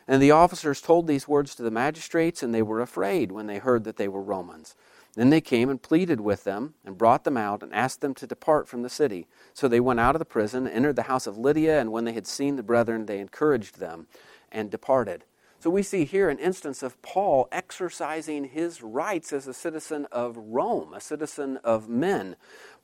And 0.08 0.20
the 0.20 0.30
officers 0.30 0.80
told 0.80 1.06
these 1.06 1.28
words 1.28 1.54
to 1.54 1.62
the 1.62 1.70
magistrates, 1.70 2.42
and 2.42 2.54
they 2.54 2.62
were 2.62 2.80
afraid 2.80 3.32
when 3.32 3.46
they 3.46 3.58
heard 3.58 3.84
that 3.84 3.96
they 3.96 4.08
were 4.08 4.22
Romans. 4.22 4.74
Then 5.14 5.30
they 5.30 5.40
came 5.40 5.68
and 5.68 5.80
pleaded 5.80 6.20
with 6.20 6.44
them, 6.44 6.74
and 6.84 6.98
brought 6.98 7.24
them 7.24 7.36
out, 7.36 7.62
and 7.62 7.72
asked 7.74 8.00
them 8.00 8.14
to 8.14 8.26
depart 8.26 8.66
from 8.66 8.82
the 8.82 8.88
city. 8.88 9.26
So 9.52 9.68
they 9.68 9.80
went 9.80 10.00
out 10.00 10.14
of 10.14 10.18
the 10.18 10.24
prison, 10.24 10.66
entered 10.66 10.96
the 10.96 11.02
house 11.02 11.26
of 11.26 11.38
Lydia, 11.38 11.80
and 11.80 11.92
when 11.92 12.04
they 12.04 12.14
had 12.14 12.26
seen 12.26 12.56
the 12.56 12.62
brethren, 12.62 13.06
they 13.06 13.20
encouraged 13.20 13.78
them, 13.78 14.06
and 14.50 14.70
departed. 14.70 15.24
So 15.60 15.70
we 15.70 15.84
see 15.84 16.04
here 16.04 16.28
an 16.28 16.40
instance 16.40 16.82
of 16.82 17.00
Paul 17.02 17.46
exercising 17.52 18.46
his 18.46 18.82
rights 18.82 19.32
as 19.32 19.46
a 19.46 19.54
citizen 19.54 20.08
of 20.10 20.36
Rome, 20.36 20.92
a 20.92 21.00
citizen 21.00 21.58
of 21.58 21.88
men. 21.88 22.34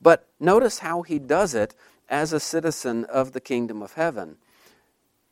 But 0.01 0.29
notice 0.39 0.79
how 0.79 1.03
he 1.03 1.19
does 1.19 1.55
it 1.55 1.75
as 2.09 2.33
a 2.33 2.39
citizen 2.39 3.05
of 3.07 3.33
the 3.33 3.41
kingdom 3.41 3.83
of 3.83 3.95
heaven. 3.95 4.37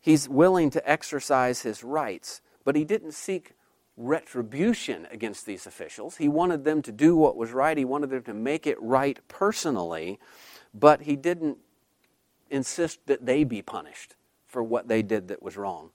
He's 0.07 0.29
willing 0.29 0.71
to 0.71 0.89
exercise 0.89 1.63
his 1.63 1.83
rights, 1.83 2.41
but 2.63 2.77
he 2.77 2.85
didn't 2.85 3.11
seek 3.11 3.55
retribution 3.97 5.09
against 5.11 5.47
these 5.47 5.67
officials. 5.67 6.19
He 6.19 6.29
wanted 6.29 6.63
them 6.63 6.81
to 6.83 6.93
do 6.93 7.17
what 7.17 7.37
was 7.37 7.51
right, 7.51 7.77
he 7.77 7.85
wanted 7.85 8.11
them 8.11 8.23
to 8.23 8.33
make 8.33 8.69
it 8.69 8.81
right 8.81 9.19
personally, 9.27 10.21
but 10.73 11.03
he 11.03 11.17
didn't 11.17 11.59
insist 12.51 13.01
that 13.07 13.27
they 13.27 13.43
be 13.43 13.63
punished 13.63 14.15
for 14.47 14.63
what 14.63 14.87
they 14.87 15.03
did 15.03 15.27
that 15.27 15.43
was 15.43 15.57
wrong. 15.57 15.91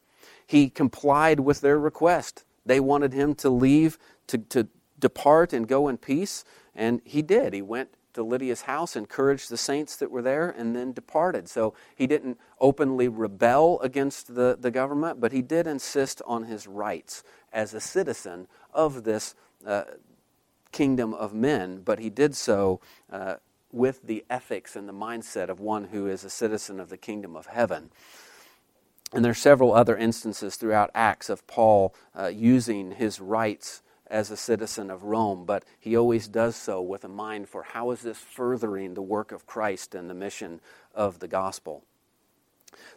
He 0.45 0.69
complied 0.69 1.39
with 1.39 1.62
their 1.62 1.80
request. 1.80 2.43
They 2.65 2.82
wanted 2.82 3.13
him 3.13 3.34
to 3.36 3.50
leave, 3.50 3.97
to, 4.28 4.39
to 4.39 4.67
depart 5.00 5.54
and 5.54 5.65
go 5.65 5.88
in 5.88 5.97
peace, 5.97 6.43
and 6.76 7.02
he 7.06 7.21
did. 7.21 7.54
He 7.54 7.62
went 7.62 7.95
to 8.13 8.24
Lydia's 8.24 8.63
house, 8.63 8.95
encouraged 8.95 9.50
the 9.50 9.58
saints 9.58 9.95
that 9.97 10.12
were 10.12 10.21
there, 10.21 10.50
and 10.50 10.76
then 10.76 10.91
departed. 10.91 11.50
So 11.50 11.74
he 11.95 12.08
didn't 12.08 12.39
openly 12.60 13.08
rebel 13.08 13.80
against 13.82 14.36
the, 14.36 14.58
the 14.60 14.71
government, 14.71 15.19
but 15.19 15.32
he 15.32 15.41
did 15.41 15.67
insist 15.67 16.21
on 16.26 16.43
his 16.43 16.67
rights 16.67 17.24
as 17.54 17.74
a 17.74 17.82
citizen 17.82 18.47
of 18.74 19.04
this 19.04 19.36
uh, 19.65 19.84
kingdom 20.71 21.13
of 21.13 21.34
men, 21.34 21.82
but 21.84 22.00
he 22.00 22.10
did 22.10 22.36
so 22.36 22.80
uh, 23.12 23.36
with 23.71 24.02
the 24.04 24.24
ethics 24.30 24.76
and 24.76 24.88
the 24.88 24.93
mindset 24.93 25.50
of 25.50 25.60
one 25.60 25.86
who 25.86 26.08
is 26.08 26.24
a 26.24 26.30
citizen 26.30 26.80
of 26.80 26.89
the 26.89 26.97
kingdom 26.97 27.36
of 27.36 27.47
heaven. 27.47 27.89
And 29.13 29.26
there 29.26 29.32
are 29.32 29.36
several 29.36 29.74
other 29.74 29.97
instances 29.97 30.56
throughout 30.56 30.89
Acts 30.95 31.30
of 31.30 31.45
Paul 31.45 31.93
uh, 32.17 32.28
using 32.28 32.91
his 32.91 33.19
rights 33.19 33.82
as 34.12 34.30
a 34.30 34.38
citizen 34.38 34.91
of 34.91 35.04
Rome, 35.04 35.45
but 35.45 35.63
he 35.80 35.95
always 35.95 36.28
does 36.28 36.56
so 36.56 36.82
with 36.82 37.04
a 37.04 37.08
mind 37.08 37.50
for 37.50 37.63
how 37.63 37.91
is 37.91 38.02
this 38.02 38.19
furthering 38.19 38.93
the 38.93 39.02
work 39.02 39.32
of 39.32 39.47
Christ 39.47 39.95
and 39.95 40.10
the 40.10 40.13
mission 40.13 40.60
of 40.93 41.19
the 41.19 41.28
gospel. 41.28 41.84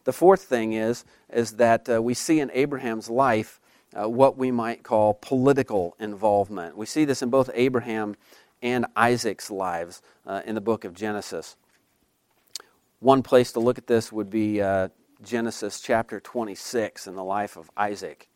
The 0.04 0.12
fourth 0.12 0.42
thing 0.42 0.72
is, 0.72 1.04
is 1.32 1.52
that 1.52 1.88
uh, 1.88 2.02
we 2.02 2.14
see 2.14 2.40
in 2.40 2.50
Abraham's 2.52 3.08
life 3.08 3.60
uh, 3.94 4.08
what 4.08 4.36
we 4.36 4.50
might 4.50 4.82
call 4.82 5.14
political 5.14 5.96
involvement. 5.98 6.76
We 6.76 6.86
see 6.86 7.04
this 7.04 7.22
in 7.22 7.30
both 7.30 7.48
Abraham 7.54 8.16
and 8.60 8.86
Isaac's 8.96 9.50
lives 9.50 10.02
uh, 10.26 10.42
in 10.44 10.54
the 10.54 10.60
book 10.60 10.84
of 10.84 10.94
Genesis. 10.94 11.56
One 13.00 13.22
place 13.22 13.52
to 13.52 13.60
look 13.60 13.78
at 13.78 13.86
this 13.86 14.10
would 14.10 14.30
be 14.30 14.60
uh, 14.60 14.88
Genesis 15.22 15.80
chapter 15.80 16.20
26 16.20 17.06
in 17.06 17.14
the 17.14 17.24
life 17.24 17.56
of 17.56 17.70
Isaac. 17.76 18.28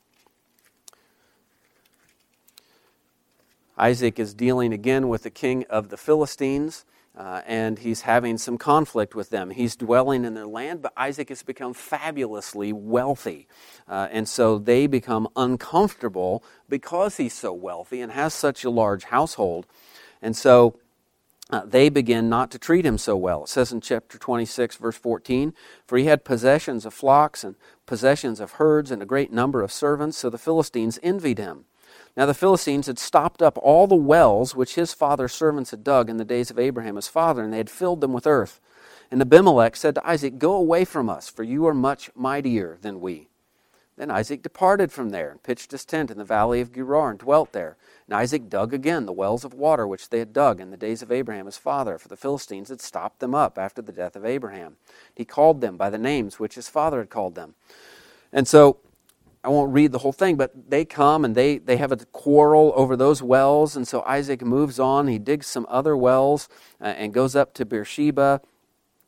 Isaac 3.78 4.18
is 4.18 4.34
dealing 4.34 4.72
again 4.72 5.08
with 5.08 5.22
the 5.22 5.30
king 5.30 5.64
of 5.70 5.88
the 5.88 5.96
Philistines, 5.96 6.84
uh, 7.16 7.42
and 7.46 7.78
he's 7.78 8.02
having 8.02 8.36
some 8.36 8.58
conflict 8.58 9.14
with 9.14 9.30
them. 9.30 9.50
He's 9.50 9.76
dwelling 9.76 10.24
in 10.24 10.34
their 10.34 10.46
land, 10.46 10.82
but 10.82 10.92
Isaac 10.96 11.28
has 11.28 11.42
become 11.42 11.74
fabulously 11.74 12.72
wealthy. 12.72 13.46
Uh, 13.88 14.08
and 14.10 14.28
so 14.28 14.58
they 14.58 14.86
become 14.88 15.28
uncomfortable 15.36 16.42
because 16.68 17.16
he's 17.16 17.34
so 17.34 17.52
wealthy 17.52 18.00
and 18.00 18.12
has 18.12 18.34
such 18.34 18.64
a 18.64 18.70
large 18.70 19.04
household. 19.04 19.66
And 20.20 20.36
so 20.36 20.78
uh, 21.50 21.62
they 21.64 21.88
begin 21.88 22.28
not 22.28 22.50
to 22.50 22.58
treat 22.58 22.84
him 22.84 22.98
so 22.98 23.16
well. 23.16 23.44
It 23.44 23.48
says 23.48 23.72
in 23.72 23.80
chapter 23.80 24.18
26, 24.18 24.76
verse 24.76 24.96
14, 24.96 25.54
For 25.86 25.98
he 25.98 26.04
had 26.04 26.24
possessions 26.24 26.84
of 26.84 26.92
flocks 26.92 27.42
and 27.42 27.54
possessions 27.86 28.38
of 28.40 28.52
herds 28.52 28.90
and 28.90 29.02
a 29.02 29.06
great 29.06 29.32
number 29.32 29.62
of 29.62 29.72
servants, 29.72 30.18
so 30.18 30.30
the 30.30 30.36
Philistines 30.36 30.98
envied 31.02 31.38
him. 31.38 31.64
Now 32.18 32.26
the 32.26 32.34
Philistines 32.34 32.88
had 32.88 32.98
stopped 32.98 33.40
up 33.40 33.56
all 33.62 33.86
the 33.86 33.94
wells 33.94 34.52
which 34.52 34.74
his 34.74 34.92
father's 34.92 35.32
servants 35.32 35.70
had 35.70 35.84
dug 35.84 36.10
in 36.10 36.16
the 36.16 36.24
days 36.24 36.50
of 36.50 36.58
Abraham 36.58 36.96
his 36.96 37.06
father, 37.06 37.44
and 37.44 37.52
they 37.52 37.58
had 37.58 37.70
filled 37.70 38.00
them 38.00 38.12
with 38.12 38.26
earth. 38.26 38.60
And 39.08 39.22
Abimelech 39.22 39.76
said 39.76 39.94
to 39.94 40.04
Isaac, 40.04 40.36
Go 40.36 40.54
away 40.54 40.84
from 40.84 41.08
us, 41.08 41.28
for 41.28 41.44
you 41.44 41.64
are 41.68 41.74
much 41.74 42.10
mightier 42.16 42.76
than 42.82 43.00
we. 43.00 43.28
Then 43.96 44.10
Isaac 44.10 44.42
departed 44.42 44.90
from 44.90 45.10
there 45.10 45.30
and 45.30 45.40
pitched 45.44 45.70
his 45.70 45.84
tent 45.84 46.10
in 46.10 46.18
the 46.18 46.24
valley 46.24 46.60
of 46.60 46.72
Gerar 46.72 47.10
and 47.10 47.20
dwelt 47.20 47.52
there. 47.52 47.76
And 48.08 48.16
Isaac 48.16 48.48
dug 48.48 48.74
again 48.74 49.06
the 49.06 49.12
wells 49.12 49.44
of 49.44 49.54
water 49.54 49.86
which 49.86 50.08
they 50.08 50.18
had 50.18 50.32
dug 50.32 50.60
in 50.60 50.72
the 50.72 50.76
days 50.76 51.02
of 51.02 51.12
Abraham 51.12 51.46
his 51.46 51.56
father, 51.56 51.98
for 51.98 52.08
the 52.08 52.16
Philistines 52.16 52.68
had 52.68 52.80
stopped 52.80 53.20
them 53.20 53.32
up 53.32 53.56
after 53.56 53.80
the 53.80 53.92
death 53.92 54.16
of 54.16 54.26
Abraham. 54.26 54.76
He 55.14 55.24
called 55.24 55.60
them 55.60 55.76
by 55.76 55.88
the 55.88 55.98
names 55.98 56.40
which 56.40 56.56
his 56.56 56.68
father 56.68 56.98
had 56.98 57.10
called 57.10 57.36
them. 57.36 57.54
And 58.32 58.48
so 58.48 58.78
I 59.48 59.50
won't 59.50 59.72
read 59.72 59.92
the 59.92 59.98
whole 59.98 60.12
thing, 60.12 60.36
but 60.36 60.70
they 60.70 60.84
come 60.84 61.24
and 61.24 61.34
they, 61.34 61.56
they 61.56 61.78
have 61.78 61.90
a 61.90 61.96
quarrel 61.96 62.70
over 62.76 62.96
those 62.96 63.22
wells. 63.22 63.76
And 63.76 63.88
so 63.88 64.02
Isaac 64.02 64.42
moves 64.42 64.78
on. 64.78 65.08
He 65.08 65.18
digs 65.18 65.46
some 65.46 65.64
other 65.70 65.96
wells 65.96 66.50
uh, 66.82 66.84
and 66.84 67.14
goes 67.14 67.34
up 67.34 67.54
to 67.54 67.64
Beersheba 67.64 68.42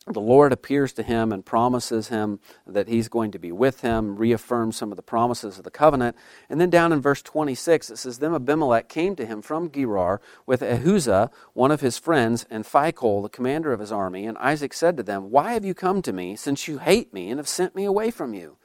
the 0.07 0.21
Lord 0.21 0.53
appears 0.53 0.93
to 0.95 1.03
him 1.03 1.31
and 1.33 1.45
promises 1.45 2.09
him 2.09 2.41
that 2.67 2.89
he's 2.89 3.09
going 3.09 3.31
to 3.33 3.39
be 3.39 3.53
with 3.53 3.83
him, 3.83 4.17
reaffirms 4.17 4.77
some 4.77 4.91
of 4.91 4.97
the 4.97 5.03
promises 5.03 5.59
of 5.59 5.65
the 5.65 5.71
covenant. 5.71 6.17
And 6.49 6.61
then 6.61 6.71
down 6.71 6.93
in 6.93 7.01
verse 7.01 7.23
26, 7.23 7.91
it 7.91 7.97
says, 7.97 8.19
Then 8.19 8.35
Abimelech 8.35 8.89
came 8.89 9.15
to 9.17 9.27
him 9.27 9.43
from 9.43 9.71
Gerar 9.71 10.21
with 10.47 10.63
Ahuzzath, 10.63 11.31
one 11.53 11.71
of 11.71 11.81
his 11.81 11.99
friends, 11.99 12.47
and 12.51 12.65
Phicol, 12.65 13.23
the 13.23 13.29
commander 13.29 13.73
of 13.73 13.81
his 13.81 13.93
army. 13.93 14.27
And 14.27 14.39
Isaac 14.39 14.73
said 14.73 14.97
to 14.97 15.03
them, 15.03 15.31
Why 15.31 15.53
have 15.53 15.65
you 15.65 15.75
come 15.75 16.03
to 16.03 16.13
me, 16.13 16.35
since 16.35 16.67
you 16.67 16.79
hate 16.79 17.13
me 17.13 17.31
and 17.31 17.39
have 17.39 17.49
sent 17.49 17.77
me 17.77 17.85
away 17.85 18.11
from 18.11 18.35
you? 18.35 18.57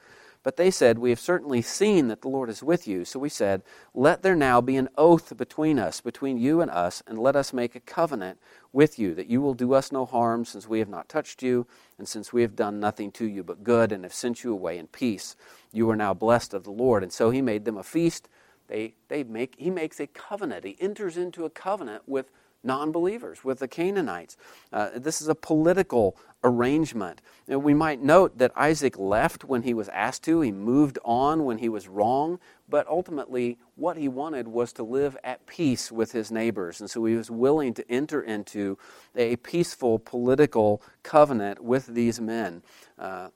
But 0.46 0.56
they 0.56 0.70
said, 0.70 1.00
We 1.00 1.10
have 1.10 1.18
certainly 1.18 1.60
seen 1.60 2.06
that 2.06 2.22
the 2.22 2.28
Lord 2.28 2.48
is 2.48 2.62
with 2.62 2.86
you. 2.86 3.04
So 3.04 3.18
we 3.18 3.28
said, 3.28 3.64
Let 3.94 4.22
there 4.22 4.36
now 4.36 4.60
be 4.60 4.76
an 4.76 4.88
oath 4.96 5.36
between 5.36 5.76
us, 5.76 6.00
between 6.00 6.38
you 6.38 6.60
and 6.60 6.70
us, 6.70 7.02
and 7.04 7.18
let 7.18 7.34
us 7.34 7.52
make 7.52 7.74
a 7.74 7.80
covenant 7.80 8.38
with 8.72 8.96
you, 8.96 9.12
that 9.16 9.26
you 9.26 9.40
will 9.40 9.54
do 9.54 9.74
us 9.74 9.90
no 9.90 10.04
harm, 10.04 10.44
since 10.44 10.68
we 10.68 10.78
have 10.78 10.88
not 10.88 11.08
touched 11.08 11.42
you, 11.42 11.66
and 11.98 12.06
since 12.06 12.32
we 12.32 12.42
have 12.42 12.54
done 12.54 12.78
nothing 12.78 13.10
to 13.10 13.24
you 13.26 13.42
but 13.42 13.64
good, 13.64 13.90
and 13.90 14.04
have 14.04 14.14
sent 14.14 14.44
you 14.44 14.52
away 14.52 14.78
in 14.78 14.86
peace. 14.86 15.34
You 15.72 15.90
are 15.90 15.96
now 15.96 16.14
blessed 16.14 16.54
of 16.54 16.62
the 16.62 16.70
Lord. 16.70 17.02
And 17.02 17.12
so 17.12 17.30
he 17.30 17.42
made 17.42 17.64
them 17.64 17.76
a 17.76 17.82
feast. 17.82 18.28
They, 18.68 18.94
they 19.08 19.24
make, 19.24 19.56
he 19.58 19.68
makes 19.68 19.98
a 19.98 20.06
covenant. 20.06 20.64
He 20.64 20.76
enters 20.78 21.16
into 21.16 21.44
a 21.44 21.50
covenant 21.50 22.04
with 22.06 22.30
non 22.66 22.92
believers, 22.92 23.44
with 23.44 23.60
the 23.60 23.68
Canaanites. 23.68 24.36
Uh, 24.72 24.90
this 24.94 25.22
is 25.22 25.28
a 25.28 25.34
political 25.34 26.16
arrangement. 26.44 27.20
And 27.48 27.62
we 27.62 27.74
might 27.74 28.02
note 28.02 28.38
that 28.38 28.52
Isaac 28.56 28.98
left 28.98 29.44
when 29.44 29.62
he 29.62 29.74
was 29.74 29.88
asked 29.88 30.22
to, 30.24 30.40
he 30.40 30.52
moved 30.52 30.98
on 31.04 31.44
when 31.44 31.58
he 31.58 31.68
was 31.68 31.88
wrong, 31.88 32.38
but 32.68 32.86
ultimately 32.86 33.58
what 33.74 33.96
he 33.96 34.08
wanted 34.08 34.48
was 34.48 34.72
to 34.74 34.82
live 34.82 35.16
at 35.24 35.46
peace 35.46 35.90
with 35.90 36.12
his 36.12 36.30
neighbors. 36.30 36.80
And 36.80 36.90
so 36.90 37.04
he 37.04 37.16
was 37.16 37.30
willing 37.30 37.74
to 37.74 37.90
enter 37.90 38.22
into 38.22 38.78
a 39.14 39.36
peaceful 39.36 39.98
political 39.98 40.82
covenant 41.02 41.62
with 41.62 41.86
these 41.86 42.20
men. 42.20 42.62
Uh, 42.98 43.28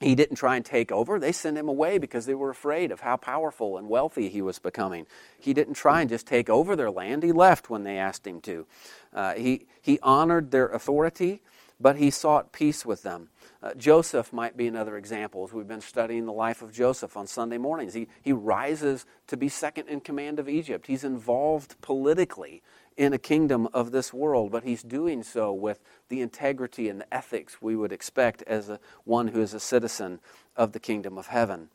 he 0.00 0.14
didn't 0.14 0.36
try 0.36 0.56
and 0.56 0.64
take 0.64 0.92
over. 0.92 1.18
They 1.18 1.32
sent 1.32 1.58
him 1.58 1.68
away 1.68 1.98
because 1.98 2.26
they 2.26 2.34
were 2.34 2.50
afraid 2.50 2.92
of 2.92 3.00
how 3.00 3.16
powerful 3.16 3.76
and 3.78 3.88
wealthy 3.88 4.28
he 4.28 4.42
was 4.42 4.58
becoming. 4.58 5.06
He 5.38 5.52
didn't 5.52 5.74
try 5.74 6.00
and 6.00 6.10
just 6.10 6.26
take 6.26 6.48
over 6.48 6.76
their 6.76 6.90
land. 6.90 7.22
He 7.22 7.32
left 7.32 7.68
when 7.68 7.84
they 7.84 7.98
asked 7.98 8.26
him 8.26 8.40
to. 8.42 8.66
Uh, 9.12 9.34
he, 9.34 9.66
he 9.82 9.98
honored 10.02 10.50
their 10.50 10.68
authority, 10.68 11.42
but 11.80 11.96
he 11.96 12.10
sought 12.10 12.52
peace 12.52 12.86
with 12.86 13.02
them. 13.02 13.28
Uh, 13.60 13.74
Joseph 13.74 14.32
might 14.32 14.56
be 14.56 14.68
another 14.68 14.96
example 14.96 15.44
as 15.44 15.52
we've 15.52 15.66
been 15.66 15.80
studying 15.80 16.26
the 16.26 16.32
life 16.32 16.62
of 16.62 16.72
Joseph 16.72 17.16
on 17.16 17.26
Sunday 17.26 17.58
mornings. 17.58 17.94
He, 17.94 18.06
he 18.22 18.32
rises 18.32 19.04
to 19.26 19.36
be 19.36 19.48
second 19.48 19.88
in 19.88 20.00
command 20.00 20.38
of 20.38 20.48
Egypt. 20.48 20.86
He's 20.86 21.02
involved 21.02 21.80
politically 21.80 22.62
in 22.98 23.12
a 23.12 23.18
kingdom 23.18 23.68
of 23.72 23.92
this 23.92 24.12
world, 24.12 24.50
but 24.50 24.64
he's 24.64 24.82
doing 24.82 25.22
so 25.22 25.52
with 25.52 25.80
the 26.08 26.20
integrity 26.20 26.88
and 26.88 27.00
the 27.00 27.14
ethics 27.14 27.62
we 27.62 27.76
would 27.76 27.92
expect 27.92 28.42
as 28.42 28.68
a, 28.68 28.80
one 29.04 29.28
who 29.28 29.40
is 29.40 29.54
a 29.54 29.60
citizen 29.60 30.18
of 30.56 30.72
the 30.72 30.80
kingdom 30.80 31.16
of 31.16 31.28
heaven. 31.28 31.68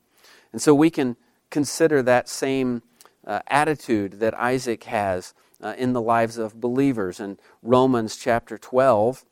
And 0.51 0.61
so 0.61 0.75
we 0.75 0.89
can 0.89 1.15
consider 1.49 2.03
that 2.03 2.27
same 2.27 2.83
uh, 3.25 3.39
attitude 3.47 4.19
that 4.19 4.37
Isaac 4.37 4.83
has 4.83 5.33
uh, 5.61 5.73
in 5.77 5.93
the 5.93 6.01
lives 6.01 6.37
of 6.37 6.59
believers. 6.59 7.21
In 7.21 7.39
Romans 7.61 8.17
chapter 8.17 8.57
12, 8.57 9.23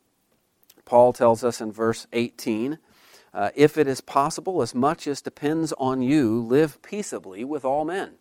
Paul 0.86 1.12
tells 1.12 1.44
us 1.44 1.60
in 1.60 1.70
verse 1.70 2.06
18 2.12 2.78
uh, 3.34 3.50
if 3.54 3.78
it 3.78 3.86
is 3.86 4.02
possible, 4.02 4.60
as 4.60 4.74
much 4.74 5.06
as 5.06 5.22
depends 5.22 5.72
on 5.78 6.02
you, 6.02 6.38
live 6.42 6.82
peaceably 6.82 7.44
with 7.44 7.64
all 7.64 7.84
men 7.84 8.16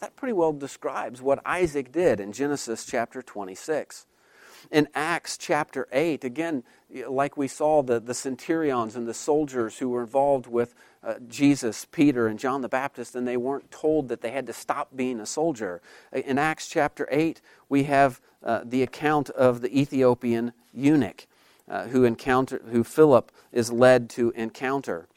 that 0.00 0.16
pretty 0.16 0.32
well 0.32 0.52
describes 0.52 1.22
what 1.22 1.40
Isaac 1.46 1.92
did 1.92 2.20
in 2.20 2.32
Genesis 2.32 2.84
chapter 2.84 3.22
26. 3.22 4.06
In 4.70 4.88
Acts 4.94 5.38
chapter 5.38 5.86
8, 5.92 6.24
again, 6.24 6.64
like 7.08 7.36
we 7.36 7.46
saw 7.46 7.82
the, 7.82 8.00
the 8.00 8.14
centurions 8.14 8.96
and 8.96 9.06
the 9.06 9.14
soldiers 9.14 9.78
who 9.78 9.88
were 9.88 10.02
involved 10.02 10.46
with 10.46 10.74
uh, 11.04 11.14
Jesus, 11.28 11.86
Peter, 11.90 12.26
and 12.26 12.38
John 12.38 12.62
the 12.62 12.68
Baptist, 12.68 13.14
and 13.14 13.28
they 13.28 13.36
weren't 13.36 13.70
told 13.70 14.08
that 14.08 14.22
they 14.22 14.32
had 14.32 14.46
to 14.46 14.52
stop 14.52 14.96
being 14.96 15.20
a 15.20 15.26
soldier. 15.26 15.80
In 16.12 16.36
Acts 16.38 16.68
chapter 16.68 17.06
8, 17.10 17.40
we 17.68 17.84
have 17.84 18.20
uh, 18.42 18.62
the 18.64 18.82
account 18.82 19.30
of 19.30 19.60
the 19.60 19.78
Ethiopian 19.78 20.52
eunuch 20.72 21.26
uh, 21.68 21.84
who, 21.88 22.04
encounter, 22.04 22.60
who 22.70 22.82
Philip 22.82 23.30
is 23.52 23.70
led 23.70 24.10
to 24.10 24.30
encounter. 24.30 25.08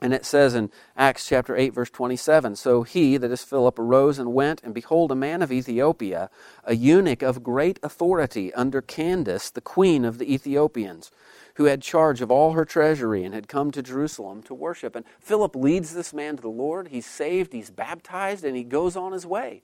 And 0.00 0.14
it 0.14 0.24
says 0.24 0.54
in 0.54 0.70
Acts 0.96 1.26
chapter 1.26 1.56
8, 1.56 1.70
verse 1.70 1.90
27 1.90 2.54
So 2.56 2.84
he, 2.84 3.16
that 3.16 3.32
is 3.32 3.42
Philip, 3.42 3.78
arose 3.78 4.18
and 4.18 4.32
went, 4.32 4.62
and 4.62 4.72
behold, 4.72 5.10
a 5.10 5.16
man 5.16 5.42
of 5.42 5.50
Ethiopia, 5.50 6.30
a 6.64 6.76
eunuch 6.76 7.22
of 7.22 7.42
great 7.42 7.80
authority 7.82 8.54
under 8.54 8.80
Candace, 8.80 9.50
the 9.50 9.60
queen 9.60 10.04
of 10.04 10.18
the 10.18 10.32
Ethiopians, 10.32 11.10
who 11.54 11.64
had 11.64 11.82
charge 11.82 12.20
of 12.20 12.30
all 12.30 12.52
her 12.52 12.64
treasury 12.64 13.24
and 13.24 13.34
had 13.34 13.48
come 13.48 13.72
to 13.72 13.82
Jerusalem 13.82 14.42
to 14.44 14.54
worship. 14.54 14.94
And 14.94 15.04
Philip 15.18 15.56
leads 15.56 15.94
this 15.94 16.14
man 16.14 16.36
to 16.36 16.42
the 16.42 16.48
Lord. 16.48 16.88
He's 16.88 17.06
saved, 17.06 17.52
he's 17.52 17.70
baptized, 17.70 18.44
and 18.44 18.56
he 18.56 18.62
goes 18.62 18.96
on 18.96 19.12
his 19.12 19.26
way 19.26 19.62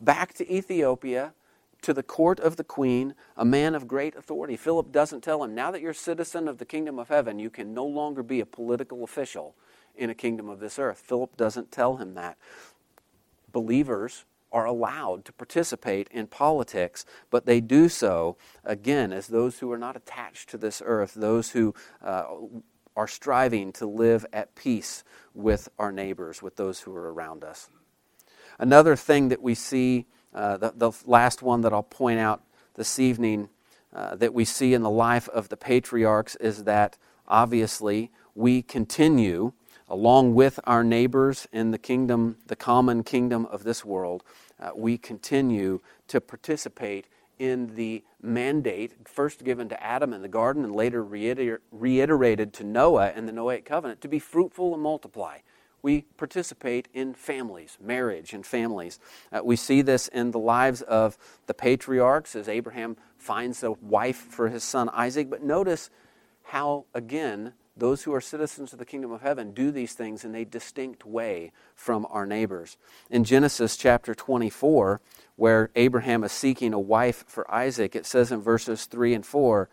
back 0.00 0.34
to 0.34 0.52
Ethiopia 0.52 1.32
to 1.82 1.94
the 1.94 2.02
court 2.02 2.40
of 2.40 2.56
the 2.56 2.64
queen, 2.64 3.14
a 3.36 3.44
man 3.44 3.74
of 3.74 3.86
great 3.86 4.16
authority. 4.16 4.56
Philip 4.56 4.90
doesn't 4.90 5.22
tell 5.22 5.44
him, 5.44 5.54
now 5.54 5.70
that 5.70 5.80
you're 5.80 5.92
a 5.92 5.94
citizen 5.94 6.48
of 6.48 6.58
the 6.58 6.64
kingdom 6.64 6.98
of 6.98 7.08
heaven, 7.08 7.38
you 7.38 7.50
can 7.50 7.72
no 7.72 7.84
longer 7.84 8.22
be 8.22 8.40
a 8.40 8.46
political 8.46 9.04
official 9.04 9.54
in 9.96 10.10
a 10.10 10.14
kingdom 10.14 10.48
of 10.48 10.60
this 10.60 10.78
earth. 10.78 10.98
Philip 10.98 11.36
doesn't 11.36 11.72
tell 11.72 11.96
him 11.96 12.14
that. 12.14 12.36
Believers 13.52 14.24
are 14.52 14.64
allowed 14.64 15.24
to 15.24 15.32
participate 15.32 16.08
in 16.10 16.26
politics, 16.26 17.04
but 17.30 17.46
they 17.46 17.60
do 17.60 17.88
so, 17.88 18.36
again, 18.64 19.12
as 19.12 19.26
those 19.26 19.58
who 19.58 19.70
are 19.72 19.78
not 19.78 19.96
attached 19.96 20.48
to 20.48 20.58
this 20.58 20.80
earth, 20.84 21.14
those 21.14 21.50
who 21.50 21.74
uh, 22.02 22.24
are 22.96 23.08
striving 23.08 23.72
to 23.72 23.86
live 23.86 24.24
at 24.32 24.54
peace 24.54 25.04
with 25.34 25.68
our 25.78 25.92
neighbors, 25.92 26.42
with 26.42 26.56
those 26.56 26.80
who 26.80 26.94
are 26.94 27.12
around 27.12 27.44
us. 27.44 27.68
Another 28.58 28.96
thing 28.96 29.28
that 29.28 29.42
we 29.42 29.54
see, 29.54 30.06
uh, 30.34 30.56
the, 30.56 30.72
the, 30.74 30.92
last 31.04 31.42
one 31.42 31.60
that 31.60 31.72
I'll 31.72 31.82
point 31.82 32.18
out 32.18 32.42
this 32.74 32.98
evening, 32.98 33.50
uh, 33.92 34.16
that 34.16 34.32
we 34.32 34.44
see 34.44 34.72
in 34.72 34.82
the 34.82 34.90
life 34.90 35.28
of 35.28 35.50
the 35.50 35.56
patriarchs 35.56 36.36
is 36.36 36.64
that 36.64 36.96
obviously 37.28 38.10
we 38.34 38.62
continue 38.62 39.52
along 39.88 40.34
with 40.34 40.58
our 40.64 40.82
neighbors 40.82 41.46
in 41.52 41.70
the 41.70 41.78
kingdom, 41.78 42.36
the 42.46 42.56
common 42.56 43.02
kingdom 43.02 43.46
of 43.46 43.64
this 43.64 43.84
world, 43.84 44.22
uh, 44.60 44.70
we 44.74 44.98
continue 44.98 45.80
to 46.08 46.20
participate 46.20 47.06
in 47.38 47.74
the 47.74 48.02
mandate 48.22 48.92
first 49.06 49.44
given 49.44 49.68
to 49.68 49.82
Adam 49.82 50.12
in 50.12 50.22
the 50.22 50.28
garden 50.28 50.64
and 50.64 50.74
later 50.74 51.04
reiter- 51.04 51.60
reiterated 51.70 52.52
to 52.54 52.64
Noah 52.64 53.12
in 53.12 53.26
the 53.26 53.32
Noahic 53.32 53.64
covenant 53.64 54.00
to 54.00 54.08
be 54.08 54.18
fruitful 54.18 54.72
and 54.72 54.82
multiply. 54.82 55.38
We 55.82 56.02
participate 56.16 56.88
in 56.94 57.14
families, 57.14 57.76
marriage 57.80 58.32
and 58.32 58.44
families. 58.44 58.98
Uh, 59.30 59.40
we 59.44 59.54
see 59.54 59.82
this 59.82 60.08
in 60.08 60.30
the 60.30 60.38
lives 60.38 60.82
of 60.82 61.16
the 61.46 61.54
patriarchs 61.54 62.34
as 62.34 62.48
Abraham 62.48 62.96
finds 63.18 63.62
a 63.62 63.72
wife 63.72 64.16
for 64.16 64.48
his 64.48 64.64
son 64.64 64.88
Isaac. 64.92 65.30
But 65.30 65.42
notice 65.42 65.90
how, 66.44 66.86
again, 66.94 67.52
those 67.76 68.04
who 68.04 68.14
are 68.14 68.20
citizens 68.20 68.72
of 68.72 68.78
the 68.78 68.84
kingdom 68.84 69.12
of 69.12 69.20
heaven 69.20 69.52
do 69.52 69.70
these 69.70 69.92
things 69.92 70.24
in 70.24 70.34
a 70.34 70.44
distinct 70.44 71.04
way 71.04 71.52
from 71.74 72.06
our 72.10 72.24
neighbors. 72.24 72.78
In 73.10 73.24
Genesis 73.24 73.76
chapter 73.76 74.14
24, 74.14 75.00
where 75.36 75.70
Abraham 75.76 76.24
is 76.24 76.32
seeking 76.32 76.72
a 76.72 76.80
wife 76.80 77.24
for 77.28 77.52
Isaac, 77.52 77.94
it 77.94 78.06
says 78.06 78.32
in 78.32 78.40
verses 78.40 78.86
3 78.86 79.14
and 79.14 79.26
4, 79.26 79.68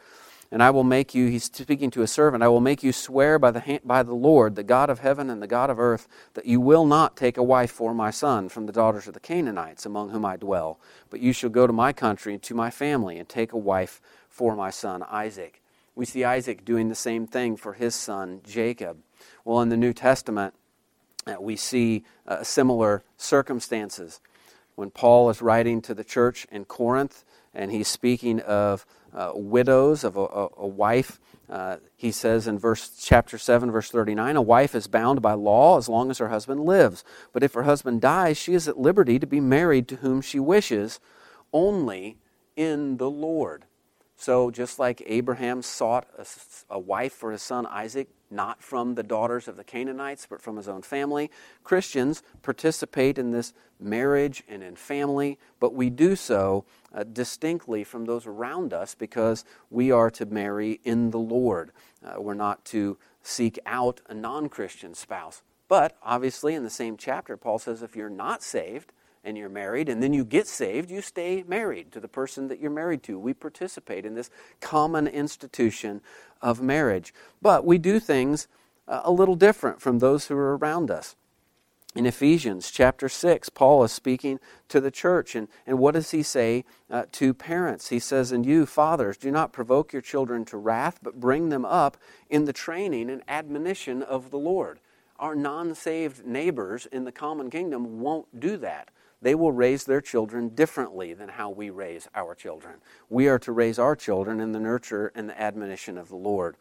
and 0.52 0.62
I 0.62 0.70
will 0.70 0.84
make 0.84 1.16
you, 1.16 1.30
he's 1.30 1.46
speaking 1.46 1.90
to 1.92 2.04
a 2.04 2.08
servant, 2.08 2.44
I 2.44 2.48
will 2.48 2.62
make 2.62 2.84
you 2.84 2.94
swear 2.94 3.40
by 3.40 3.50
the, 3.50 3.80
by 3.84 4.04
the 4.04 4.14
Lord, 4.14 4.56
the 4.56 4.62
God 4.62 4.92
of 4.92 5.00
heaven 5.00 5.32
and 5.32 5.42
the 5.42 5.48
God 5.48 5.72
of 5.72 5.80
earth, 5.80 6.08
that 6.36 6.46
you 6.46 6.62
will 6.62 6.86
not 6.86 7.18
take 7.18 7.38
a 7.38 7.44
wife 7.44 7.72
for 7.72 7.92
my 7.92 8.12
son 8.12 8.50
from 8.50 8.68
the 8.68 8.72
daughters 8.72 9.08
of 9.08 9.16
the 9.16 9.20
Canaanites 9.20 9.84
among 9.84 10.10
whom 10.10 10.26
I 10.26 10.38
dwell, 10.38 10.80
but 11.10 11.22
you 11.22 11.34
shall 11.34 11.50
go 11.50 11.66
to 11.66 11.74
my 11.74 11.92
country 11.92 12.34
and 12.34 12.44
to 12.44 12.54
my 12.54 12.70
family 12.70 13.18
and 13.18 13.28
take 13.28 13.52
a 13.52 13.58
wife 13.58 14.00
for 14.30 14.56
my 14.56 14.70
son 14.70 15.02
Isaac. 15.10 15.63
We 15.96 16.06
see 16.06 16.24
Isaac 16.24 16.66
doing 16.66 16.90
the 16.90 16.96
same 16.96 17.28
thing 17.28 17.56
for 17.56 17.74
his 17.74 17.94
son 17.94 18.42
Jacob. 18.44 18.98
Well, 19.46 19.62
in 19.62 19.70
the 19.70 19.78
New 19.78 19.94
Testament, 19.94 20.54
uh, 21.28 21.36
we 21.40 21.56
see 21.56 22.04
uh, 22.28 22.44
similar 22.44 23.04
circumstances. 23.18 24.20
When 24.76 24.90
Paul 24.90 25.30
is 25.30 25.42
writing 25.42 25.82
to 25.84 25.94
the 25.94 26.04
church 26.04 26.48
in 26.52 26.66
Corinth, 26.66 27.24
and 27.54 27.72
he's 27.72 27.88
speaking 27.88 28.40
of 28.42 28.86
uh, 29.14 29.32
widows, 29.36 30.04
of 30.04 30.18
a, 30.18 30.22
a, 30.22 30.48
a 30.58 30.68
wife, 30.68 31.20
uh, 31.50 31.78
he 31.96 32.12
says 32.12 32.48
in 32.48 32.58
verse 32.58 32.90
chapter 33.00 33.38
7, 33.38 33.70
verse 33.70 33.92
39, 33.92 34.36
a 34.36 34.42
wife 34.42 34.74
is 34.74 34.88
bound 34.88 35.22
by 35.22 35.34
law 35.34 35.78
as 35.78 35.88
long 35.88 36.10
as 36.10 36.18
her 36.18 36.30
husband 36.30 36.62
lives. 36.62 37.04
But 37.32 37.44
if 37.44 37.54
her 37.54 37.64
husband 37.64 38.02
dies, 38.02 38.38
she 38.38 38.56
is 38.56 38.68
at 38.68 38.80
liberty 38.80 39.20
to 39.20 39.28
be 39.28 39.40
married 39.40 39.88
to 39.90 39.98
whom 39.98 40.22
she 40.22 40.40
wishes, 40.40 41.00
only 41.52 42.18
in 42.56 42.98
the 42.98 43.10
Lord. 43.10 43.66
So, 44.24 44.52
just 44.52 44.80
like 44.80 45.04
Abraham 45.06 45.62
sought 45.62 46.08
a, 46.18 46.26
a, 46.74 46.80
wife 46.80 47.12
for 47.12 47.34
his 47.34 47.42
son 47.42 47.66
Isaac, 47.66 48.08
not 48.32 48.64
from 48.64 48.96
the 48.96 49.04
daughters 49.04 49.50
of 49.50 49.58
the 49.58 49.66
Canaanites, 49.66 50.28
but 50.30 50.42
from 50.42 50.56
his 50.56 50.70
own 50.70 50.82
family, 50.82 51.30
Christians 51.66 52.24
participate 52.42 53.18
in 53.18 53.32
this 53.32 53.52
marriage 53.82 54.42
and 54.48 54.64
in 54.64 54.78
family, 54.78 55.38
but 55.60 55.74
we 55.74 55.90
do 55.90 56.16
so 56.16 56.64
uh, 56.94 57.04
distinctly 57.04 57.84
from 57.84 58.06
those 58.06 58.26
around 58.26 58.72
us 58.72 58.96
because 58.96 59.44
we 59.70 59.92
are 59.92 60.10
to 60.12 60.26
marry 60.26 60.80
in 60.86 61.12
the 61.12 61.20
Lord. 61.20 61.74
Uh, 62.02 62.22
we're 62.22 62.34
not 62.34 62.64
to 62.64 62.98
seek 63.24 63.60
out 63.66 64.00
a 64.08 64.14
non 64.14 64.48
Christian 64.48 64.94
spouse. 64.94 65.42
But 65.68 65.98
obviously, 66.02 66.54
in 66.54 66.64
the 66.64 66.70
same 66.70 66.96
chapter, 66.96 67.36
Paul 67.36 67.60
says 67.60 67.84
if 67.84 67.94
you're 67.94 68.10
not 68.10 68.42
saved, 68.42 68.94
and 69.24 69.38
you're 69.38 69.50
married, 69.50 69.88
and 69.90 70.04
then 70.04 70.14
you 70.14 70.26
get 70.26 70.48
saved, 70.48 70.92
you 70.92 71.02
stay 71.02 71.44
married 71.48 71.92
to 71.94 72.00
the 72.00 72.08
person 72.08 72.48
that 72.50 72.60
you're 72.60 72.72
married 72.72 73.04
to. 73.04 73.18
We 73.18 73.34
participate 73.34 74.06
in 74.06 74.16
this 74.16 74.30
common 74.60 75.08
institution 75.08 76.02
of 76.42 76.62
marriage. 76.62 77.14
But 77.42 77.66
we 77.66 77.78
do 77.78 78.00
things 78.00 78.48
uh, 78.88 79.02
a 79.04 79.12
little 79.12 79.36
different 79.36 79.82
from 79.82 80.00
those 80.00 80.28
who 80.28 80.36
are 80.36 80.58
around 80.58 80.92
us. 80.92 81.16
In 81.96 82.08
Ephesians 82.08 82.72
chapter 82.72 83.08
6, 83.08 83.50
Paul 83.50 83.84
is 83.84 83.92
speaking 83.92 84.40
to 84.68 84.82
the 84.82 84.90
church, 84.90 85.36
and, 85.36 85.48
and 85.68 85.78
what 85.78 85.94
does 85.94 86.10
he 86.10 86.24
say 86.24 86.66
uh, 86.90 87.04
to 87.12 87.36
parents? 87.36 87.90
He 87.90 88.00
says, 88.00 88.32
And 88.32 88.46
you, 88.46 88.66
fathers, 88.66 89.16
do 89.16 89.30
not 89.30 89.54
provoke 89.54 89.94
your 89.94 90.02
children 90.02 90.44
to 90.46 90.58
wrath, 90.58 91.00
but 91.04 91.20
bring 91.20 91.50
them 91.50 91.66
up 91.66 91.96
in 92.32 92.46
the 92.46 92.54
training 92.54 93.12
and 93.12 93.22
admonition 93.28 94.02
of 94.02 94.32
the 94.32 94.40
Lord. 94.40 94.80
Our 95.20 95.36
non 95.36 95.76
saved 95.76 96.26
neighbors 96.26 96.88
in 96.88 97.04
the 97.04 97.12
common 97.12 97.52
kingdom 97.52 98.02
won't 98.02 98.40
do 98.40 98.58
that 98.58 98.90
they 99.24 99.36
will 99.36 99.52
raise 99.52 99.86
their 99.86 100.02
children 100.02 100.50
differently 100.50 101.14
than 101.14 101.30
how 101.30 101.50
we 101.50 101.70
raise 101.70 102.08
our 102.14 102.36
children. 102.36 102.76
We 103.10 103.28
are 103.28 103.40
to 103.40 103.52
raise 103.52 103.80
our 103.80 103.96
children 103.96 104.40
in 104.40 104.52
the 104.52 104.60
nurture 104.60 105.12
and 105.16 105.30
the 105.30 105.42
admonition 105.42 105.98
of 105.98 106.10
the 106.10 106.18
Lord. 106.18 106.58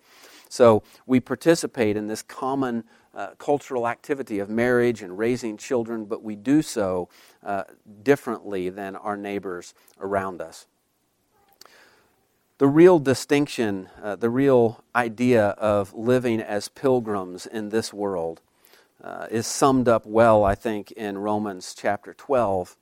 So 0.49 0.83
we 1.05 1.19
participate 1.19 1.97
in 1.97 2.07
this 2.07 2.23
common 2.23 2.85
uh, 3.15 3.31
cultural 3.39 3.89
activity 3.89 4.39
of 4.39 4.49
marriage 4.49 5.03
and 5.03 5.19
raising 5.19 5.57
children, 5.57 6.05
but 6.05 6.23
we 6.23 6.37
do 6.37 6.63
so 6.63 7.09
uh, 7.45 7.65
differently 8.03 8.69
than 8.69 8.95
our 8.95 9.17
neighbors 9.17 9.75
around 10.01 10.41
us. 10.41 10.67
The 12.59 12.69
real 12.69 13.01
distinction, 13.01 13.89
uh, 14.01 14.15
the 14.15 14.31
real 14.31 14.85
idea 14.95 15.49
of 15.49 15.93
living 15.95 16.41
as 16.41 16.69
pilgrims 16.69 17.45
in 17.45 17.71
this 17.71 17.93
world 17.93 18.41
uh, 19.03 19.27
is 19.31 19.47
summed 19.47 19.89
up 19.89 20.07
well, 20.07 20.45
I 20.45 20.55
think, 20.55 20.93
in 20.93 21.19
Romans 21.19 21.75
chapter 21.77 22.15
12. 22.15 22.77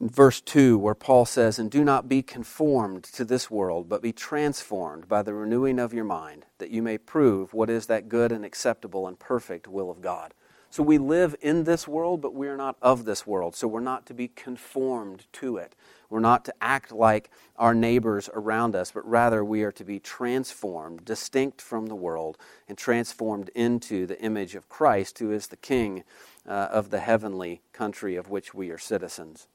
verse 0.00 0.40
2, 0.40 0.78
where 0.78 0.94
Paul 0.94 1.24
says, 1.24 1.58
And 1.58 1.70
do 1.70 1.84
not 1.84 2.08
be 2.08 2.22
conformed 2.22 3.04
to 3.04 3.24
this 3.24 3.50
world, 3.50 3.88
but 3.88 4.02
be 4.02 4.12
transformed 4.12 5.08
by 5.08 5.22
the 5.22 5.34
renewing 5.34 5.78
of 5.78 5.94
your 5.94 6.04
mind, 6.04 6.46
that 6.58 6.70
you 6.70 6.82
may 6.82 6.98
prove 6.98 7.54
what 7.54 7.70
is 7.70 7.86
that 7.86 8.08
good 8.08 8.32
and 8.32 8.44
acceptable 8.44 9.06
and 9.06 9.18
perfect 9.18 9.68
will 9.68 9.90
of 9.90 10.00
God. 10.00 10.34
So 10.72 10.82
we 10.82 10.96
live 10.96 11.36
in 11.42 11.64
this 11.64 11.86
world, 11.86 12.22
but 12.22 12.32
we 12.32 12.48
are 12.48 12.56
not 12.56 12.78
of 12.80 13.04
this 13.04 13.26
world. 13.26 13.54
So 13.54 13.68
we're 13.68 13.80
not 13.80 14.06
to 14.06 14.14
be 14.14 14.28
conformed 14.28 15.26
to 15.34 15.58
it. 15.58 15.74
We're 16.08 16.20
not 16.20 16.46
to 16.46 16.54
act 16.62 16.90
like 16.90 17.30
our 17.58 17.74
neighbors 17.74 18.30
around 18.32 18.74
us, 18.74 18.90
but 18.90 19.06
rather 19.06 19.44
we 19.44 19.64
are 19.64 19.72
to 19.72 19.84
be 19.84 20.00
transformed, 20.00 21.04
distinct 21.04 21.60
from 21.60 21.88
the 21.88 21.94
world, 21.94 22.38
and 22.70 22.78
transformed 22.78 23.50
into 23.50 24.06
the 24.06 24.18
image 24.22 24.54
of 24.54 24.70
Christ, 24.70 25.18
who 25.18 25.30
is 25.30 25.48
the 25.48 25.58
King 25.58 26.04
uh, 26.48 26.68
of 26.70 26.88
the 26.88 27.00
heavenly 27.00 27.60
country 27.74 28.16
of 28.16 28.30
which 28.30 28.54
we 28.54 28.70
are 28.70 28.78
citizens. 28.78 29.48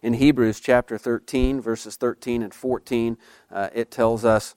In 0.00 0.12
Hebrews 0.12 0.60
chapter 0.60 0.96
13, 0.96 1.60
verses 1.60 1.96
13 1.96 2.40
and 2.40 2.54
14, 2.54 3.18
uh, 3.50 3.70
it 3.74 3.90
tells 3.90 4.24
us 4.24 4.54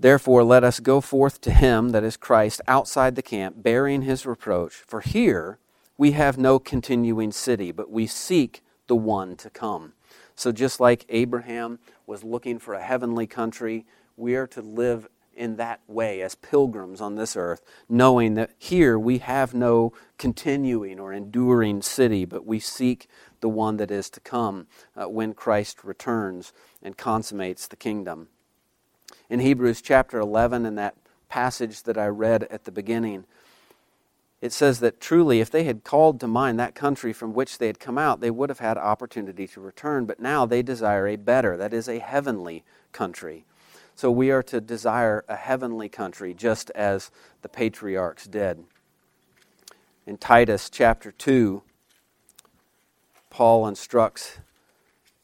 Therefore, 0.00 0.44
let 0.44 0.62
us 0.62 0.78
go 0.78 1.00
forth 1.00 1.40
to 1.40 1.50
him, 1.50 1.90
that 1.90 2.04
is 2.04 2.16
Christ, 2.16 2.60
outside 2.68 3.16
the 3.16 3.22
camp, 3.22 3.62
bearing 3.62 4.02
his 4.02 4.24
reproach. 4.24 4.74
For 4.74 5.00
here 5.00 5.58
we 5.96 6.12
have 6.12 6.38
no 6.38 6.60
continuing 6.60 7.32
city, 7.32 7.72
but 7.72 7.90
we 7.90 8.06
seek 8.06 8.62
the 8.86 8.94
one 8.94 9.36
to 9.36 9.50
come. 9.50 9.94
So, 10.36 10.52
just 10.52 10.78
like 10.78 11.04
Abraham 11.08 11.80
was 12.06 12.22
looking 12.22 12.60
for 12.60 12.74
a 12.74 12.82
heavenly 12.82 13.26
country, 13.26 13.86
we 14.16 14.36
are 14.36 14.46
to 14.46 14.62
live 14.62 15.08
in 15.34 15.56
that 15.56 15.80
way 15.88 16.22
as 16.22 16.36
pilgrims 16.36 17.00
on 17.00 17.16
this 17.16 17.36
earth, 17.36 17.62
knowing 17.88 18.34
that 18.34 18.50
here 18.56 18.96
we 18.98 19.18
have 19.18 19.52
no 19.52 19.92
continuing 20.16 21.00
or 21.00 21.12
enduring 21.12 21.82
city, 21.82 22.24
but 22.24 22.46
we 22.46 22.60
seek 22.60 23.08
the 23.40 23.48
one 23.48 23.76
that 23.78 23.90
is 23.90 24.10
to 24.10 24.20
come 24.20 24.68
uh, 24.96 25.08
when 25.08 25.34
Christ 25.34 25.82
returns 25.82 26.52
and 26.82 26.96
consummates 26.96 27.66
the 27.66 27.76
kingdom 27.76 28.28
in 29.28 29.40
Hebrews 29.40 29.82
chapter 29.82 30.18
11, 30.18 30.66
in 30.66 30.74
that 30.76 30.96
passage 31.28 31.82
that 31.84 31.98
I 31.98 32.06
read 32.06 32.44
at 32.44 32.64
the 32.64 32.72
beginning, 32.72 33.24
it 34.40 34.52
says 34.52 34.78
that 34.80 35.00
truly, 35.00 35.40
if 35.40 35.50
they 35.50 35.64
had 35.64 35.82
called 35.82 36.20
to 36.20 36.28
mind 36.28 36.58
that 36.58 36.74
country 36.74 37.12
from 37.12 37.34
which 37.34 37.58
they 37.58 37.66
had 37.66 37.80
come 37.80 37.98
out, 37.98 38.20
they 38.20 38.30
would 38.30 38.48
have 38.50 38.60
had 38.60 38.78
opportunity 38.78 39.48
to 39.48 39.60
return. 39.60 40.06
But 40.06 40.20
now 40.20 40.46
they 40.46 40.62
desire 40.62 41.08
a 41.08 41.16
better, 41.16 41.56
that 41.56 41.74
is, 41.74 41.88
a 41.88 41.98
heavenly 41.98 42.64
country. 42.92 43.44
So 43.96 44.12
we 44.12 44.30
are 44.30 44.44
to 44.44 44.60
desire 44.60 45.24
a 45.28 45.34
heavenly 45.34 45.88
country, 45.88 46.34
just 46.34 46.70
as 46.70 47.10
the 47.42 47.48
patriarchs 47.48 48.26
did. 48.28 48.62
In 50.06 50.16
Titus 50.16 50.70
chapter 50.70 51.10
2, 51.10 51.62
Paul 53.28 53.66
instructs 53.66 54.38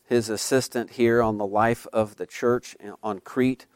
his 0.05 0.29
assistant 0.29 0.91
here 0.91 1.23
on 1.23 1.39
the 1.39 1.47
life 1.47 1.87
of 1.93 2.17
the 2.17 2.27
church 2.27 2.77
on 3.03 3.21
Crete 3.21 3.67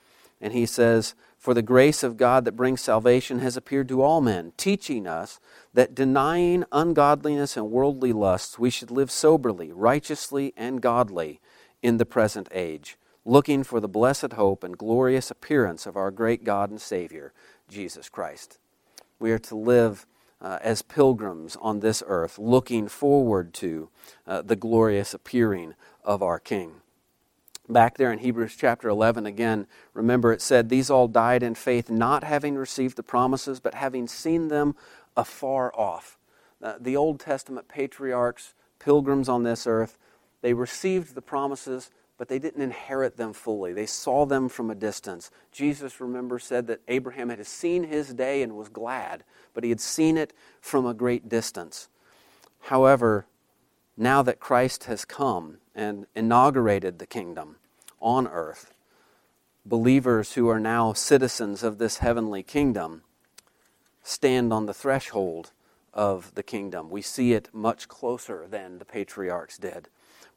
and 0.40 0.52
he 0.52 0.66
says, 0.66 1.14
For 1.36 1.54
the 1.54 1.62
grace 1.62 2.02
of 2.02 2.16
God 2.16 2.44
that 2.44 2.56
brings 2.56 2.80
salvation 2.80 3.40
has 3.40 3.56
appeared 3.56 3.88
to 3.88 4.02
all 4.02 4.20
men, 4.20 4.52
teaching 4.56 5.06
us 5.06 5.40
that 5.74 5.94
denying 5.94 6.64
ungodliness 6.72 7.56
and 7.56 7.70
worldly 7.70 8.12
lusts, 8.12 8.58
we 8.58 8.70
should 8.70 8.90
live 8.90 9.10
soberly, 9.10 9.72
righteously, 9.72 10.52
and 10.56 10.80
godly 10.80 11.40
in 11.82 11.96
the 11.96 12.06
present 12.06 12.48
age, 12.52 12.96
looking 13.24 13.64
for 13.64 13.80
the 13.80 13.88
blessed 13.88 14.34
hope 14.34 14.62
and 14.62 14.78
glorious 14.78 15.30
appearance 15.30 15.86
of 15.86 15.96
our 15.96 16.10
great 16.10 16.44
God 16.44 16.70
and 16.70 16.80
Savior, 16.80 17.32
Jesus 17.68 18.08
Christ. 18.08 18.58
We 19.18 19.32
are 19.32 19.38
to 19.40 19.56
live 19.56 20.06
uh, 20.40 20.58
as 20.62 20.82
pilgrims 20.82 21.56
on 21.60 21.80
this 21.80 22.02
earth, 22.06 22.38
looking 22.38 22.86
forward 22.86 23.52
to 23.54 23.88
uh, 24.26 24.42
the 24.42 24.56
glorious 24.56 25.12
appearing 25.12 25.74
of 26.04 26.22
our 26.22 26.38
King 26.38 26.76
back 27.68 27.96
there 27.96 28.12
in 28.12 28.18
Hebrews 28.18 28.56
chapter 28.56 28.88
11 28.88 29.26
again, 29.26 29.66
remember 29.94 30.32
it 30.32 30.42
said, 30.42 30.68
These 30.68 30.90
all 30.90 31.08
died 31.08 31.42
in 31.42 31.54
faith, 31.54 31.90
not 31.90 32.24
having 32.24 32.56
received 32.56 32.96
the 32.96 33.02
promises, 33.02 33.60
but 33.60 33.74
having 33.74 34.08
seen 34.08 34.48
them 34.48 34.74
afar 35.16 35.72
off. 35.74 36.18
Uh, 36.62 36.74
the 36.80 36.96
Old 36.96 37.20
Testament 37.20 37.68
patriarchs, 37.68 38.54
pilgrims 38.78 39.28
on 39.28 39.42
this 39.42 39.66
earth, 39.66 39.98
they 40.40 40.54
received 40.54 41.14
the 41.14 41.22
promises, 41.22 41.90
but 42.16 42.28
they 42.28 42.38
didn't 42.38 42.62
inherit 42.62 43.16
them 43.16 43.32
fully. 43.32 43.72
They 43.72 43.86
saw 43.86 44.26
them 44.26 44.48
from 44.48 44.70
a 44.70 44.74
distance. 44.74 45.30
Jesus, 45.52 46.00
remember, 46.00 46.38
said 46.38 46.66
that 46.66 46.80
Abraham 46.88 47.28
had 47.28 47.46
seen 47.46 47.84
his 47.84 48.12
day 48.12 48.42
and 48.42 48.56
was 48.56 48.68
glad, 48.68 49.24
but 49.54 49.62
he 49.62 49.70
had 49.70 49.80
seen 49.80 50.16
it 50.16 50.32
from 50.60 50.84
a 50.86 50.94
great 50.94 51.28
distance. 51.28 51.88
However, 52.62 53.26
now 53.98 54.22
that 54.22 54.40
Christ 54.40 54.84
has 54.84 55.04
come 55.04 55.58
and 55.74 56.06
inaugurated 56.14 56.98
the 56.98 57.06
kingdom 57.06 57.56
on 58.00 58.28
earth, 58.28 58.72
believers 59.66 60.34
who 60.34 60.48
are 60.48 60.60
now 60.60 60.92
citizens 60.92 61.62
of 61.62 61.78
this 61.78 61.98
heavenly 61.98 62.42
kingdom 62.42 63.02
stand 64.02 64.52
on 64.52 64.66
the 64.66 64.74
threshold 64.74 65.50
of 65.92 66.34
the 66.34 66.42
kingdom. 66.42 66.90
We 66.90 67.02
see 67.02 67.32
it 67.32 67.48
much 67.52 67.88
closer 67.88 68.46
than 68.48 68.78
the 68.78 68.84
patriarchs 68.84 69.58
did. 69.58 69.88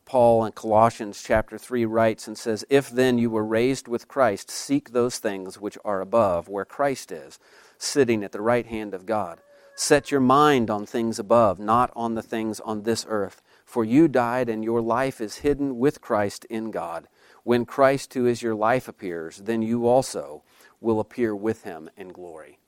Paul 0.06 0.44
in 0.44 0.52
Colossians 0.54 1.24
chapter 1.24 1.58
3 1.58 1.86
writes 1.86 2.28
and 2.28 2.38
says, 2.38 2.66
If 2.70 2.90
then 2.90 3.18
you 3.18 3.30
were 3.30 3.46
raised 3.46 3.88
with 3.88 4.08
Christ, 4.08 4.50
seek 4.50 4.90
those 4.92 5.20
things 5.20 5.60
which 5.60 5.78
are 5.86 6.02
above, 6.02 6.50
where 6.50 6.66
Christ 6.66 7.12
is, 7.12 7.40
sitting 7.78 8.24
at 8.24 8.32
the 8.32 8.42
right 8.42 8.66
hand 8.66 8.94
of 8.94 9.06
God. 9.06 9.40
Set 9.76 10.12
your 10.12 10.20
mind 10.20 10.70
on 10.70 10.86
things 10.86 11.18
above, 11.18 11.60
not 11.60 11.92
on 11.96 12.16
the 12.16 12.22
things 12.22 12.60
on 12.60 12.84
this 12.84 13.06
earth. 13.08 13.42
For 13.72 13.86
you 13.86 14.10
died, 14.10 14.50
and 14.50 14.66
your 14.66 14.82
life 14.82 15.22
is 15.22 15.38
hidden 15.38 15.80
with 15.80 16.02
Christ 16.02 16.44
in 16.50 16.72
God. 16.72 17.08
When 17.46 17.64
Christ, 17.64 18.14
who 18.14 18.26
is 18.26 18.42
your 18.42 18.54
life, 18.54 18.90
appears, 18.90 19.38
then 19.38 19.62
you 19.62 19.88
also 19.88 20.44
will 20.82 21.00
appear 21.00 21.34
with 21.34 21.64
him 21.64 21.90
in 21.96 22.10
glory. 22.10 22.60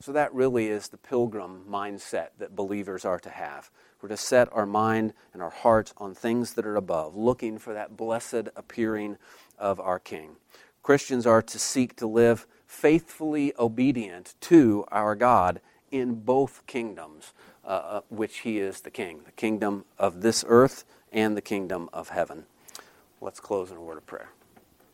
So, 0.00 0.10
that 0.10 0.34
really 0.34 0.66
is 0.66 0.88
the 0.88 0.96
pilgrim 0.96 1.62
mindset 1.70 2.30
that 2.38 2.56
believers 2.56 3.04
are 3.04 3.20
to 3.20 3.30
have. 3.30 3.70
We're 4.02 4.08
to 4.08 4.16
set 4.16 4.52
our 4.52 4.66
mind 4.66 5.14
and 5.32 5.40
our 5.40 5.50
hearts 5.50 5.94
on 5.96 6.12
things 6.12 6.54
that 6.54 6.66
are 6.66 6.74
above, 6.74 7.14
looking 7.14 7.58
for 7.58 7.72
that 7.72 7.96
blessed 7.96 8.48
appearing 8.56 9.16
of 9.60 9.78
our 9.78 10.00
King. 10.00 10.38
Christians 10.82 11.24
are 11.24 11.40
to 11.40 11.58
seek 11.60 11.94
to 11.98 12.08
live 12.08 12.48
faithfully 12.66 13.52
obedient 13.60 14.34
to 14.40 14.84
our 14.90 15.14
God 15.14 15.60
in 15.92 16.16
both 16.16 16.66
kingdoms 16.66 17.32
uh, 17.68 18.00
which 18.08 18.38
he 18.38 18.58
is 18.58 18.80
the 18.80 18.90
king, 18.90 19.20
the 19.24 19.32
kingdom 19.32 19.84
of 19.98 20.22
this 20.22 20.44
earth 20.48 20.84
and 21.12 21.36
the 21.36 21.42
kingdom 21.42 21.88
of 21.92 22.08
heaven. 22.08 22.46
Let's 23.20 23.40
close 23.40 23.70
in 23.70 23.76
a 23.76 23.80
word 23.80 23.98
of 23.98 24.06
prayer. 24.06 24.30